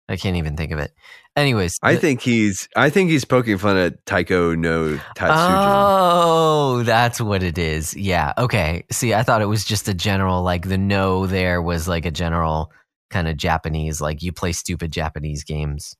[0.08, 0.92] I can't even think of it.
[1.36, 5.30] Anyways, I the- think he's I think he's poking fun at Taiko no Tatsujin.
[5.56, 7.94] Oh, that's what it is.
[7.96, 8.32] Yeah.
[8.38, 8.84] Okay.
[8.92, 12.10] See, I thought it was just a general like the no there was like a
[12.10, 12.70] general
[13.10, 15.94] kind of Japanese like you play stupid Japanese games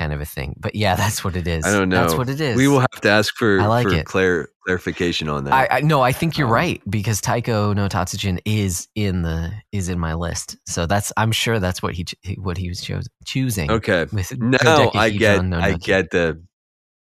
[0.00, 0.56] kind of a thing.
[0.58, 1.64] But yeah, that's what it is.
[1.64, 2.00] I don't know.
[2.00, 2.56] That's what it is.
[2.56, 4.06] we will have to ask for, I like for it.
[4.06, 5.52] clar- clarification on that.
[5.52, 9.52] I, I no, I think you're Um, right because Taiko no Tatsujin is in the
[9.72, 10.56] is in my list.
[10.66, 12.06] So that's I'm sure that's what he
[12.38, 13.70] what he was cho- choosing.
[13.70, 14.06] okay.
[14.12, 16.42] With No, I get no I get the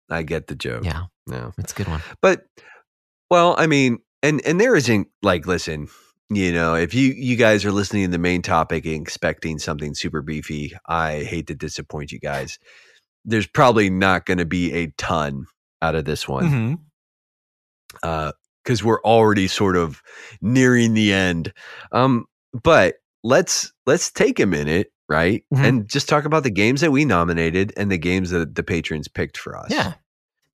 [0.09, 0.83] I get the joke.
[0.85, 1.53] Yeah, No.
[1.59, 2.01] it's a good one.
[2.21, 2.41] But
[3.29, 5.87] well, I mean, and and there isn't like listen,
[6.29, 9.95] you know, if you you guys are listening to the main topic and expecting something
[9.95, 12.59] super beefy, I hate to disappoint you guys.
[13.25, 15.45] There's probably not going to be a ton
[15.81, 16.79] out of this one
[18.01, 18.31] Mhm.
[18.63, 20.01] because we're already sort of
[20.41, 21.53] nearing the end.
[21.91, 22.25] Um,
[22.63, 25.63] but let's let's take a minute, right, Mhm.
[25.65, 29.07] and just talk about the games that we nominated and the games that the patrons
[29.07, 29.71] picked for us.
[29.71, 29.93] Yeah.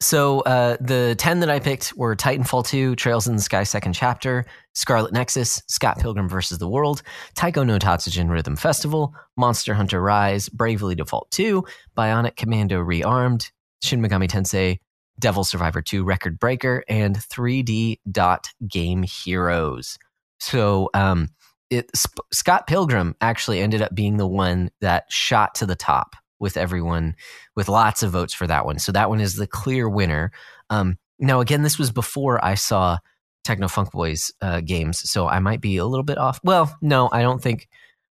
[0.01, 3.93] So uh, the 10 that I picked were Titanfall 2, Trails in the Sky Second
[3.93, 6.57] Chapter, Scarlet Nexus, Scott Pilgrim vs.
[6.57, 7.01] the World,
[7.33, 11.63] Taiko no Tatsujin Rhythm Festival, Monster Hunter Rise, Bravely Default 2,
[11.97, 13.49] Bionic Commando Rearmed,
[13.81, 14.79] Shin Megami Tensei,
[15.19, 19.97] Devil Survivor 2 Record Breaker, and 3D Dot Game Heroes.
[20.41, 21.29] So um,
[21.69, 26.17] it, Sp- Scott Pilgrim actually ended up being the one that shot to the top
[26.39, 27.15] with everyone
[27.55, 28.79] with lots of votes for that one.
[28.79, 30.31] So that one is the clear winner.
[30.69, 32.97] Um, now, again, this was before I saw
[33.43, 36.39] Techno Funk Boys uh, games, so I might be a little bit off.
[36.43, 37.67] Well, no, I don't think.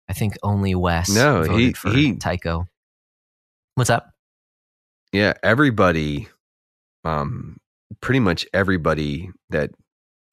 [0.08, 1.08] I think only Wes.
[1.08, 2.66] No, he- for he- Tycho.
[3.76, 4.10] What's up?
[5.12, 6.28] Yeah, everybody,
[7.04, 7.56] um,
[8.00, 9.70] pretty much everybody that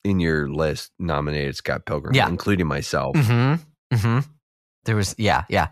[0.03, 2.27] in your list nominated Scott Pilgrim, Yeah.
[2.27, 3.15] including myself.
[3.15, 3.95] Mm-hmm.
[3.95, 4.19] Mm-hmm.
[4.89, 5.67] There was, yeah, yeah,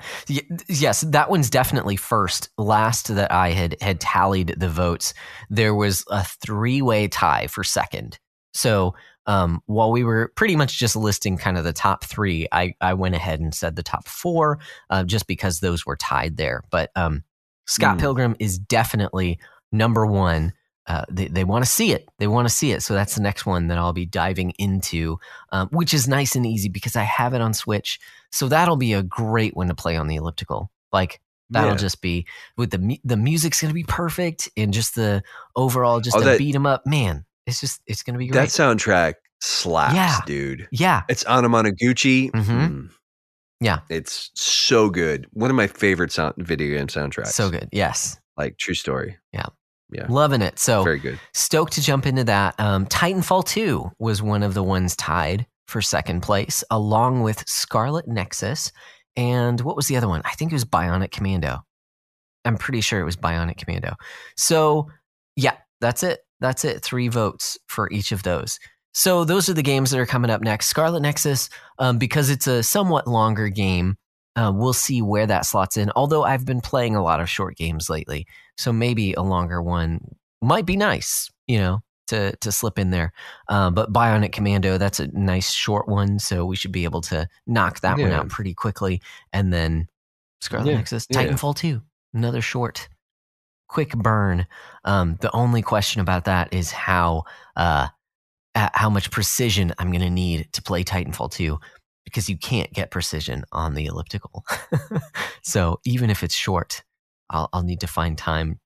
[0.67, 1.01] yes.
[1.01, 2.49] That one's definitely first.
[2.59, 5.15] Last that I had had tallied the votes,
[5.49, 8.19] there was a three way tie for second.
[8.53, 8.93] So
[9.25, 12.93] um, while we were pretty much just listing kind of the top three, I I
[12.93, 14.59] went ahead and said the top four,
[14.91, 16.63] uh, just because those were tied there.
[16.69, 17.23] But um,
[17.65, 18.01] Scott Mm.
[18.01, 19.39] Pilgrim is definitely
[19.71, 20.53] number one.
[20.87, 22.07] Uh, they they want to see it.
[22.17, 22.81] They want to see it.
[22.81, 25.19] So that's the next one that I'll be diving into,
[25.51, 27.99] um, which is nice and easy because I have it on Switch.
[28.31, 30.71] So that'll be a great one to play on the elliptical.
[30.93, 31.19] Like
[31.49, 31.75] that'll Yeah.
[31.77, 35.23] just be with the the music's gonna be perfect and just the
[35.57, 36.85] overall just Oh, to that- beat 'em up.
[36.85, 40.19] Man, it's just it's gonna be That soundtrack slaps, Yeah.
[40.25, 40.67] dude.
[40.71, 42.31] yeah, It's Anamanaguchi.
[42.31, 42.45] Mhm.
[42.45, 42.89] Mm.
[43.59, 43.79] Yeah.
[43.89, 45.27] It's so good.
[45.33, 47.27] One of my favorite sound video game soundtracks.
[47.33, 47.67] so good.
[47.73, 49.17] Yes, Like true story.
[49.89, 50.05] Yeah.
[50.09, 50.59] loving it.
[50.59, 51.19] So Very good.
[51.33, 52.55] stoked to jump into that.
[52.59, 58.07] Um, Titanfall 2 was one of the ones tied for second place, along with Scarlet
[58.07, 58.71] Nexus.
[59.15, 60.21] And what was the other one?
[60.25, 61.59] I think it was Bionic Commando.
[62.45, 63.95] I'm pretty sure it was Bionic Commando.
[64.37, 64.89] So,
[65.35, 66.19] yeah, that's it.
[66.39, 66.81] That's it.
[66.83, 68.59] Three votes for each of those.
[68.93, 70.67] So, those are the games that are coming up next.
[70.67, 71.49] Scarlet Nexus,
[71.79, 73.95] um, because it's a somewhat longer game,
[74.37, 75.91] uh, we'll see where that slots in.
[75.95, 78.27] Although I've been playing a lot of short games lately.
[78.55, 83.13] So maybe a longer one might be nice, you know, to to slip in there.
[83.49, 87.27] Uh, but Bionic Commando, that's a nice short one, so we should be able to
[87.47, 89.01] knock that one out pretty quickly.
[89.33, 89.87] And then
[90.41, 91.23] Scarlet Yeah, Nexus, yeah.
[91.23, 91.81] Titanfall two,
[92.13, 92.87] another short,
[93.67, 94.45] quick burn.
[94.85, 97.23] Um, the only question about that is how
[97.55, 97.87] uh,
[98.55, 101.59] uh, how much precision I'm going to need to play Titanfall two.
[102.07, 104.45] Because you can't get precision on the elliptical.
[105.43, 106.85] so even if it's short,
[107.29, 108.61] I'll, I'll need to find time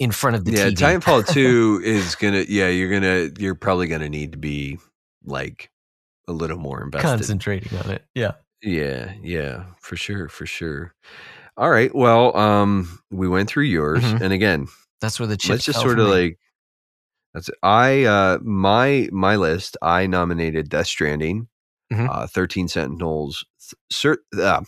[0.00, 0.98] in front of the yeah, TV.
[1.00, 4.78] Titanfall 2 is gonna yeah, you're gonna you're probably gonna need to be
[5.24, 5.70] like
[6.26, 7.06] a little more invested.
[7.06, 8.04] concentrating on it.
[8.16, 8.32] Yeah.
[8.60, 10.92] Yeah, yeah, for sure, for sure.
[11.56, 11.94] All right.
[11.94, 14.20] Well, um, we went through yours, Mhm.
[14.20, 14.66] and again,
[15.00, 16.12] That's where the chips let's just sort of me.
[16.12, 16.38] like
[17.34, 19.76] that's I uh my my list.
[19.80, 21.46] I nominated Death Stranding,
[21.92, 22.08] Mhm.
[22.10, 24.62] uh, Thirteen Sentinels, th- cer- uh,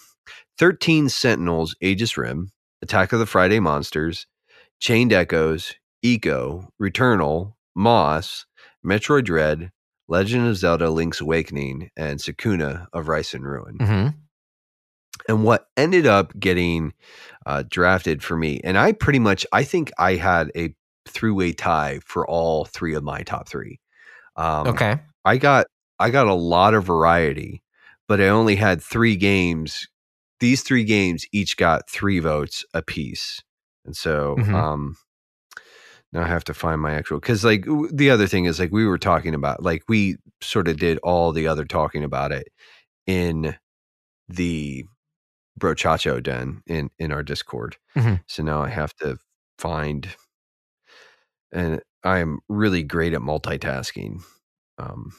[0.59, 2.51] Thirteen Sentinels, Aegis Rim,
[2.83, 4.27] Attack of the Friday Monsters,
[4.79, 5.75] Chained Echoes,
[6.05, 8.47] Ico, Returnal, Moss,
[8.85, 9.71] Metroid Dread,
[10.09, 14.15] Legend of Zelda: Link's Awakening, and Sakuna of Rice and Ruin Mhm.
[15.29, 16.93] and what ended up getting
[17.47, 20.75] uh, drafted for me and i pretty much i think i had a
[21.07, 23.79] three-way tie for all three of my top three
[24.37, 24.99] um, okay.
[25.25, 25.67] i got
[26.01, 27.63] i got a lot of variety
[28.09, 29.89] but i only had three games
[30.41, 33.43] these three games each got three votes apiece
[33.87, 34.55] and so Mhm.
[34.55, 34.97] um
[36.13, 38.73] now i have to find my actual because like w- the other thing is like
[38.73, 42.49] we were talking about like we sort of did all the other talking about it
[43.07, 43.57] in
[44.29, 44.85] the
[45.61, 48.23] brochacho den in in our discord Mhm.
[48.27, 49.19] so now i have to
[49.59, 50.09] find
[51.53, 54.23] and i am really great at multitasking
[54.79, 55.13] um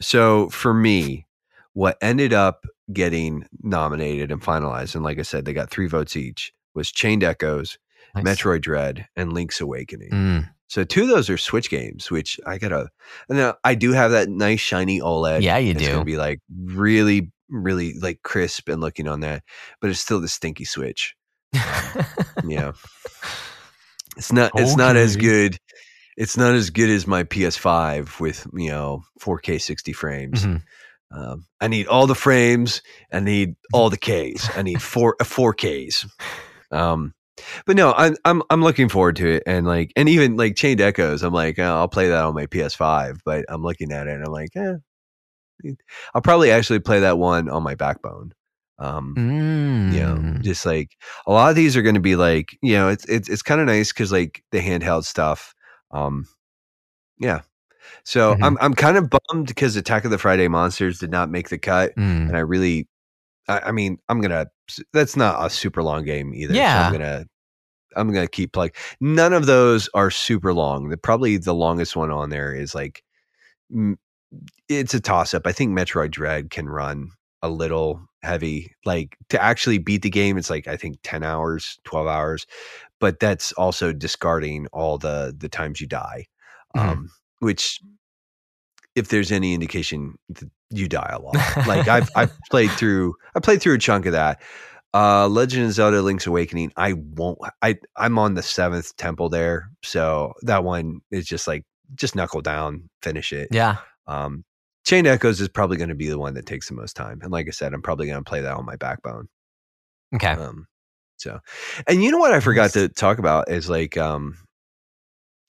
[0.00, 1.26] so for me
[1.72, 6.16] what ended up getting nominated and finalized and like i said they got three votes
[6.16, 7.78] each was chained echoes
[8.14, 8.24] Nice.
[8.24, 10.50] metroid dread and link's awakening Mm.
[10.68, 12.88] so two of those are Switch games, which I gotta.
[13.28, 15.42] Now I do have that nice shiny OLED.
[15.42, 15.92] Yeah, you it's do.
[15.92, 19.42] gonna be like really, really like crisp and looking on that,
[19.80, 21.14] but it's still the stinky Switch.
[22.44, 22.72] Yeah,
[24.16, 24.52] it's not.
[24.54, 25.58] It's not as good.
[26.16, 30.44] It's not as good as my PS5 with you know 4K 60 frames.
[30.46, 30.62] Mhm.
[31.12, 32.82] Um, I need all the frames.
[33.12, 34.48] I need all the Ks.
[34.56, 36.06] I need four uh, four Ks.
[36.72, 37.14] Um,
[37.66, 40.80] but no, I'm I'm I'm looking forward to it, and like, and even like Chained
[40.80, 43.18] Echoes, I'm like, oh, I'll play that on my PS5.
[43.24, 44.74] But I'm looking at it, and I'm like, eh,
[46.14, 48.32] I'll probably actually play that one on my Backbone.
[48.78, 49.92] Um, Mm.
[49.92, 50.90] you know, just like
[51.26, 53.60] a lot of these are going to be like, you know, it's it's it's kind
[53.60, 55.54] of nice because like the handheld stuff.
[55.90, 56.26] Um,
[57.18, 57.40] yeah.
[58.04, 58.42] So Mhm.
[58.44, 61.58] I'm I'm kind of bummed because Attack of the Friday Monsters did not make the
[61.58, 62.28] cut, Mm.
[62.28, 62.88] and I really,
[63.48, 64.46] I, I mean, I'm gonna.
[64.92, 66.54] That's not a super long game either.
[66.54, 66.86] so Yeah.
[66.86, 67.24] I'm gonna.
[67.96, 68.72] I'm gonna keep playing.
[69.00, 70.88] None of those are super long.
[70.90, 73.02] The probably the longest one on there is like,
[74.68, 75.46] it's a toss up.
[75.46, 77.10] I think Metroid Dread can run
[77.42, 78.72] a little heavy.
[78.84, 82.46] Like to actually beat the game, it's like I think ten hours, twelve hours,
[83.00, 86.26] but that's also discarding all the the times you die,
[86.76, 86.80] Mhm.
[86.88, 87.10] um,
[87.40, 87.80] which
[88.94, 90.14] if there's any indication,
[90.70, 91.34] you die a lot.
[91.66, 94.40] like I've I've played through I played through a chunk of that.
[94.94, 99.70] Uh Legend of Zelda Link's Awakening, I won't I I'm on the seventh temple there.
[99.82, 101.64] So that one is just like
[101.94, 103.48] just knuckle down, finish it.
[103.50, 103.76] yeah.
[104.06, 104.44] Um
[104.86, 107.18] Chain Echoes is probably going to be the one that takes the most time.
[107.20, 109.26] And like I said, I'm probably going to play that on my backbone.
[110.14, 110.28] Okay.
[110.28, 110.66] Um
[111.18, 111.38] so
[111.86, 114.36] and you know what I forgot to talk about is like um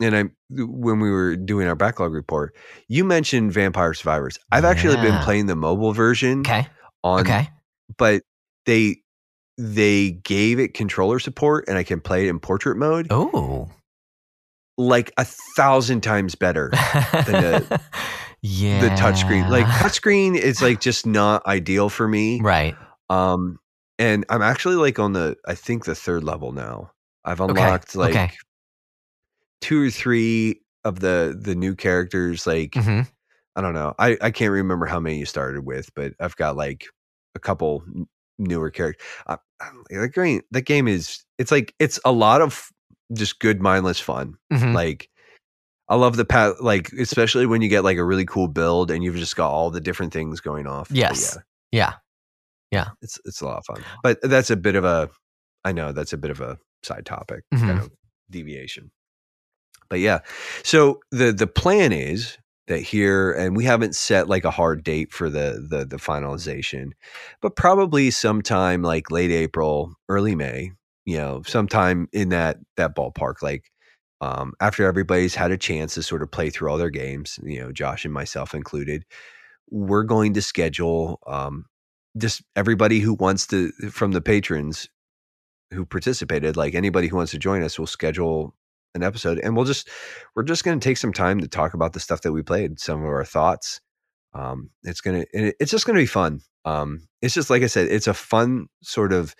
[0.02, 2.56] and I when we were doing our backlog report,
[2.88, 4.38] you mentioned Vampire Survivors.
[4.52, 6.68] I've actually been playing the mobile version Okay.
[7.03, 7.49] on Okay.
[7.98, 8.22] but
[8.65, 8.98] they
[9.57, 13.72] they gave it controller support and I can play it in portrait mode Oh.
[14.77, 15.26] like a
[15.56, 16.69] thousand times better.
[17.26, 17.81] Than the-
[18.44, 18.81] yeah.
[18.81, 22.39] The touchscreen, like touchscreen, is like just not ideal for me.
[22.39, 22.76] right.
[23.10, 23.57] Um,
[23.99, 26.91] and I'm actually like on the I think the third level now.
[27.26, 28.32] I've Okay, unlocked like okay.
[29.61, 32.48] two or three of the the new characters.
[32.48, 33.02] Like hmm
[33.56, 33.94] I don't know.
[33.99, 36.86] I I can't remember how many you started with, but I've got like
[37.36, 37.84] a couple
[38.38, 39.06] newer characters.
[39.26, 39.38] Uh,
[39.90, 42.69] the game, the game is it's like it's a lot of
[43.14, 44.36] just good mindless fun.
[44.52, 45.10] hmm Like
[45.90, 49.03] I love the path, like especially when you get like a really cool build and
[49.03, 50.90] you've just got all the different things going off.
[51.07, 51.38] But Yes.
[51.72, 51.94] yeah,
[52.72, 52.89] Yeah.
[53.02, 53.84] it's it's a lot of fun.
[54.03, 55.10] But that's a bit of a,
[55.64, 57.60] I know that's a bit of a side topic, Mhm.
[57.60, 57.89] kind of
[58.30, 58.91] deviation.
[59.89, 60.19] But yeah,
[60.64, 62.38] so the the plan is
[62.68, 66.91] that here, and we haven't set like a hard date for the the the finalization,
[67.41, 70.72] but probably sometime like late April, early May.
[71.06, 73.72] You know, sometime in that that ballpark, like
[74.19, 77.61] um, after everybody's had a chance to sort of play through all their games, you
[77.61, 79.06] know, Josh and myself included,
[79.69, 81.64] we're going to schedule um,
[82.18, 84.89] just everybody who wants to from the patrons
[85.72, 88.56] who participated, like anybody who wants to join us, we'll schedule
[88.95, 89.89] an episode and we'll just
[90.35, 92.80] we're just going to take some time to talk about the stuff that we played,
[92.80, 93.81] some of our thoughts.
[94.34, 96.41] Um, it's gonna it's just gonna be fun.
[96.65, 99.35] Um, it's just like I said, it's a fun sort of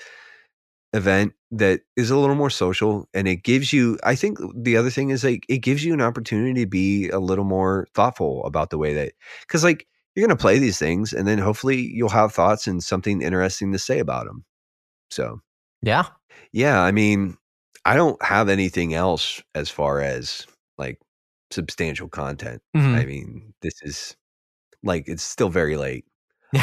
[0.94, 4.90] event that is a little more social and it gives you i think the other
[4.90, 8.70] thing is like it gives you an opportunity to be a little more thoughtful about
[8.70, 9.86] the way that because like
[10.18, 13.72] you're going to play these things and then hopefully you'll have thoughts and something interesting
[13.72, 14.44] to say about them
[15.12, 15.40] so
[15.82, 16.08] Yeah.
[16.52, 17.38] yeah i mean
[17.86, 20.46] i don't have anything else as far as
[20.78, 21.00] like
[21.52, 22.96] substantial content Mhm.
[23.00, 24.18] i mean this is
[24.84, 26.04] like it's still very late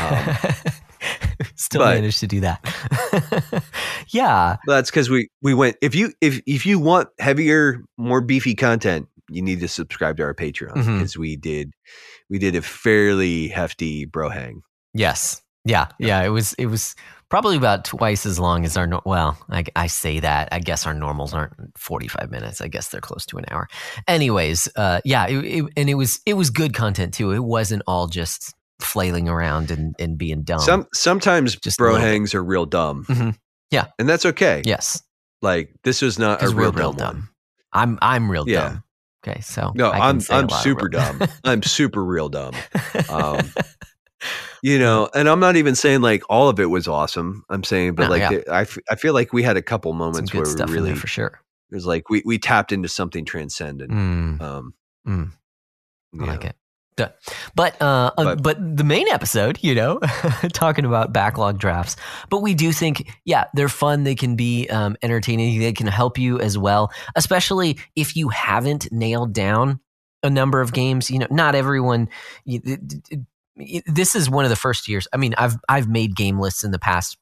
[1.57, 3.63] Still Um, but- managed to do that.
[4.09, 4.57] yeah.
[4.67, 5.77] That's because we we went.
[5.83, 10.23] If you if if you want heavier, more beefy content, you need to subscribe to
[10.23, 10.99] our Patreon Mhm.
[10.99, 11.73] because we did
[12.31, 14.63] we did a fairly hefty bro hang.
[14.93, 15.41] Yes.
[15.65, 15.87] Yeah.
[15.99, 16.23] Yeah.
[16.23, 16.53] It was.
[16.55, 16.95] It was
[17.31, 18.87] probably about twice as long as our.
[18.87, 20.51] No- well, I, I say that.
[20.53, 22.61] I guess our normals aren't forty-five minutes.
[22.61, 23.67] I guess they're close to an hour.
[24.07, 25.27] Anyways, uh, yeah.
[25.27, 27.31] It, it, and it was it was good content too.
[27.33, 30.61] It wasn't all just flailing around and, and being dumb.
[30.61, 33.05] Some sometimes Just bro hangs are real dumb.
[33.07, 33.35] Mhm.
[33.71, 33.87] Yeah.
[33.99, 34.61] and that's okay.
[34.67, 35.03] yes,
[35.41, 36.97] like this was not a real, real dumb.
[36.97, 37.17] dumb.
[37.17, 37.29] One.
[37.73, 38.69] I'm I'm real Yeah.
[38.69, 38.83] dumb.
[39.27, 41.21] Okay, so No, I'm I'm super dumb.
[41.45, 42.55] I'm super real dumb.
[43.09, 43.41] Um,
[44.63, 47.45] You know, and I'm not even saying like all of it was awesome.
[47.51, 48.33] I'm saying, but No, like yeah.
[48.39, 51.07] it- I, f- I feel like we had a couple moments where we really for
[51.07, 51.41] sure.
[51.71, 53.91] it was like we we tapped into something transcendent.
[53.93, 54.41] Mm.
[54.41, 54.75] Um,
[55.07, 55.33] Mm.
[56.19, 56.49] I like know.
[56.49, 56.57] it.
[56.97, 57.09] Duh.
[57.57, 59.99] But, uh, uh, But- but the main episode, you know,
[60.53, 61.97] talking about backlog drafts.
[62.31, 64.05] But we do think, yeah, they're fun.
[64.05, 65.59] They can be um, entertaining.
[65.59, 69.81] They can help you as well, especially if you haven't nailed down
[70.23, 71.11] a number of games.
[71.11, 72.09] You know, not everyone.
[72.45, 72.81] you- it-
[73.11, 73.21] it-
[73.57, 75.07] it- This is one of the first years.
[75.13, 77.17] I mean, I've I've made game lists in the past.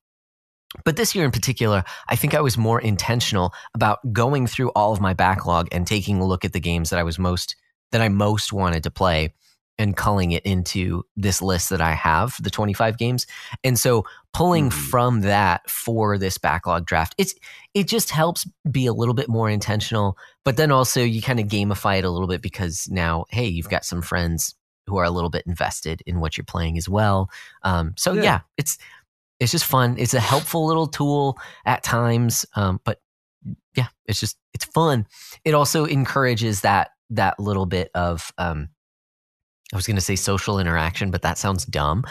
[0.84, 4.92] But this year in particular, I think I was more intentional about going through all
[4.92, 7.56] of my backlog and taking a look at the games that I was most
[7.90, 9.34] that I most wanted to play
[9.82, 13.26] and culling it into this list that I have, the 25 games.
[13.64, 14.72] And so pulling Mhm.
[14.90, 17.34] from that for this backlog draft, it's
[17.74, 21.46] it just helps be a little bit more intentional, but then also you kind of
[21.46, 24.54] gamify it a little bit because now, hey, you've got some friends
[24.86, 27.28] who are a little bit invested in what you're playing as well.
[27.62, 28.22] Um, so Yeah.
[28.22, 28.78] yeah, it's
[29.40, 29.96] it's just fun.
[29.98, 31.36] It's a helpful little tool
[31.66, 33.00] at times, um, but
[33.76, 35.06] yeah, it's just it's fun.
[35.44, 38.68] It also encourages that that little bit of um,
[39.72, 42.04] I was going to say social interaction, but that sounds dumb.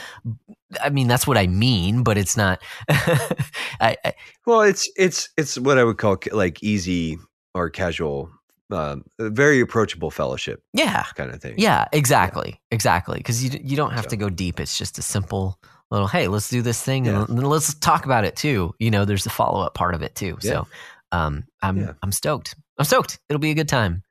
[0.81, 2.61] I mean, that's what I mean, but it's not.
[2.89, 4.13] I, I,
[4.45, 7.17] Well, it's it's it's what I would call like easy
[7.53, 8.31] or casual,
[8.71, 11.55] um, very approachable fellowship yeah, kind of thing.
[11.57, 13.17] yeah, exactly, exactly.
[13.17, 14.09] Because you you don't have So.
[14.11, 14.59] to go deep.
[14.59, 15.59] It's just a simple
[15.91, 17.25] little hey, let's do this thing Yeah.
[17.27, 18.73] and let's talk about it too.
[18.79, 20.37] You know, there's the follow up part of it too.
[20.41, 20.51] Yeah.
[20.51, 20.67] So
[21.11, 21.93] um, I'm Yeah.
[22.01, 22.55] I'm stoked.
[22.77, 23.19] I'm stoked.
[23.29, 24.03] It'll be a good time.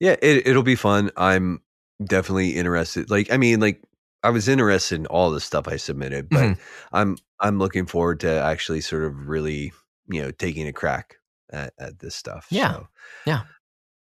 [0.00, 1.10] Yeah, it, it'll be fun.
[1.16, 1.60] I'm
[2.04, 3.10] definitely interested.
[3.10, 3.82] Like, I mean, like
[4.22, 6.58] I was interested in all the stuff I submitted, but Mhm.
[6.92, 9.72] I'm I'm looking forward to actually sort of really,
[10.08, 11.16] you know, taking a crack
[11.52, 12.46] at, at this stuff.
[12.50, 12.72] Yeah.
[12.72, 12.88] So.
[13.26, 13.40] Yeah.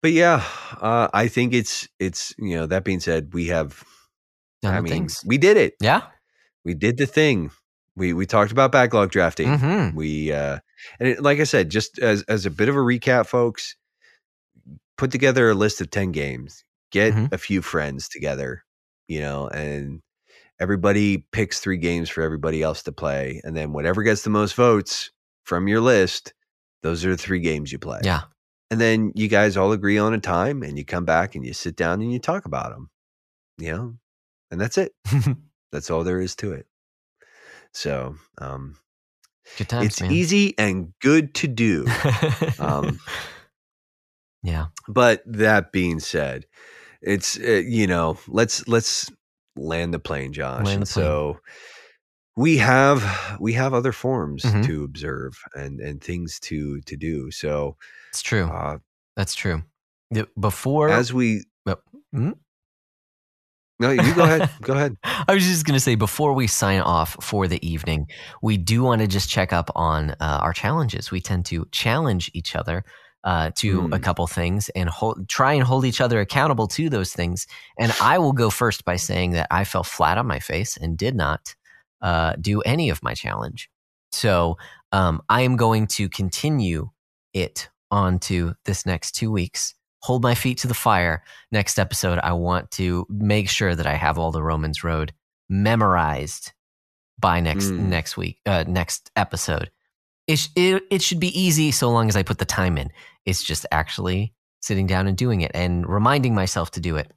[0.02, 0.44] But yeah,
[0.80, 3.82] uh, I think it's it's you know that being said, we have.
[4.60, 5.22] Done I mean, things.
[5.24, 5.74] we did it.
[5.80, 6.02] Yeah.
[6.64, 7.52] We did the thing.
[7.96, 9.56] We we talked about backlog drafting.
[9.58, 10.58] hmm We uh,
[10.98, 13.76] and it, like I said, just as as a bit of a recap, folks,
[14.96, 16.64] put together a list of ten games.
[16.90, 17.32] Get Mhm.
[17.32, 18.64] a few friends together,
[19.08, 20.00] you know, and
[20.60, 24.54] everybody picks three games for everybody else to play, and then whatever gets the most
[24.54, 25.10] votes
[25.44, 26.32] from your list,
[26.82, 28.00] those are the three games you play.
[28.02, 28.22] Yeah.
[28.70, 31.54] and then you guys all agree on a time, and you come back and you
[31.54, 32.90] sit down and you talk about them,
[33.56, 33.94] you know,
[34.50, 34.94] and that's it.
[35.72, 36.66] That's all there is to it.
[37.72, 38.76] So um,
[39.66, 40.10] times, it's man.
[40.12, 41.86] easy and good to do.
[42.58, 42.98] Um,
[44.42, 44.66] yeah.
[44.88, 46.46] but that being said,
[47.02, 49.10] it's uh, you know let's let's
[49.56, 50.64] land the plane, Josh.
[50.66, 51.04] Land the plane.
[51.04, 51.38] So
[52.36, 54.64] we have we have other forms Mhm.
[54.66, 57.30] to observe and and things to to do.
[57.30, 57.76] So
[58.12, 58.44] It's true.
[58.46, 58.78] uh,
[59.16, 59.62] That's true.
[60.38, 62.32] Before as we Well, hmm?
[63.80, 64.96] no, you go ahead, go ahead.
[65.04, 68.08] I was just going to say before we sign off for the evening,
[68.42, 71.10] we do want to just check up on uh, our challenges.
[71.10, 72.84] We tend to challenge each other
[73.24, 74.02] uh, to a Mm.
[74.02, 77.46] couple things and hold, try and hold each other accountable to those things.
[77.78, 80.96] And I will go first by saying that I fell flat on my face and
[80.96, 81.54] did not
[82.00, 83.68] uh, do any of my challenge.
[84.12, 84.56] So
[84.92, 86.90] um, I am going to continue
[87.34, 89.74] it on to this next two weeks.
[90.02, 93.94] Hold my feet to the fire next episode, I want to make sure that I
[93.94, 95.12] have all the Romans Road
[95.48, 96.52] memorized
[97.18, 97.88] by next Mm.
[97.88, 99.70] next week, uh, next episode.
[100.28, 102.92] It, it it should be easy so long as I put the time in.
[103.24, 107.10] It's just actually sitting down and doing it and reminding myself to do it.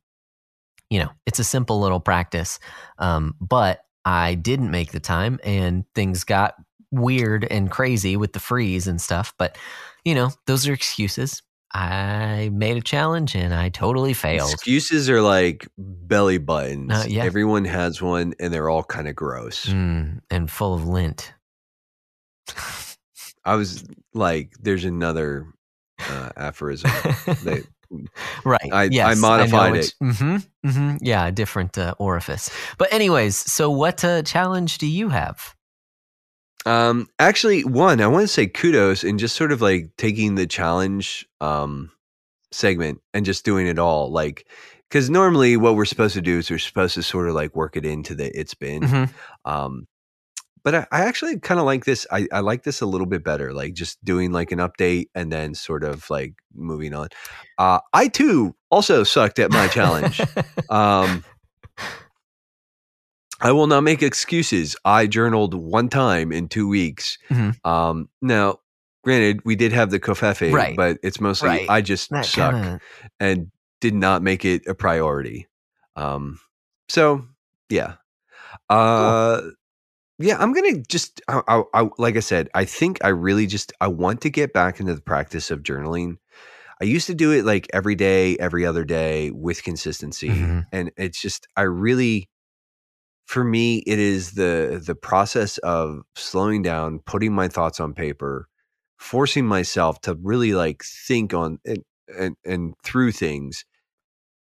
[0.89, 2.59] You know, it's a simple little practice,
[2.97, 6.55] um, but I didn't make the time, and things got
[6.91, 9.33] weird and crazy with the freeze and stuff.
[9.38, 9.57] But
[10.05, 11.43] you know, those are excuses.
[11.73, 14.51] I made a challenge and I totally failed.
[14.51, 16.91] Excuses are like belly buttons.
[16.91, 17.23] Uh, yeah.
[17.23, 19.67] Everyone has one, and they're all kind of gross.
[19.67, 21.33] Mm, and full of lint.
[23.45, 25.47] I was like, "There's another
[25.99, 26.91] uh, aphorism."
[27.43, 27.63] They,
[28.45, 28.69] right.
[28.72, 29.93] I- I modified it.
[29.99, 32.49] hmm hmm Yeah, a different uh, orifice.
[32.77, 35.55] But anyways, so what uh, challenge do you have?
[36.65, 40.45] Um, actually, one, I want to say kudos and just sort of like taking the
[40.45, 41.91] challenge um
[42.51, 44.11] segment and just doing it all.
[44.11, 44.45] Like,
[44.89, 47.77] because normally what we're supposed to do is we're supposed to sort of like work
[47.77, 48.84] it into the it's been.
[48.84, 49.09] Mhm.
[49.45, 49.88] Um,
[50.63, 52.05] but I, I actually kind of like this.
[52.11, 53.53] I, I like this a little bit better.
[53.53, 57.07] Like just doing like an update and then sort of like moving on.
[57.57, 60.21] Uh, I too also sucked at my challenge.
[60.69, 61.23] Um,
[63.41, 64.75] I will not make excuses.
[64.85, 67.17] I journaled one time in two weeks.
[67.29, 67.55] Mhm.
[67.65, 68.59] Um, now,
[69.03, 70.75] granted, we did have the covfefe, Right.
[70.77, 71.69] but it's mostly Right.
[71.69, 72.79] I just That suck kinda-
[73.19, 75.47] and did not make it a priority.
[75.95, 76.39] Um,
[76.88, 77.25] so
[77.69, 77.95] yeah,
[78.69, 79.41] uh,
[80.22, 83.73] yeah, I'm gonna just, I, I, I, like I said, I think I really just
[83.81, 86.18] I want to get back into the practice of journaling.
[86.81, 90.65] I used to do it like every day, every other day with consistency, Mhm.
[90.72, 92.30] and it's just I really,
[93.26, 98.48] for me, it is the the process of slowing down, putting my thoughts on paper,
[98.98, 101.84] forcing myself to really like think on and
[102.18, 103.64] and, and through things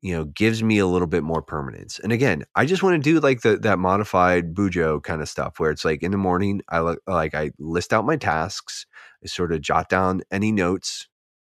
[0.05, 3.09] you know gives me a little bit more permanence and again i just want to
[3.09, 6.61] do like the that modified bujo kind of stuff where it's like in the morning
[6.69, 8.85] i li- like i list out my tasks
[9.23, 11.07] i sort of jot down any notes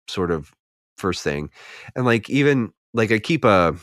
[0.08, 0.50] sort of
[0.96, 1.50] first thing
[1.94, 3.76] and like even like i keep a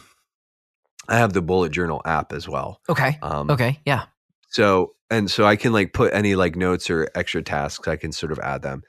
[1.07, 3.19] i have the bullet journal app as well Okay.
[3.21, 3.79] um Okay.
[3.85, 4.05] Yeah.
[4.49, 8.11] so and so I can like put any like notes or extra tasks, I can
[8.11, 8.81] sort of add them.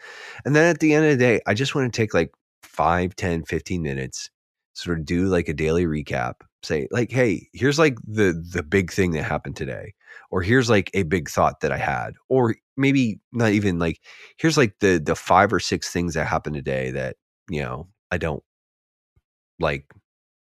[0.47, 2.33] And then at the end of the day, I just want to take like
[2.63, 4.31] 5, 10, 15 minutes,
[4.77, 6.35] sort of do like a daily recap.
[6.63, 9.95] Say, like, hey, here's like the the big thing that happened today.
[10.31, 12.15] Or here's like a big thought that I had.
[12.29, 14.01] Or maybe not even like
[14.39, 17.17] here's like the the five or six things that happened today that,
[17.49, 18.43] you know, I don't
[19.61, 19.87] like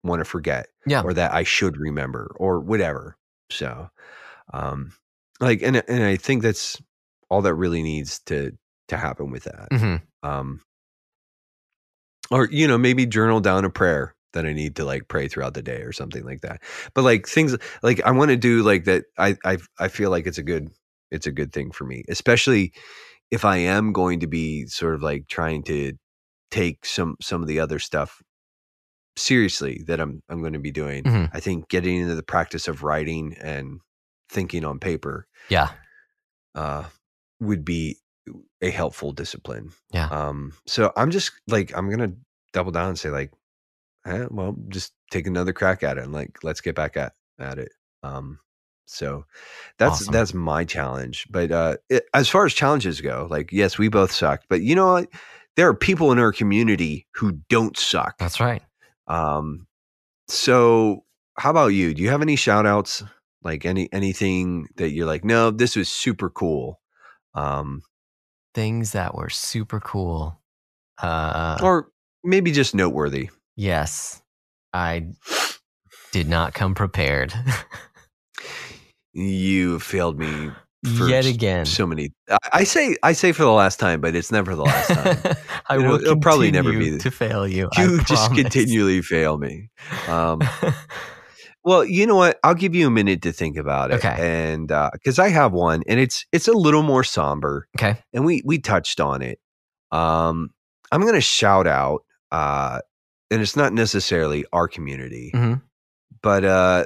[0.05, 1.03] want to forget Yeah.
[1.03, 3.17] or that I should remember or whatever.
[3.51, 3.89] So,
[4.53, 4.93] um,
[5.41, 6.81] like, and and I think that's
[7.31, 8.53] all that really needs to
[8.89, 9.69] to happen with that.
[9.71, 10.61] hmm Um,
[12.31, 15.55] or you know, maybe journal down a prayer that I need to like pray throughout
[15.55, 16.63] the day or something like that.
[16.95, 19.05] But like things like I want to do like that.
[19.19, 20.71] I I I feel like it's a good
[21.11, 22.73] it's a good thing for me, especially
[23.31, 25.93] if I am going to be sort of like trying to
[26.51, 28.23] take some some of the other stuff
[29.17, 31.05] seriously that I'm I'm going to be doing.
[31.05, 31.31] Mhm.
[31.33, 33.81] I think getting into the practice of writing and
[34.31, 35.71] thinking on paper Yeah.
[36.55, 36.85] uh,
[37.41, 37.97] would be
[38.61, 39.71] a helpful discipline.
[39.91, 40.09] Yeah.
[40.09, 42.13] Um, so I'm just like I'm gonna
[42.53, 43.33] double down and say like,
[44.09, 47.59] eh, well, just take another crack at it and like let's get back at at
[47.59, 47.73] it.
[48.03, 48.39] Um,
[48.87, 49.25] so
[49.79, 50.13] that's Awesome.
[50.13, 51.27] that's my challenge.
[51.31, 54.75] But uh, it, as far as challenges go, like yes, we both sucked, but you
[54.75, 55.09] know what?
[55.57, 58.17] There are people in our community who don't suck.
[58.19, 58.63] That's right.
[59.09, 59.67] Um,
[60.29, 61.05] so
[61.37, 61.95] how about you?
[61.95, 63.03] Do you have any shout outs?
[63.43, 66.81] Like any anything that you're like, no, this was super cool.
[67.35, 67.83] Um,
[68.55, 70.41] Things that were super cool.
[71.01, 71.91] Uh, or
[72.25, 73.31] maybe just noteworthy.
[73.59, 74.23] Yes.
[74.73, 75.09] I
[76.13, 77.35] did not come prepared.
[79.13, 80.53] You failed me
[80.85, 81.67] Yet again.
[81.67, 82.11] so many.
[82.31, 85.37] I- I say I say for the last time, but it's never the last time.
[85.69, 87.69] I It'll- will it'll probably never be- to fail you.
[87.77, 88.43] I you just promise.
[88.43, 89.71] continually fail me.
[90.07, 90.41] Um,
[91.65, 92.39] well, you know what?
[92.45, 93.95] I'll give you a minute to think about it.
[93.95, 94.53] Okay.
[94.53, 97.67] And because I have one, and it's it's a little more somber.
[97.77, 97.99] okay.
[98.13, 99.41] and we we touched on it.
[99.91, 100.51] Um,
[100.93, 102.81] I'm going to shout out, uh,
[103.31, 105.63] and it's not necessarily our community, Mhm.
[106.23, 106.85] but uh,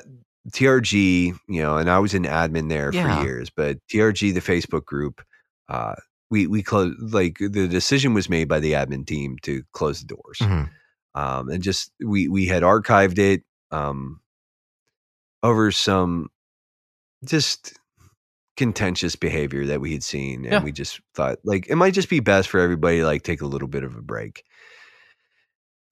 [0.50, 3.18] TRG, you know, and I was an admin there Yeah.
[3.20, 5.22] for years, but TRG, the Facebook group,
[5.68, 5.94] uh,
[6.30, 10.06] we we closed like the decision was made by the admin team to close the
[10.06, 10.70] doors, Mhm.
[11.14, 14.20] um, and just we we had archived it um,
[15.42, 16.28] over some
[17.24, 17.74] just
[18.56, 20.62] contentious behavior that we had seen and Yeah.
[20.62, 23.46] we just thought like it might just be best for everybody to like take a
[23.46, 24.44] little bit of a break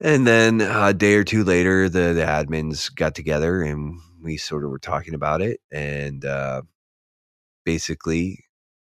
[0.01, 4.63] and then a day or two later the the admins got together and we sort
[4.63, 6.61] of were talking about it and uh
[7.65, 8.43] basically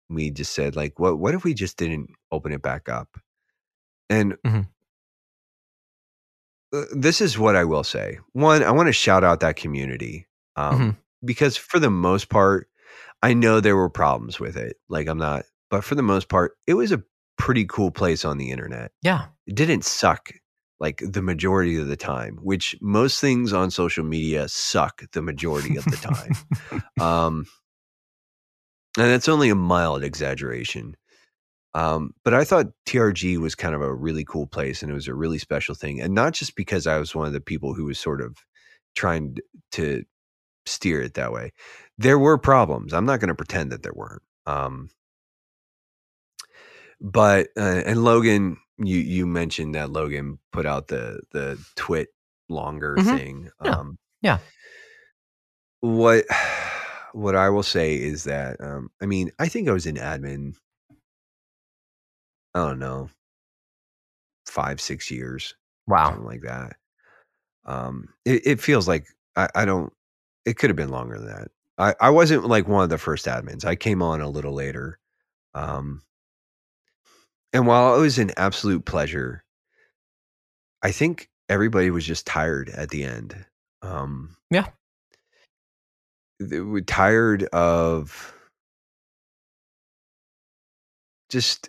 [0.08, 3.18] we just said like what what if we just didn't open it back up
[4.10, 4.68] and Mhm.
[6.74, 10.26] uh, this is what i will say one i want to shout out that community
[10.56, 10.96] um Mhm.
[11.24, 12.68] because for the most part
[13.24, 14.78] I know there were problems with it.
[14.88, 17.04] Like I'm not, but for the most part, it was a
[17.38, 18.90] pretty cool place on the internet.
[19.00, 19.26] Yeah.
[19.46, 20.32] It didn't suck
[20.82, 25.76] like the majority of the time, which most things on social media suck the majority
[25.76, 26.82] of the time.
[27.00, 27.46] um,
[28.98, 30.96] and that's only a mild exaggeration.
[31.72, 35.06] Um, but I thought TRG was kind of a really cool place and it was
[35.06, 36.00] a really special thing.
[36.00, 38.36] And not just because I was one of the people who was sort of
[38.96, 39.36] trying
[39.70, 40.02] to
[40.66, 41.52] steer it that way.
[41.96, 42.92] There were problems.
[42.92, 44.22] I'm not going to pretend that there weren't.
[44.46, 44.90] Um,
[47.00, 52.08] but uh, and Logan, you you mentioned that Logan put out the the twit
[52.48, 53.04] longer Mhm.
[53.18, 53.50] thing.
[53.64, 53.70] Yeah.
[53.78, 54.38] Um, Yeah.
[55.80, 56.24] What
[57.12, 60.54] what I will say is that um, I mean I think I was in admin.
[62.54, 63.08] I don't know,
[64.46, 65.54] five six years
[65.86, 66.10] Wow.
[66.10, 66.76] something like that.
[67.64, 69.06] Um, it, it feels like
[69.36, 69.92] I, I don't.
[70.44, 71.48] It could have been longer than that.
[71.78, 73.64] I, I wasn't like one of the first admins.
[73.64, 74.98] I came on a little later.
[75.54, 76.02] Um,
[77.52, 79.44] and while it was an absolute pleasure,
[80.82, 83.36] I think everybody was just tired at the end.
[83.82, 84.68] Um, Yeah.
[86.40, 88.34] they were tired of
[91.30, 91.68] just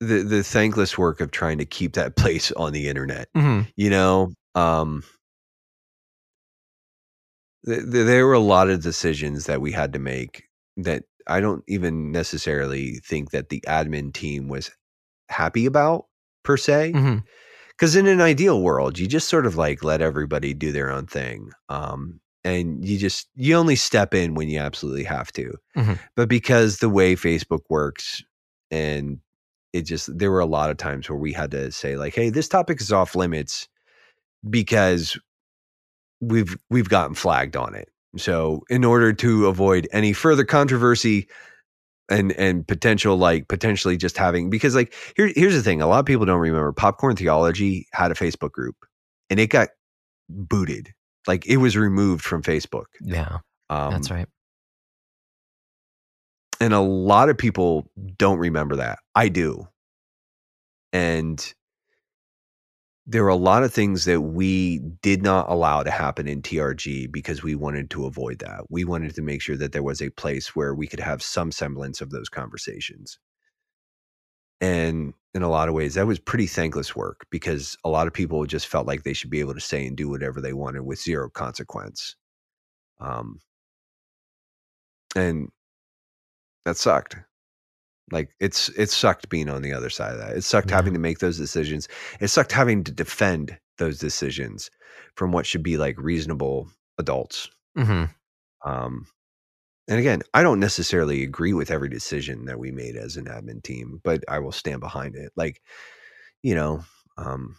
[0.00, 3.88] the the thankless work of trying to keep that place on the internet hmm you
[3.88, 5.02] know um
[7.66, 10.44] th- th- there were a lot of decisions that we had to make
[10.76, 14.70] that i don't even necessarily think that the admin team was
[15.28, 16.06] happy about
[16.42, 16.92] per se
[17.70, 21.06] because in an ideal world you just sort of like let everybody do their own
[21.06, 25.54] thing um and you just you only step in when you absolutely have to.
[25.76, 25.98] Mhm.
[26.14, 28.22] but because the way facebook works
[28.70, 29.18] and
[29.72, 32.28] it just there were a lot of times where we had to say like hey
[32.30, 33.66] this topic is off limits
[34.48, 35.18] because
[36.20, 41.28] we've we've gotten flagged on it so in order to avoid any further controversy
[42.10, 46.00] and and potential like potentially just having because like here, here's the thing a lot
[46.00, 48.76] of people don't remember popcorn theology had a facebook group
[49.30, 49.70] and it got
[50.28, 50.92] booted
[51.26, 53.38] like it was removed from facebook Yeah.
[53.70, 54.28] um, That's right.
[56.60, 59.66] and a lot of people don't remember that i do
[60.92, 61.54] and
[63.06, 67.12] there were a lot of things that we did not allow to happen in trg
[67.12, 68.62] because we wanted to avoid that.
[68.70, 71.52] We wanted to make sure that there was a place where we could have some
[71.52, 73.18] semblance of those conversations.
[74.60, 78.12] And in a lot of ways that was pretty thankless work because a lot of
[78.14, 80.82] people just felt like they should be able to say and do whatever they wanted
[80.84, 82.16] with zero consequence.
[83.00, 83.40] Um
[85.16, 85.48] and
[86.64, 87.16] that sucked
[88.10, 90.36] like it's it sucked being on the other side of that.
[90.36, 90.76] It sucked Yeah.
[90.76, 91.88] having to make those decisions.
[92.20, 94.70] It sucked having to defend those decisions
[95.16, 96.68] from what should be like reasonable
[96.98, 97.50] adults.
[97.76, 98.04] Hmm
[98.64, 99.06] um
[99.88, 103.62] and again i don't necessarily agree with every decision that we made as an admin
[103.62, 105.30] team but i will stand behind it.
[105.36, 105.60] Like
[106.42, 106.82] you know
[107.18, 107.56] um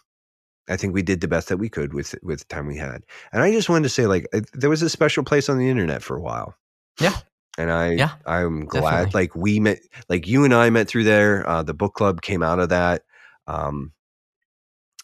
[0.68, 3.02] i think we did the best that we could with with the time we had.
[3.32, 6.02] And i just wanted to say like there was a special place on the internet
[6.02, 6.54] for a while.
[7.00, 7.16] Yeah.
[7.58, 9.20] And i Yeah, i'm glad definitely.
[9.20, 9.78] like we met
[10.08, 13.02] like you and i met through there uh the book club came out of that
[13.46, 13.92] um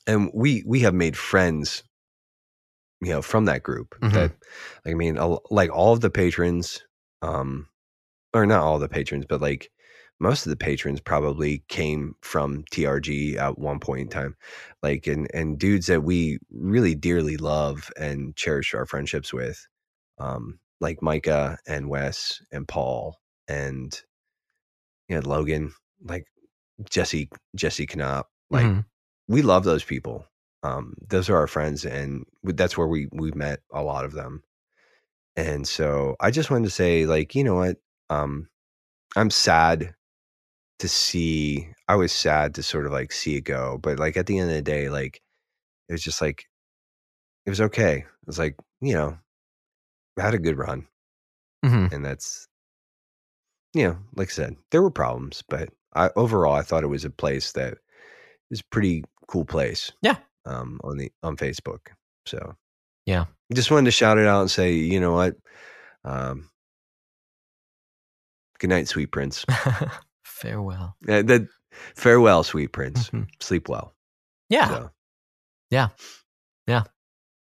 [0.07, 1.83] and we we have made friends
[3.01, 4.12] you know from that group Mhm.
[4.12, 4.33] that
[4.87, 5.19] i mean
[5.51, 6.83] like all of the patrons
[7.23, 7.69] um
[8.35, 9.70] or not all the patrons but like
[10.20, 14.37] most of the patrons probably came from trg at one point in time
[14.83, 19.66] like and and dudes that we really dearly love and cherish our friendships with
[20.19, 23.18] um like micah and wes and paul
[23.48, 24.02] and
[25.09, 25.72] you know logan
[26.04, 26.26] like
[26.88, 28.84] jesse jesse knop like Mhm.
[29.28, 30.26] we love those people.
[30.64, 34.42] Um, those are our friends, and that's where we we met a lot of them.
[35.36, 37.78] And so I just wanted to say, like, you know what?
[38.10, 38.48] Um,
[39.16, 39.94] I'm sad
[40.80, 41.68] to see.
[41.88, 44.50] I was sad to sort of like see it go, but like at the end
[44.50, 45.22] of the day, like
[45.88, 46.46] it was just like
[47.46, 47.98] it was okay.
[47.98, 49.18] It was like you know,
[50.16, 50.86] had a good run,
[51.64, 51.93] Mhm.
[51.93, 52.47] and that's
[53.74, 57.05] you know, like I said, there were problems, but I overall I thought it was
[57.05, 57.78] a place that
[58.51, 59.90] is a pretty cool place.
[60.02, 60.16] Yeah.
[60.44, 61.89] Um, on the on Facebook.
[62.26, 62.55] So
[63.06, 63.24] Yeah.
[63.55, 65.36] just wanted to shout it out and say, you know what?
[66.05, 66.51] Um,
[68.59, 69.44] good night, sweet prince.
[70.24, 70.97] Farewell.
[71.09, 71.48] Uh, that
[71.94, 73.09] farewell, sweet prince.
[73.10, 73.28] Mhm.
[73.40, 73.94] Sleep well.
[74.51, 74.68] Yeah.
[74.68, 74.90] So,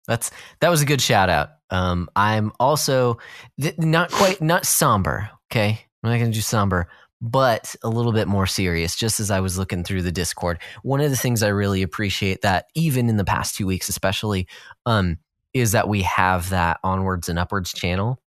[0.06, 0.30] That's
[0.60, 1.50] that was a good shout out.
[1.70, 3.18] Um, I'm also
[3.60, 5.30] th- not quite not somber.
[5.50, 6.88] Okay, I'm not going to do somber,
[7.20, 8.94] but a little bit more serious.
[8.96, 12.42] Just as I was looking through the Discord, one of the things I really appreciate
[12.42, 14.46] that even in the past two weeks, especially,
[14.86, 15.18] um,
[15.54, 18.20] is that we have that onwards and upwards channel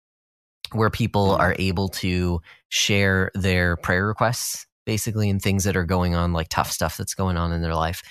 [0.73, 1.39] where people Mhm.
[1.39, 6.47] are able to share their prayer requests basically and things that are going on like
[6.49, 8.01] tough stuff that's going on in their life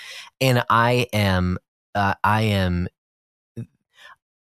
[0.41, 1.59] and i am
[1.95, 2.87] uh, i am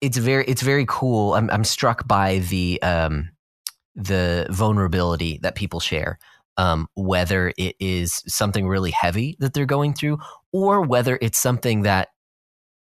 [0.02, 1.36] it's very it's very cool.
[1.36, 3.30] I'm I'm struck by the um
[3.96, 6.20] the vulnerability that people share.
[6.58, 10.20] Um, whether it is something really heavy that they're going through,
[10.54, 12.10] or whether it's something that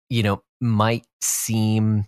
[0.09, 2.05] you know might seem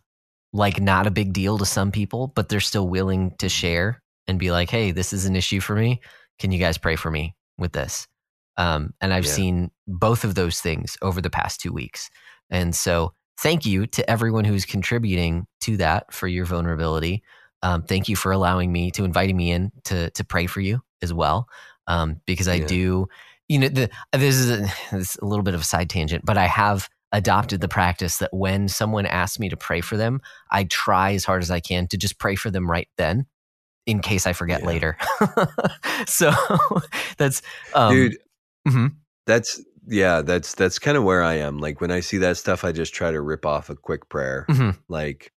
[0.53, 4.39] like not a big deal to some people, but they're still willing to share and
[4.39, 6.01] be like, "Hey, this is an issue for me.
[6.39, 8.07] Can you guys pray for me with this?"
[8.57, 9.33] Um, and I've Yeah.
[9.33, 12.09] seen both of those things over the past two weeks,
[12.49, 17.23] and so thank you to everyone who's contributing to that for your vulnerability.
[17.63, 20.81] Um, thank you for allowing me to inviting me in to to pray for you
[21.01, 21.47] as well,
[21.87, 22.65] um, because I Yeah.
[22.67, 23.07] do.
[23.47, 24.57] You know, the, this is a,
[24.95, 28.17] this is a little bit of a side tangent, but I have adopted the practice
[28.17, 30.19] that when someone asks me to pray for them,
[30.51, 33.25] I try as hard as I can to just pray for them right then,
[33.85, 34.67] in case I forget Yeah.
[34.67, 34.97] later.
[36.07, 36.31] so
[37.17, 37.41] that's
[37.73, 38.17] um, dude,
[38.67, 38.95] mhm.
[39.27, 41.57] that's yeah, that's that's kind of where I am.
[41.59, 44.45] Like when I see that stuff, I just try to rip off a quick prayer,
[44.49, 44.77] Mhm.
[44.87, 45.31] like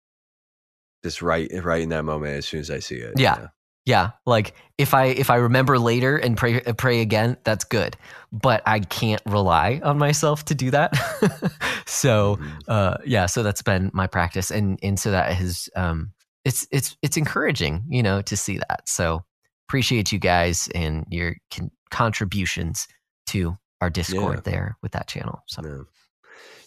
[1.03, 3.13] just right right in that moment as soon as I see it.
[3.17, 3.47] Yeah.
[3.88, 7.95] Yeah, like if I if I remember later and pray pray again, that's good.
[8.31, 10.95] But I can't rely on myself to do that.
[11.85, 12.59] so Mhm.
[12.67, 16.13] uh, yeah, so that's been my practice, and and so that has um,
[16.43, 18.89] it's it's it's encouraging, you know, to see that.
[18.89, 19.23] So
[19.69, 22.88] appreciate you guys and your con- contributions
[23.27, 23.55] to
[23.86, 24.52] our Discord Yeah.
[24.52, 25.44] there with that channel.
[25.48, 25.84] So Yeah.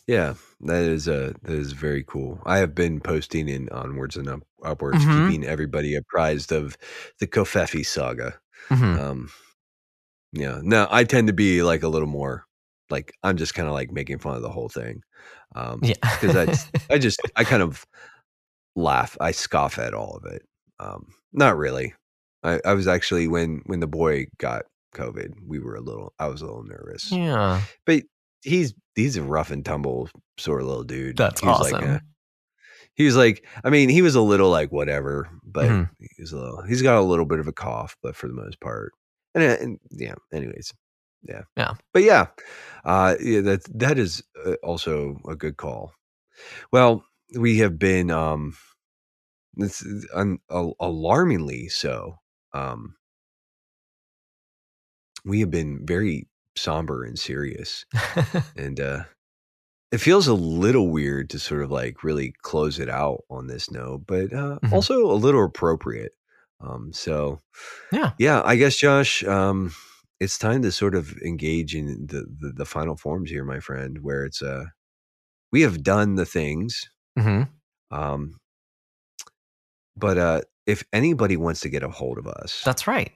[0.07, 2.41] Yeah, that is uh that is very cool.
[2.47, 5.29] I have been posting in onwards and up, upwards, Mhm.
[5.29, 6.79] keeping everybody apprised of
[7.21, 8.41] the Covfefe saga.
[8.71, 8.99] Mhm.
[8.99, 9.31] Um,
[10.33, 10.61] yeah.
[10.63, 12.47] No, I tend to be like a little more
[12.89, 15.03] like I'm just kind of like making fun of the whole thing.
[15.55, 17.85] Um, yeah, because I I just I kind of
[18.77, 20.43] laugh, I scoff at all of it.
[20.81, 21.93] Um, not really.
[22.45, 26.13] I, I was actually when when the boy got COVID, we were a little.
[26.19, 28.03] I was a little nervous, yeah, but
[28.43, 30.09] he's he's a rough and tumble
[30.39, 31.17] sort of little dude.
[31.17, 31.73] that's he awesome.
[31.73, 32.01] Like a,
[32.95, 35.91] he was like, I mean, he was a little like whatever, but Mhm.
[36.17, 36.63] he's a little.
[36.63, 38.93] He's got a little bit of a cough, but for the most part,
[39.35, 40.15] and, uh, and yeah.
[40.33, 40.73] Anyways,
[41.23, 41.75] yeah, Yeah.
[41.93, 42.27] But yeah,
[42.85, 45.93] uh, yeah, that that is uh, also a good call.
[46.73, 47.05] Well,
[47.39, 48.57] we have been um,
[50.15, 50.39] un,
[50.81, 52.19] alarmingly so.
[52.55, 52.95] Um,
[55.25, 57.85] we have been very somber and serious.
[58.57, 59.05] and uh
[59.93, 63.71] it feels a little weird to sort of like really close it out on this
[63.71, 64.73] note, but uh, Mhm.
[64.73, 66.13] also a little appropriate.
[66.61, 67.41] Um, so
[67.93, 68.13] yeah.
[68.19, 69.73] yeah, I guess Josh, um,
[70.21, 73.99] it's time to sort of engage in the, the the final forms here, my friend,
[74.03, 74.67] where it's uh
[75.53, 76.91] we have done the things.
[77.19, 77.43] hmm
[77.91, 78.39] Um,
[79.97, 83.13] but uh, if anybody wants to get a hold of us, That's right.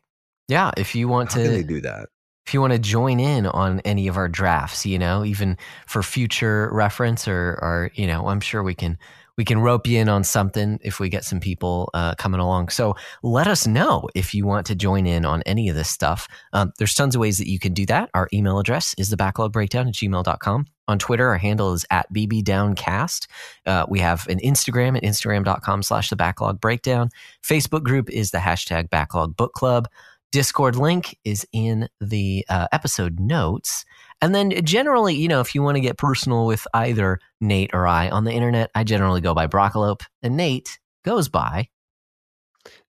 [0.53, 0.71] Yeah.
[0.77, 2.09] If you want how can they to, do that?
[2.47, 5.57] if you want to join in on any of our drafts, you know, even
[5.87, 8.99] for future reference or, or, you know, I'm sure we can,
[9.39, 12.69] we can rope you in on something if we get some people uh, coming along.
[12.69, 16.29] So let us know if you want to join in on any of this stuff.
[16.53, 18.11] Um, there's tons of ways that you can do that.
[18.13, 20.67] Our email address is the backlog breakdown at gmail.com.
[20.89, 23.27] On Twitter, our handle is at bbdowncast.
[23.65, 27.09] Uh, we have an Instagram at instagram.com slash the backlog breakdown.
[27.43, 29.89] Facebook group is the hashtag backlog book club.
[30.33, 33.85] Discord link is in the uh, episode notes.
[34.23, 37.87] And then generally, you know, if you want to get personal with either Nate or
[37.87, 41.69] I on the internet, I generally go by Broccolope, and Nate goes by.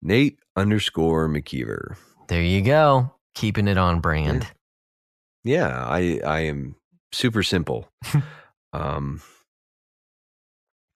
[0.01, 1.95] Nate underscore McKeever.
[2.27, 4.47] There you go, keeping it on brand.
[5.43, 6.75] Yeah, I I am
[7.11, 7.89] super simple.
[8.73, 9.21] um,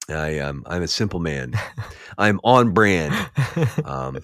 [0.10, 1.54] I am I'm a simple man.
[2.18, 3.14] I'm on brand.
[3.86, 4.20] Um,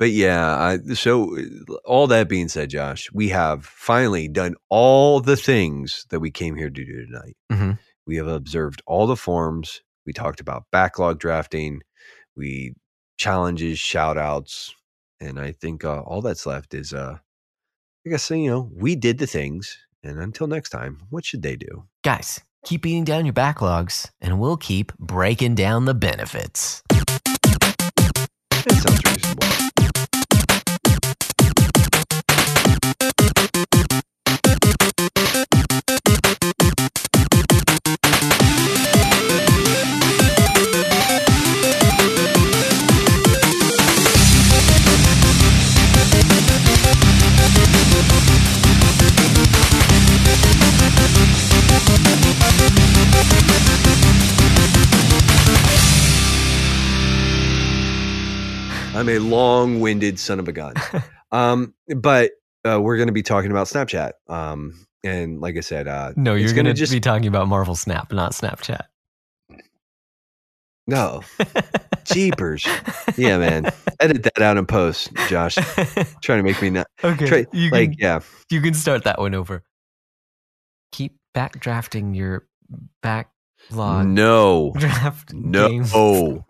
[0.00, 1.36] but yeah, I, so
[1.84, 6.56] all that being said, Josh, we have finally done all the things that we came
[6.56, 7.36] here to do tonight.
[7.52, 7.78] Mhm.
[8.06, 9.82] We have observed all the forms.
[10.06, 11.82] We talked about backlog drafting.
[12.34, 12.72] We
[13.18, 14.74] challenges, shout outs,
[15.20, 17.18] and I think uh, all that's left is uh,
[18.06, 19.76] I guess you know we did the things.
[20.02, 21.84] And until next time, what should they do?
[22.02, 26.82] Guys, keep eating down your backlogs, and we'll keep breaking down the benefits.
[59.10, 60.74] A long-winded son of a gun.
[61.32, 62.32] um, but
[62.64, 64.12] uh, we're going to be talking about Snapchat.
[64.28, 67.74] Um, and like I said, uh, No, you're going to just be talking about Marvel
[67.74, 68.82] Snap, not Snapchat.
[70.86, 71.22] no
[72.04, 72.66] jeepers.
[73.16, 73.70] Yeah, man.
[74.00, 75.54] Edit that out in post, Josh.
[76.22, 78.20] Trying to make me not okay, try, you like can yeah.
[78.50, 79.62] you can start that one over.
[80.92, 82.46] Keep backdrafting your
[83.02, 86.44] backlog No, draft no,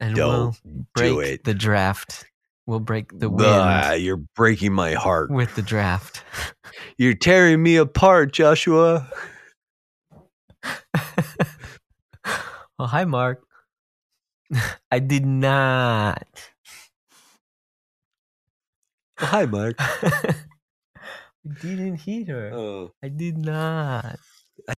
[0.00, 1.44] and don't we'll break do it.
[1.44, 2.26] the draft.
[2.66, 5.30] We'll break the wind Ah, you're breaking my heart.
[5.30, 6.22] with the draft.
[6.98, 9.08] You're tearing me apart, Joshua.
[12.24, 13.42] oh, hi, Mark.
[14.92, 16.26] I did not.
[19.20, 19.74] Oh, hi, Mark.
[19.78, 20.34] I
[21.60, 22.50] didn't hit her.
[22.54, 22.92] Oh.
[23.02, 24.18] I did not.